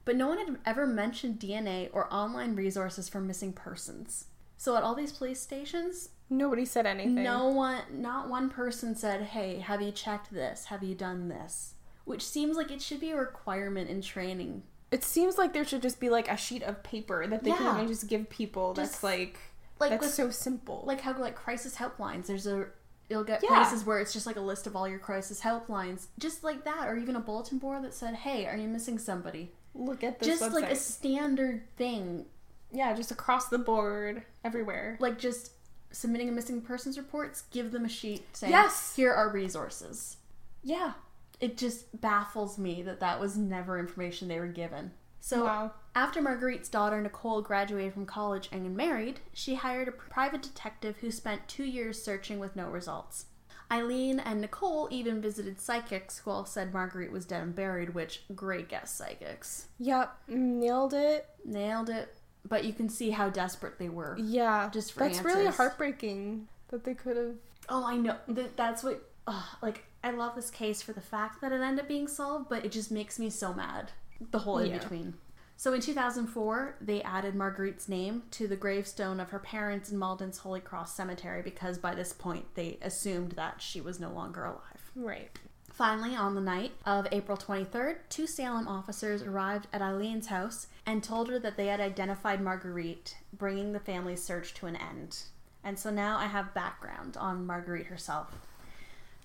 but 0.03 0.17
no 0.17 0.27
one 0.27 0.39
had 0.39 0.57
ever 0.65 0.85
mentioned 0.85 1.39
DNA 1.39 1.89
or 1.93 2.13
online 2.13 2.53
resources 2.53 3.07
for 3.07 3.21
missing 3.21 3.53
persons. 3.53 4.25
So 4.57 4.75
at 4.75 4.83
all 4.83 4.93
these 4.93 5.13
police 5.13 5.39
stations, 5.39 6.09
Nobody 6.29 6.65
said 6.65 6.85
anything. 6.85 7.23
no 7.23 7.47
one, 7.47 7.83
not 7.93 8.27
one 8.27 8.49
person 8.49 8.93
said, 8.93 9.21
"Hey, 9.21 9.59
have 9.59 9.81
you 9.81 9.93
checked 9.93 10.33
this? 10.33 10.65
Have 10.65 10.83
you 10.83 10.95
done 10.95 11.29
this?" 11.29 11.75
Which 12.07 12.25
seems 12.25 12.55
like 12.57 12.71
it 12.71 12.81
should 12.81 12.99
be 13.01 13.11
a 13.11 13.17
requirement 13.17 13.89
in 13.89 14.01
training. 14.01 14.63
It 14.91 15.03
seems 15.03 15.37
like 15.37 15.51
there 15.53 15.65
should 15.65 15.81
just 15.81 15.99
be 15.99 16.09
like 16.09 16.29
a 16.31 16.37
sheet 16.37 16.63
of 16.63 16.81
paper 16.81 17.27
that 17.27 17.43
they 17.43 17.49
Yeah. 17.49 17.57
can 17.57 17.87
just 17.87 18.07
give 18.07 18.29
people. 18.29 18.73
Just, 18.73 18.93
that's 18.93 19.03
like 19.03 19.37
like 19.79 19.91
that's 19.91 20.03
with- 20.05 20.13
so 20.13 20.29
simple. 20.31 20.83
Like 20.85 21.01
how 21.01 21.15
like 21.19 21.35
crisis 21.35 21.75
helplines. 21.75 22.27
There's 22.27 22.47
a 22.47 22.67
you'll 23.09 23.23
get 23.25 23.43
Yeah. 23.43 23.49
places 23.49 23.85
where 23.85 23.99
it's 23.99 24.13
just 24.13 24.25
like 24.25 24.37
a 24.37 24.41
list 24.41 24.65
of 24.67 24.75
all 24.75 24.87
your 24.87 24.99
crisis 24.99 25.41
helplines, 25.41 26.07
just 26.17 26.43
like 26.43 26.63
that, 26.63 26.87
or 26.87 26.95
even 26.97 27.15
a 27.15 27.19
bulletin 27.19 27.57
board 27.57 27.83
that 27.83 27.93
said, 27.93 28.15
"Hey, 28.15 28.45
are 28.45 28.55
you 28.57 28.67
missing 28.69 28.97
somebody?" 28.97 29.51
look 29.73 30.03
at 30.03 30.17
this 30.19 30.27
just 30.39 30.41
website. 30.43 30.53
like 30.61 30.71
a 30.71 30.75
standard 30.75 31.61
thing, 31.75 32.25
yeah, 32.71 32.93
just 32.93 33.11
across 33.11 33.47
the 33.49 33.59
board, 33.59 34.23
everywhere. 34.43 34.97
like 34.99 35.19
just 35.19 35.51
submitting 35.91 36.27
a 36.29 36.31
missing 36.31 36.61
persons 36.61 36.97
reports. 36.97 37.43
Give 37.51 37.71
them 37.71 37.85
a 37.85 37.89
sheet 37.89 38.25
saying, 38.35 38.51
Yes. 38.51 38.95
here 38.95 39.13
are 39.13 39.29
resources." 39.29 40.15
Yeah. 40.63 40.93
It 41.39 41.57
just 41.57 42.01
baffles 42.01 42.57
me 42.57 42.81
that 42.83 42.99
that 42.99 43.19
was 43.19 43.37
never 43.37 43.79
information 43.79 44.27
they 44.27 44.39
were 44.39 44.47
given. 44.47 44.91
So 45.19 45.45
wow. 45.45 45.71
After 45.93 46.21
Marguerite's 46.21 46.69
daughter 46.69 47.01
Nicole 47.01 47.41
graduated 47.41 47.93
from 47.93 48.05
college 48.05 48.49
and 48.51 48.75
married, 48.77 49.19
she 49.33 49.55
hired 49.55 49.87
a 49.87 49.91
private 49.91 50.41
detective 50.41 50.97
who 50.97 51.11
spent 51.11 51.47
two 51.47 51.65
years 51.65 52.01
searching 52.01 52.39
with 52.39 52.55
no 52.55 52.69
results. 52.69 53.25
Eileen 53.71 54.19
and 54.19 54.39
Nicole 54.39 54.87
even 54.91 55.21
visited 55.21 55.59
psychics 55.59 56.19
who 56.19 56.31
all 56.31 56.45
said 56.45 56.73
Marguerite 56.73 57.11
was 57.11 57.25
dead 57.25 57.43
and 57.43 57.55
buried, 57.55 57.93
which, 57.93 58.23
great 58.33 58.69
guess, 58.69 58.91
psychics. 58.91 59.67
Yep. 59.79 60.15
Nailed 60.29 60.93
it. 60.93 61.27
Nailed 61.43 61.89
it. 61.89 62.15
But 62.47 62.63
you 62.63 62.71
can 62.71 62.87
see 62.87 63.09
how 63.09 63.29
desperate 63.29 63.77
they 63.77 63.89
were. 63.89 64.17
Yeah. 64.17 64.69
Just 64.71 64.93
for 64.93 64.99
That's 64.99 65.21
really 65.21 65.47
heartbreaking 65.47 66.47
that 66.69 66.85
they 66.85 66.93
could 66.93 67.17
have. 67.17 67.35
Oh, 67.67 67.83
I 67.83 67.97
know. 67.97 68.15
Th- 68.33 68.51
that's 68.55 68.83
what. 68.83 69.03
Ugh, 69.27 69.43
like, 69.61 69.83
I 70.03 70.11
love 70.11 70.35
this 70.35 70.49
case 70.49 70.81
for 70.81 70.93
the 70.93 71.01
fact 71.01 71.41
that 71.41 71.51
it 71.51 71.61
ended 71.61 71.83
up 71.83 71.87
being 71.87 72.07
solved, 72.07 72.49
but 72.49 72.65
it 72.65 72.71
just 72.71 72.91
makes 72.91 73.19
me 73.19 73.29
so 73.29 73.53
mad. 73.53 73.91
The 74.31 74.39
whole 74.39 74.57
in 74.59 74.71
Yeah. 74.71 74.79
between. 74.79 75.15
So 75.59 75.73
in 75.73 75.81
2004, 75.81 76.75
they 76.79 77.01
added 77.01 77.33
Marguerite's 77.35 77.89
name 77.89 78.23
to 78.31 78.47
the 78.47 78.55
gravestone 78.55 79.19
of 79.19 79.31
her 79.31 79.39
parents 79.39 79.91
in 79.91 79.97
Malden's 79.97 80.37
Holy 80.39 80.59
Cross 80.61 80.95
Cemetery 80.95 81.41
because 81.41 81.77
by 81.79 81.95
this 81.95 82.13
point 82.13 82.53
they 82.55 82.77
assumed 82.81 83.31
that 83.33 83.61
she 83.61 83.81
was 83.81 83.99
no 83.99 84.11
longer 84.11 84.45
alive. 84.45 84.91
Right. 84.95 85.31
Finally, 85.71 86.15
on 86.15 86.33
the 86.35 86.41
night 86.41 86.73
of 86.85 87.07
April 87.11 87.37
23rd, 87.37 87.97
two 88.09 88.25
Salem 88.27 88.67
officers 88.67 89.21
arrived 89.23 89.67
at 89.73 89.81
Eileen's 89.81 90.27
house 90.27 90.67
and 90.85 91.03
told 91.03 91.27
her 91.29 91.37
that 91.39 91.57
they 91.57 91.67
had 91.67 91.79
identified 91.79 92.41
Marguerite, 92.41 93.17
bringing 93.33 93.73
the 93.73 93.79
family's 93.79 94.23
search 94.23 94.53
to 94.55 94.67
an 94.67 94.75
end. 94.75 95.23
And 95.63 95.77
so 95.77 95.89
now 95.91 96.17
I 96.17 96.25
have 96.27 96.53
background 96.53 97.17
on 97.17 97.45
Marguerite 97.45 97.87
herself. 97.87 98.31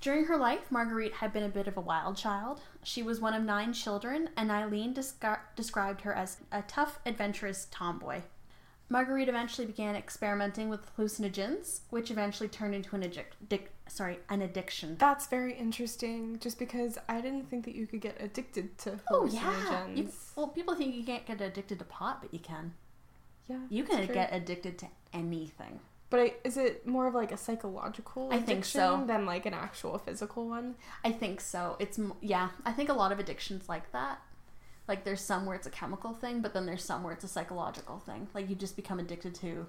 During 0.03 0.25
her 0.25 0.37
life, 0.37 0.71
Marguerite 0.71 1.15
had 1.15 1.33
been 1.33 1.45
a 1.45 1.49
bit 1.49 1.69
of 1.69 1.77
a 1.77 1.81
wild 1.81 2.17
child. 2.17 2.61
She 2.83 3.05
was 3.05 3.21
one 3.21 3.35
of 3.35 3.43
nine 3.45 3.73
children, 3.73 4.31
and 4.37 4.51
Eileen 4.51 4.93
descri- 4.93 5.39
described 5.55 6.01
her 6.01 6.13
as 6.13 6.39
a 6.51 6.63
tough, 6.63 6.99
adventurous 7.07 7.69
tomboy. 7.71 8.23
Marguerite 8.89 9.29
eventually 9.29 9.65
began 9.67 9.95
experimenting 9.95 10.69
with 10.69 10.95
hallucinogens, 10.97 11.83
which 11.91 12.11
eventually 12.11 12.49
turned 12.49 12.75
into 12.75 12.97
an 12.97 13.03
addic- 13.03 13.37
dic- 13.49 13.71
sorry, 13.87 14.19
an 14.29 14.43
addiction. 14.43 14.97
That's 14.99 15.29
very 15.29 15.55
interesting. 15.55 16.39
Just 16.41 16.59
because 16.59 16.99
I 17.09 17.21
didn't 17.21 17.49
think 17.49 17.65
that 17.67 17.77
you 17.77 17.87
could 17.87 18.01
get 18.01 18.17
addicted 18.21 18.77
to 18.79 18.99
Oh 19.09 19.27
yeah. 19.27 19.41
hallucinogens. 19.41 19.97
You, 19.97 20.09
well, 20.35 20.49
people 20.49 20.75
think 20.75 20.97
you 20.97 21.05
can't 21.05 21.25
get 21.25 21.41
addicted 21.41 21.79
to 21.79 21.85
pot, 21.85 22.19
but 22.21 22.35
you 22.35 22.41
can. 22.41 22.75
yeah. 23.49 23.61
You 23.71 23.85
can 23.85 24.05
get 24.09 24.31
addicted 24.35 24.79
to 24.81 24.87
anything. 25.13 25.79
But 26.13 26.21
I, 26.21 26.35
is 26.45 26.59
it 26.59 26.87
more 26.87 27.07
of 27.07 27.15
like 27.15 27.33
a 27.33 27.39
psychological? 27.39 28.29
I 28.31 28.39
think 28.39 28.67
so. 28.67 28.81
addiction 28.97 29.07
Than 29.07 29.25
like 29.25 29.47
an 29.47 29.55
actual 29.55 29.97
physical 29.97 30.47
one. 30.47 30.75
I 31.03 31.11
think 31.11 31.41
so. 31.41 31.77
It's 31.79 31.99
yeah. 32.21 32.51
I 32.67 32.73
think 32.73 32.91
a 32.91 32.93
lot 32.93 33.13
of 33.13 33.19
addictions 33.19 33.67
like 33.67 33.91
that. 33.93 34.21
Like 34.87 35.05
there's 35.05 35.23
some 35.23 35.47
where 35.47 35.57
it's 35.57 35.67
a 35.67 35.71
chemical 35.71 36.13
thing, 36.13 36.43
but 36.43 36.53
then 36.53 36.67
there's 36.67 36.85
some 36.85 37.03
where 37.03 37.15
it's 37.15 37.25
a 37.25 37.29
psychological 37.29 37.99
thing. 37.99 38.29
Like 38.35 38.51
you 38.51 38.55
just 38.55 38.77
become 38.77 38.99
addicted 38.99 39.35
to, 39.37 39.67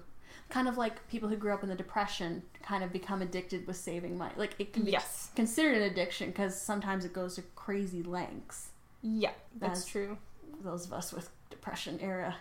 kind 0.50 0.68
of 0.68 0.76
like 0.76 1.08
people 1.08 1.30
who 1.30 1.36
grew 1.36 1.54
up 1.54 1.62
in 1.62 1.70
the 1.70 1.74
depression 1.74 2.42
kind 2.62 2.84
of 2.84 2.92
become 2.92 3.22
addicted 3.22 3.66
with 3.66 3.76
saving 3.76 4.18
money. 4.18 4.34
Like 4.36 4.54
it 4.58 4.74
can 4.74 4.84
be 4.84 4.90
Yes. 4.92 5.30
considered 5.34 5.76
an 5.78 5.84
addiction 5.84 6.28
because 6.28 6.60
sometimes 6.60 7.06
it 7.06 7.14
goes 7.14 7.36
to 7.36 7.42
crazy 7.56 8.02
lengths. 8.02 8.68
Yeah, 9.00 9.32
That's- 9.58 9.86
true. 9.86 10.18
Those 10.62 10.84
of 10.84 10.92
us 10.92 11.10
with 11.10 11.30
depression 11.48 11.98
era 12.02 12.36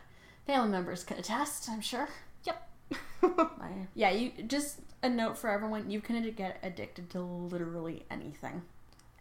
family 0.45 0.71
members 0.71 1.05
can 1.05 1.17
attest. 1.19 1.69
I'm 1.69 1.79
sure. 1.79 2.09
Yeah, 3.95 4.11
you 4.11 4.31
just 4.47 4.79
a 5.01 5.09
note 5.09 5.37
for 5.37 5.49
everyone: 5.49 5.89
you 5.89 6.01
can 6.01 6.21
get 6.31 6.59
addicted 6.63 7.09
to 7.11 7.21
literally 7.21 8.05
anything. 8.09 8.63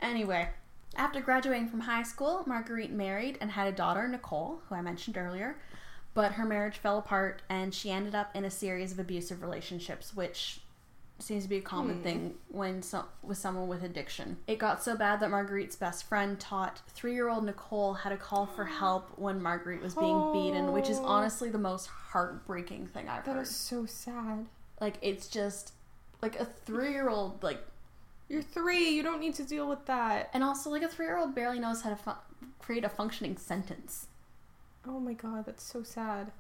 Anyway, 0.01 0.49
after 0.97 1.21
graduating 1.21 1.69
from 1.69 1.81
high 1.81 2.03
school, 2.03 2.43
Marguerite 2.47 2.93
married 2.93 3.39
and 3.41 3.51
had 3.53 3.69
a 3.69 3.73
daughter, 3.73 4.09
Nicole, 4.09 4.61
who 4.69 4.75
I 4.75 4.81
mentioned 4.81 5.17
earlier. 5.17 5.59
But 6.15 6.33
her 6.33 6.45
marriage 6.45 6.77
fell 6.77 6.99
apart, 6.99 7.43
and 7.49 7.75
she 7.75 7.91
ended 7.91 8.15
up 8.15 8.35
in 8.35 8.45
a 8.45 8.51
series 8.51 8.93
of 8.93 8.99
abusive 8.99 9.43
relationships, 9.43 10.15
which 10.15 10.61
seems 11.23 11.45
to 11.45 11.49
be 11.49 11.57
a 11.57 11.63
common 11.63 11.97
Hmm. 11.99 12.03
thing 12.03 12.35
when 12.49 12.83
so- 12.83 13.07
with 13.23 13.39
someone 13.39 13.69
with 13.69 13.83
addiction. 13.83 14.39
It 14.47 14.59
got 14.59 14.83
so 14.83 14.97
bad 14.97 15.21
that 15.21 15.31
Marguerite's 15.31 15.77
best 15.77 16.05
friend 16.05 16.39
taught 16.39 16.81
three-year-old 16.89 17.45
Nicole 17.45 17.95
how 17.95 18.11
to 18.11 18.17
call 18.17 18.47
for 18.47 18.65
help 18.83 19.19
when 19.19 19.43
Marguerite 19.43 19.81
was 19.83 19.95
being 19.95 20.33
beaten, 20.33 20.73
which 20.73 20.89
is 20.91 20.99
Oh. 20.99 21.05
honestly 21.05 21.49
the 21.51 21.59
most 21.59 21.87
heartbreaking 21.87 22.87
thing 22.89 23.09
I've 23.09 23.25
That 23.25 23.37
heard. 23.37 23.43
is 23.43 23.55
so 23.57 23.87
sad. 23.87 24.47
Like 24.81 24.99
it's 25.01 25.29
just 25.29 25.73
like 26.21 26.39
a 26.39 26.45
three 26.45 26.91
year 26.93 27.09
old 27.09 27.43
like 27.43 27.63
You're 28.29 28.43
three. 28.43 28.89
You 28.91 29.03
don't 29.03 29.21
need 29.21 29.35
to 29.35 29.45
deal 29.45 29.69
with 29.69 29.85
that. 29.87 30.31
and 30.33 30.43
also 30.43 30.71
like 30.71 30.83
a 30.83 30.89
three 30.89 31.07
year 31.07 31.19
old 31.19 31.35
barely 31.35 31.59
knows 31.59 31.83
how 31.83 31.91
to 31.91 31.97
fu- 31.97 32.47
create 32.59 32.85
a 32.85 32.89
functioning 32.89 33.37
sentence. 33.37 34.07
Oh 34.87 34.99
my 34.99 35.13
god, 35.13 35.45
that's 35.47 35.63
so 35.63 35.83
sad. 35.83 36.33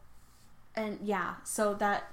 And 0.75 0.99
yeah, 1.03 1.35
so 1.45 1.75
that 1.75 2.05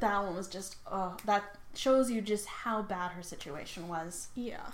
that 0.00 0.22
one 0.22 0.34
was 0.34 0.48
just 0.48 0.76
oh 0.90 1.16
that 1.24 1.56
shows 1.76 2.10
you 2.10 2.20
just 2.20 2.46
how 2.46 2.82
bad 2.82 3.12
her 3.12 3.22
situation 3.22 3.88
was. 3.88 4.28
Yeah. 4.34 4.66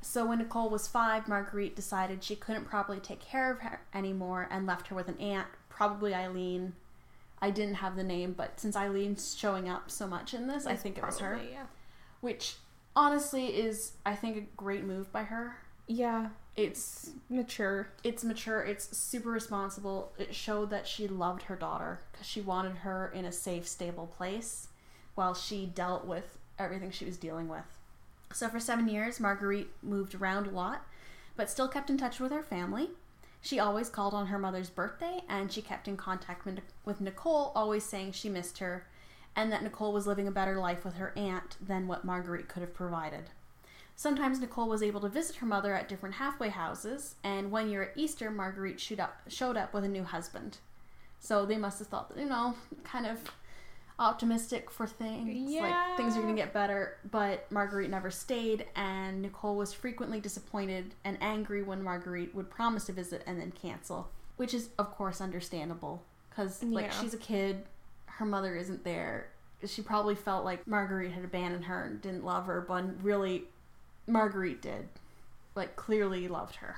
So 0.00 0.26
when 0.26 0.38
Nicole 0.38 0.70
was 0.70 0.86
five, 0.86 1.26
Marguerite 1.28 1.74
decided 1.74 2.22
she 2.22 2.36
couldn't 2.36 2.66
properly 2.66 3.00
take 3.00 3.20
care 3.20 3.50
of 3.50 3.60
her 3.60 3.80
anymore 3.92 4.48
and 4.50 4.66
left 4.66 4.88
her 4.88 4.94
with 4.94 5.08
an 5.08 5.18
aunt, 5.18 5.48
probably 5.68 6.14
Eileen. 6.14 6.74
I 7.40 7.50
didn't 7.50 7.76
have 7.76 7.96
the 7.96 8.04
name, 8.04 8.32
but 8.32 8.58
since 8.60 8.76
Eileen's 8.76 9.36
showing 9.36 9.68
up 9.68 9.90
so 9.90 10.06
much 10.06 10.34
in 10.34 10.46
this, 10.48 10.66
I 10.66 10.76
think 10.76 10.98
it 10.98 11.04
was 11.04 11.18
her. 11.20 11.38
Yeah. 11.50 11.66
Which 12.20 12.56
honestly 12.96 13.46
is 13.46 13.92
I 14.04 14.14
think 14.14 14.36
a 14.36 14.40
great 14.56 14.84
move 14.84 15.12
by 15.12 15.24
her. 15.24 15.56
Yeah. 15.86 16.28
It's 16.56 17.10
Mature. 17.30 17.88
it's 18.02 18.24
mature 18.24 18.62
it's 18.62 18.96
super 18.96 19.30
responsible 19.30 20.12
it 20.18 20.34
showed 20.34 20.70
that 20.70 20.88
she 20.88 21.06
loved 21.06 21.42
her 21.42 21.54
daughter 21.54 22.00
because 22.10 22.26
she 22.26 22.40
wanted 22.40 22.78
her 22.78 23.12
in 23.14 23.24
a 23.24 23.30
safe 23.30 23.68
stable 23.68 24.08
place 24.08 24.66
while 25.14 25.34
she 25.34 25.66
dealt 25.66 26.04
with 26.04 26.37
everything 26.58 26.90
she 26.90 27.04
was 27.04 27.16
dealing 27.16 27.48
with. 27.48 27.64
So 28.32 28.48
for 28.48 28.60
seven 28.60 28.88
years 28.88 29.20
marguerite 29.20 29.70
moved 29.82 30.14
around 30.14 30.46
a 30.46 30.50
lot 30.50 30.86
but 31.36 31.48
still 31.48 31.68
kept 31.68 31.90
in 31.90 31.96
touch 31.98 32.18
with 32.20 32.32
her 32.32 32.42
family. 32.42 32.90
She 33.40 33.60
always 33.60 33.88
called 33.88 34.14
on 34.14 34.26
her 34.26 34.38
mother's 34.38 34.70
birthday 34.70 35.20
and 35.28 35.52
she 35.52 35.62
kept 35.62 35.88
in 35.88 35.96
contact 35.96 36.44
with- 36.44 37.00
nicole 37.00 37.52
always 37.54 37.84
saying 37.84 38.12
she 38.12 38.28
missed 38.28 38.58
her 38.58 38.86
and 39.36 39.52
that 39.52 39.62
nicole 39.62 39.92
was 39.92 40.06
living 40.06 40.26
a 40.26 40.32
better 40.32 40.58
life 40.58 40.84
with 40.84 40.94
her 40.94 41.12
aunt 41.16 41.56
than 41.64 41.86
what 41.86 42.04
marguerite 42.04 42.48
could 42.48 42.60
have 42.60 42.74
provided. 42.74 43.30
Sometimes 43.98 44.38
Nicole 44.38 44.68
was 44.68 44.80
able 44.80 45.00
to 45.00 45.08
visit 45.08 45.34
her 45.36 45.46
mother 45.46 45.74
at 45.74 45.88
different 45.88 46.14
halfway 46.14 46.50
houses, 46.50 47.16
and 47.24 47.50
one 47.50 47.68
year 47.68 47.82
at 47.82 47.96
Easter, 47.96 48.30
Marguerite 48.30 48.78
showed 48.78 49.00
up, 49.00 49.22
showed 49.26 49.56
up 49.56 49.74
with 49.74 49.82
a 49.82 49.88
new 49.88 50.04
husband. 50.04 50.58
So 51.18 51.44
they 51.44 51.56
must 51.56 51.80
have 51.80 51.88
thought, 51.88 52.12
you 52.16 52.26
know, 52.26 52.54
kind 52.84 53.06
of 53.06 53.18
optimistic 53.98 54.70
for 54.70 54.86
things. 54.86 55.50
Like 55.52 55.96
things 55.96 56.16
are 56.16 56.22
going 56.22 56.34
to 56.36 56.40
get 56.40 56.52
better, 56.52 56.96
but 57.10 57.50
Marguerite 57.50 57.90
never 57.90 58.10
stayed, 58.10 58.66
and 58.76 59.22
Nicole 59.22 59.56
was 59.56 59.72
frequently 59.72 60.20
disappointed 60.20 60.94
and 61.04 61.18
angry 61.20 61.62
when 61.62 61.82
Marguerite 61.82 62.34
would 62.34 62.48
promise 62.50 62.84
to 62.86 62.92
visit 62.92 63.22
and 63.26 63.40
then 63.40 63.50
cancel, 63.52 64.08
which 64.36 64.54
is, 64.54 64.70
of 64.78 64.90
course, 64.94 65.20
understandable 65.20 66.02
because, 66.30 66.62
like, 66.62 66.86
Yeah. 66.86 67.00
she's 67.00 67.14
a 67.14 67.18
kid, 67.18 67.64
her 68.06 68.24
mother 68.24 68.54
isn't 68.56 68.84
there. 68.84 69.28
She 69.66 69.82
probably 69.82 70.14
felt 70.14 70.44
like 70.44 70.66
Marguerite 70.68 71.12
had 71.12 71.24
abandoned 71.24 71.64
her 71.64 71.82
and 71.84 72.00
didn't 72.00 72.24
love 72.24 72.46
her, 72.46 72.60
but 72.60 73.02
really, 73.02 73.44
Marguerite 74.06 74.62
did. 74.62 74.88
Like, 75.56 75.74
clearly 75.74 76.28
loved 76.28 76.56
her. 76.56 76.76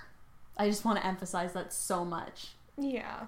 I 0.57 0.69
just 0.69 0.85
want 0.87 0.99
to 0.99 1.07
emphasize 1.07 1.53
that 1.53 1.73
so 1.75 2.05
much. 2.05 2.49
Yeah. 2.79 3.27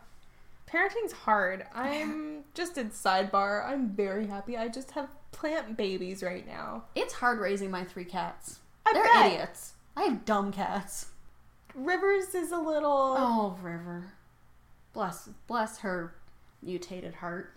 Parenting's 0.72 1.12
hard. 1.12 1.66
I'm 1.74 2.44
just 2.54 2.78
in 2.78 2.90
sidebar. 2.90 3.66
I'm 3.66 3.90
very 3.90 4.26
happy. 4.26 4.56
I 4.56 4.68
just 4.68 4.92
have 4.92 5.08
plant 5.30 5.76
babies 5.76 6.22
right 6.22 6.46
now. 6.46 6.84
It's 6.94 7.12
hard 7.14 7.40
raising 7.40 7.70
my 7.70 7.84
three 7.84 8.04
cats. 8.06 8.60
I 8.86 8.92
They're 8.94 9.02
bet. 9.04 9.26
idiots. 9.32 9.74
I 9.96 10.04
have 10.04 10.24
dumb 10.24 10.50
cats. 10.52 11.06
Rivers 11.74 12.34
is 12.34 12.52
a 12.52 12.58
little. 12.58 13.14
Oh, 13.18 13.56
River. 13.60 14.12
Bless 14.94 15.28
bless 15.46 15.78
her 15.78 16.14
mutated 16.62 17.14
heart. 17.16 17.52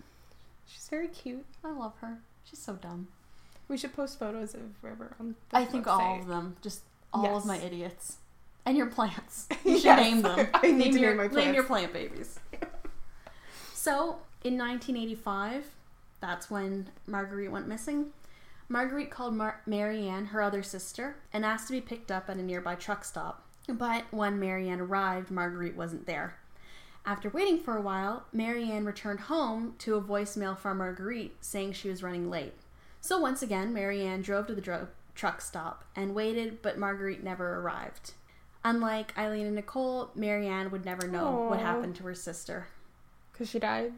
She's 0.67 0.87
very 0.89 1.07
cute. 1.07 1.45
I 1.63 1.71
love 1.71 1.93
her. 2.01 2.19
She's 2.43 2.59
so 2.59 2.73
dumb. 2.73 3.07
We 3.67 3.77
should 3.77 3.93
post 3.93 4.19
photos 4.19 4.53
of 4.53 4.61
River 4.81 5.15
on. 5.19 5.35
The 5.51 5.57
I 5.57 5.65
think 5.65 5.87
all 5.87 6.19
of 6.19 6.27
them. 6.27 6.57
Just 6.61 6.81
all 7.13 7.23
Yes. 7.23 7.35
of 7.37 7.45
my 7.45 7.57
idiots. 7.59 8.17
And 8.65 8.75
your 8.77 8.87
plants. 8.87 9.47
You 9.65 9.75
should 9.77 9.85
Yes. 9.85 9.99
name 9.99 10.21
them. 10.21 10.47
I 10.53 10.71
need 10.71 10.93
to 10.93 10.99
your, 10.99 11.15
name 11.15 11.31
my 11.31 11.39
Name 11.45 11.53
your 11.55 11.63
plant 11.63 11.93
babies. 11.93 12.39
so, 13.85 14.17
in 14.43 14.57
1985, 14.57 15.67
that's 16.19 16.49
when 16.49 16.87
Marguerite 17.05 17.51
went 17.51 17.67
missing. 17.67 18.07
Marguerite 18.67 19.11
called 19.11 19.35
Mar- 19.35 19.61
Marianne, 19.67 20.25
her 20.25 20.41
other 20.41 20.63
sister, 20.63 21.17
and 21.31 21.45
asked 21.45 21.67
to 21.67 21.73
be 21.73 21.81
picked 21.81 22.09
up 22.09 22.27
at 22.27 22.37
a 22.37 22.41
nearby 22.41 22.73
truck 22.73 23.05
stop. 23.05 23.43
But 23.69 24.05
when 24.09 24.39
Marianne 24.39 24.81
arrived, 24.81 25.29
Marguerite 25.29 25.75
wasn't 25.75 26.07
there. 26.07 26.33
After 27.05 27.29
waiting 27.29 27.59
for 27.59 27.77
a 27.77 27.81
while, 27.81 28.25
Marianne 28.33 28.85
returned 28.85 29.19
home 29.19 29.75
to 29.77 29.93
a 29.93 30.01
voicemail 30.01 30.57
from 30.57 30.79
Marguerite 30.79 31.35
saying 31.41 31.73
she 31.73 31.89
was 31.89 32.01
running 32.01 32.27
late. 32.27 32.55
So 33.01 33.19
once 33.19 33.43
again, 33.43 33.71
Marianne 33.71 34.23
drove 34.23 34.47
to 34.47 34.55
the 34.55 34.61
dro- 34.61 34.87
truck 35.13 35.41
stop 35.41 35.83
and 35.95 36.15
waited, 36.15 36.63
but 36.63 36.79
Marguerite 36.79 37.23
never 37.23 37.59
arrived. 37.59 38.13
Unlike 38.63 39.15
Eileen 39.15 39.45
and 39.45 39.55
Nicole, 39.55 40.09
Marianne 40.15 40.71
would 40.71 40.85
never 40.85 41.07
know 41.07 41.45
what 41.51 41.59
happened 41.59 41.95
to 41.97 42.03
her 42.05 42.15
sister. 42.15 42.65
Because 43.35 43.49
she 43.49 43.59
died. 43.59 43.91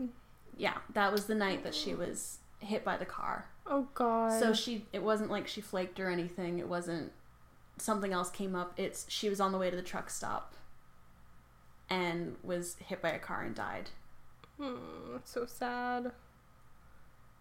Yeah, 0.57 0.77
that 0.93 1.11
was 1.11 1.25
the 1.25 1.35
night 1.35 1.63
that 1.63 1.75
she 1.75 1.93
was 1.93 2.39
hit 2.59 2.83
by 2.83 2.97
the 2.97 3.05
car. 3.05 3.45
Oh 3.67 3.87
god. 3.93 4.39
So 4.39 4.53
she 4.53 4.85
it 4.91 5.03
wasn't 5.03 5.29
like 5.29 5.47
she 5.47 5.61
flaked 5.61 5.99
or 5.99 6.09
anything. 6.09 6.57
It 6.57 6.67
wasn't 6.67 7.11
something 7.77 8.11
else 8.11 8.31
came 8.31 8.55
up. 8.55 8.73
It's 8.77 9.05
she 9.07 9.29
was 9.29 9.39
on 9.39 9.51
the 9.51 9.57
way 9.57 9.69
to 9.69 9.75
the 9.75 9.83
truck 9.83 10.09
stop 10.09 10.55
and 11.89 12.35
was 12.43 12.77
hit 12.79 13.01
by 13.01 13.09
a 13.09 13.19
car 13.19 13.43
and 13.43 13.53
died. 13.53 13.91
Hmm, 14.59 15.13
that's 15.13 15.29
so 15.29 15.45
sad. 15.45 16.11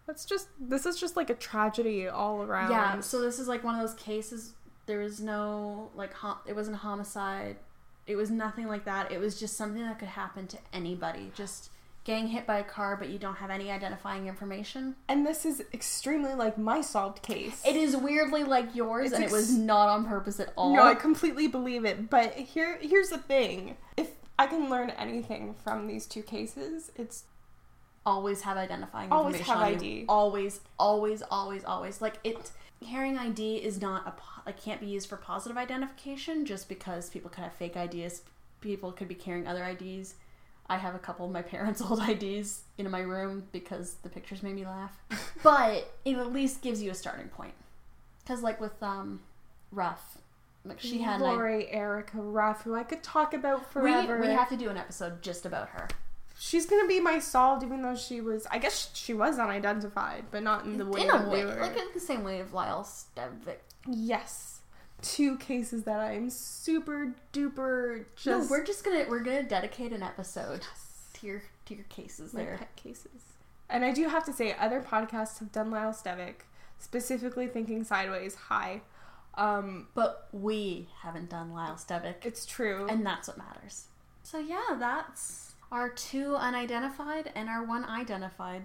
That's 0.05 0.23
just. 0.25 0.49
This 0.59 0.85
is 0.85 0.99
just 0.99 1.17
like 1.17 1.31
a 1.31 1.35
tragedy 1.35 2.07
all 2.07 2.43
around. 2.43 2.71
Yeah, 2.71 2.99
so 2.99 3.21
this 3.21 3.39
is 3.39 3.47
like 3.47 3.63
one 3.63 3.73
of 3.73 3.81
those 3.81 3.95
cases 3.95 4.53
there 4.87 4.99
was 4.99 5.19
no 5.19 5.91
like 5.95 6.13
hom- 6.13 6.39
it 6.47 6.55
wasn't 6.55 6.75
a 6.75 6.79
homicide. 6.79 7.57
It 8.07 8.15
was 8.15 8.31
nothing 8.31 8.67
like 8.67 8.85
that. 8.85 9.11
It 9.11 9.19
was 9.19 9.39
just 9.39 9.55
something 9.55 9.83
that 9.83 9.99
could 9.99 10.07
happen 10.07 10.47
to 10.47 10.57
anybody. 10.73 11.31
Just 11.35 11.69
getting 12.07 12.27
hit 12.27 12.47
by 12.47 12.57
a 12.57 12.63
car 12.63 12.95
but 12.95 13.09
you 13.09 13.19
don't 13.19 13.35
have 13.35 13.49
any 13.51 13.69
identifying 13.69 14.27
information. 14.27 14.95
And 15.09 15.27
this 15.27 15.45
is 15.45 15.61
extremely 15.73 16.33
like 16.33 16.57
my 16.57 16.79
solved 16.79 17.21
case. 17.21 17.61
It 17.67 17.75
is 17.75 17.97
weirdly 17.97 18.45
like 18.45 18.73
yours 18.73 19.07
It's 19.07 19.15
and 19.15 19.23
ex- 19.25 19.33
it 19.33 19.35
was 19.35 19.55
not 19.55 19.89
on 19.89 20.05
purpose 20.05 20.39
at 20.39 20.53
all. 20.55 20.73
No, 20.73 20.83
I 20.83 20.95
completely 20.95 21.47
believe 21.47 21.83
it. 21.83 22.09
But 22.09 22.33
here, 22.33 22.79
here's 22.81 23.09
the 23.09 23.17
thing: 23.17 23.75
if 23.97 24.11
I 24.39 24.47
can 24.47 24.69
learn 24.69 24.89
anything 24.91 25.53
from 25.63 25.85
these 25.87 26.05
two 26.05 26.23
cases, 26.23 26.91
it's 26.95 27.25
always 28.05 28.41
have 28.43 28.55
identifying 28.55 29.11
Always 29.11 29.35
information 29.35 29.53
have 29.61 29.73
on 29.75 29.83
you. 29.83 29.91
ID. 29.99 30.05
Always, 30.07 30.61
always, 30.79 31.23
always, 31.29 31.65
always. 31.65 32.01
Like 32.01 32.19
it, 32.23 32.51
carrying 32.89 33.17
ID 33.17 33.57
is 33.57 33.81
not 33.81 34.07
a 34.07 34.11
po- 34.11 34.43
like 34.45 34.61
can't 34.61 34.79
be 34.79 34.87
used 34.87 35.09
for 35.09 35.17
positive 35.17 35.57
identification 35.57 36.45
just 36.45 36.69
because 36.69 37.09
people 37.09 37.29
could 37.29 37.43
have 37.43 37.53
fake 37.53 37.75
IDs. 37.75 38.21
People 38.61 38.93
could 38.93 39.09
be 39.09 39.15
carrying 39.15 39.45
other 39.45 39.65
IDs. 39.65 40.15
I 40.69 40.77
have 40.77 40.95
a 40.95 40.99
couple 40.99 41.25
of 41.25 41.31
my 41.31 41.41
parents' 41.53 41.81
old 41.81 42.01
IDs 42.07 42.63
in 42.77 42.89
my 42.89 43.01
room 43.01 43.47
because 43.51 43.95
the 44.03 44.09
pictures 44.09 44.43
made 44.43 44.55
me 44.55 44.65
laugh. 44.65 44.97
but 45.43 45.91
it 46.05 46.17
at 46.17 46.33
least 46.33 46.61
gives 46.61 46.81
you 46.81 46.91
a 46.91 46.95
starting 46.95 47.29
point. 47.29 47.53
Because 48.23 48.41
like 48.41 48.59
with 48.59 48.81
um, 48.83 49.21
Ruff, 49.71 50.17
like 50.65 50.79
she 50.79 50.99
had. 50.99 51.21
Lori 51.21 51.69
Erica 51.69 52.17
Ruff, 52.17 52.63
who 52.63 52.75
I 52.75 52.83
could 52.83 53.03
talk 53.03 53.33
about 53.33 53.71
forever. 53.71 54.19
we 54.19 54.27
have 54.27 54.49
to 54.49 54.57
do 54.57 54.69
an 54.69 54.77
episode 54.77 55.21
just 55.21 55.45
about 55.45 55.69
her. 55.69 55.87
She's 56.39 56.67
gonna 56.67 56.87
be 56.87 56.99
my 56.99 57.17
solved, 57.17 57.63
even 57.63 57.81
though 57.81 57.95
she 57.95 58.21
was. 58.21 58.45
I 58.51 58.59
guess 58.59 58.91
she 58.93 59.13
was 59.13 59.39
unidentified, 59.39 60.25
but 60.29 60.43
not 60.43 60.65
in 60.65 60.77
the 60.77 60.85
way 60.85 61.01
in 61.01 61.09
a 61.09 61.29
way, 61.29 61.45
were. 61.45 61.55
like 61.55 61.75
in 61.75 61.87
the 61.93 61.99
same 61.99 62.23
way 62.23 62.39
of 62.41 62.53
Lyle 62.53 62.83
Stevick. 62.83 63.57
yes, 63.87 64.56
two 65.01 65.37
cases 65.37 65.83
that 65.83 65.99
I'm 65.99 66.29
super 66.29 67.13
duper 67.33 68.05
just. 68.15 68.25
no, 68.25 68.47
we're 68.49 68.63
just 68.63 68.83
gonna 68.83 69.05
we're 69.09 69.19
gonna 69.23 69.43
dedicate 69.43 69.91
an 69.93 70.03
episode 70.03 70.61
to 71.13 71.27
your 71.27 71.43
to 71.65 71.75
your 71.75 71.85
cases 71.85 72.33
my 72.33 72.41
there. 72.43 72.57
pet 72.57 72.75
cases. 72.75 73.21
And 73.69 73.83
I 73.83 73.91
do 73.91 74.07
have 74.07 74.23
to 74.25 74.31
say, 74.33 74.55
other 74.57 74.81
podcasts 74.81 75.39
have 75.39 75.51
done 75.51 75.71
Lyle 75.71 75.91
Stevick, 75.91 76.35
specifically 76.79 77.47
Thinking 77.47 77.83
Sideways. 77.83 78.35
Hi, 78.47 78.81
um, 79.35 79.87
But 79.93 80.29
we 80.31 80.87
haven't 81.01 81.29
done 81.29 81.51
Lyle 81.51 81.75
Stevick, 81.75 82.25
it's 82.25 82.45
true. 82.45 82.87
and 82.89 83.05
that's 83.05 83.27
what 83.27 83.37
matters. 83.37 83.87
So 84.23 84.39
yeah, 84.39 84.75
that's 84.79 85.53
our 85.71 85.89
two 85.89 86.35
unidentified 86.35 87.31
and 87.35 87.49
our 87.49 87.63
one 87.63 87.83
identified 87.83 88.63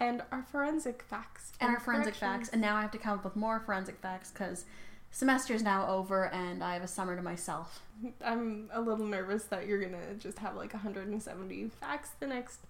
and 0.00 0.22
our 0.32 0.42
forensic 0.42 1.02
facts 1.02 1.52
and 1.60 1.70
our 1.70 1.80
forensic 1.80 2.14
facts. 2.14 2.48
And 2.48 2.62
now 2.62 2.76
I 2.76 2.80
have 2.82 2.90
to 2.92 2.98
come 2.98 3.18
up 3.18 3.24
with 3.24 3.36
more 3.36 3.60
forensic 3.60 3.98
facts 4.00 4.30
because 4.30 4.64
semester's 5.12 5.62
now 5.62 5.88
over 5.88 6.26
and 6.26 6.62
I 6.62 6.74
have 6.74 6.82
a 6.82 6.88
summer 6.88 7.16
to 7.16 7.22
myself. 7.22 7.80
I'm 8.24 8.70
a 8.72 8.80
little 8.80 9.06
nervous 9.06 9.44
that 9.44 9.66
you're 9.66 9.80
gonna 9.80 10.14
just 10.18 10.38
have 10.38 10.54
like 10.56 10.72
170 10.72 11.70
facts 11.80 12.10
the 12.20 12.26
next. 12.26 12.60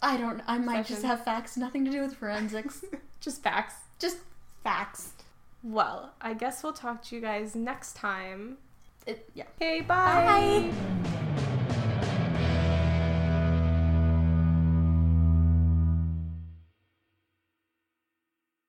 I 0.00 0.16
don't. 0.16 0.42
I 0.48 0.58
might 0.58 0.86
just 0.86 1.04
have 1.04 1.24
facts, 1.24 1.56
nothing 1.56 1.84
to 1.84 1.90
do 1.90 2.00
with 2.00 2.16
forensics. 2.16 2.84
Just 3.20 3.40
facts. 3.40 3.76
just 4.00 4.16
facts. 4.64 5.12
Well, 5.62 6.10
I 6.20 6.34
guess 6.34 6.64
we'll 6.64 6.72
talk 6.72 7.04
to 7.04 7.14
you 7.14 7.20
guys 7.20 7.54
next 7.54 7.94
time. 7.94 8.56
It, 9.06 9.30
yeah. 9.32 9.44
Okay, 9.60 9.80
bye. 9.80 10.68
Bye. 11.36 11.48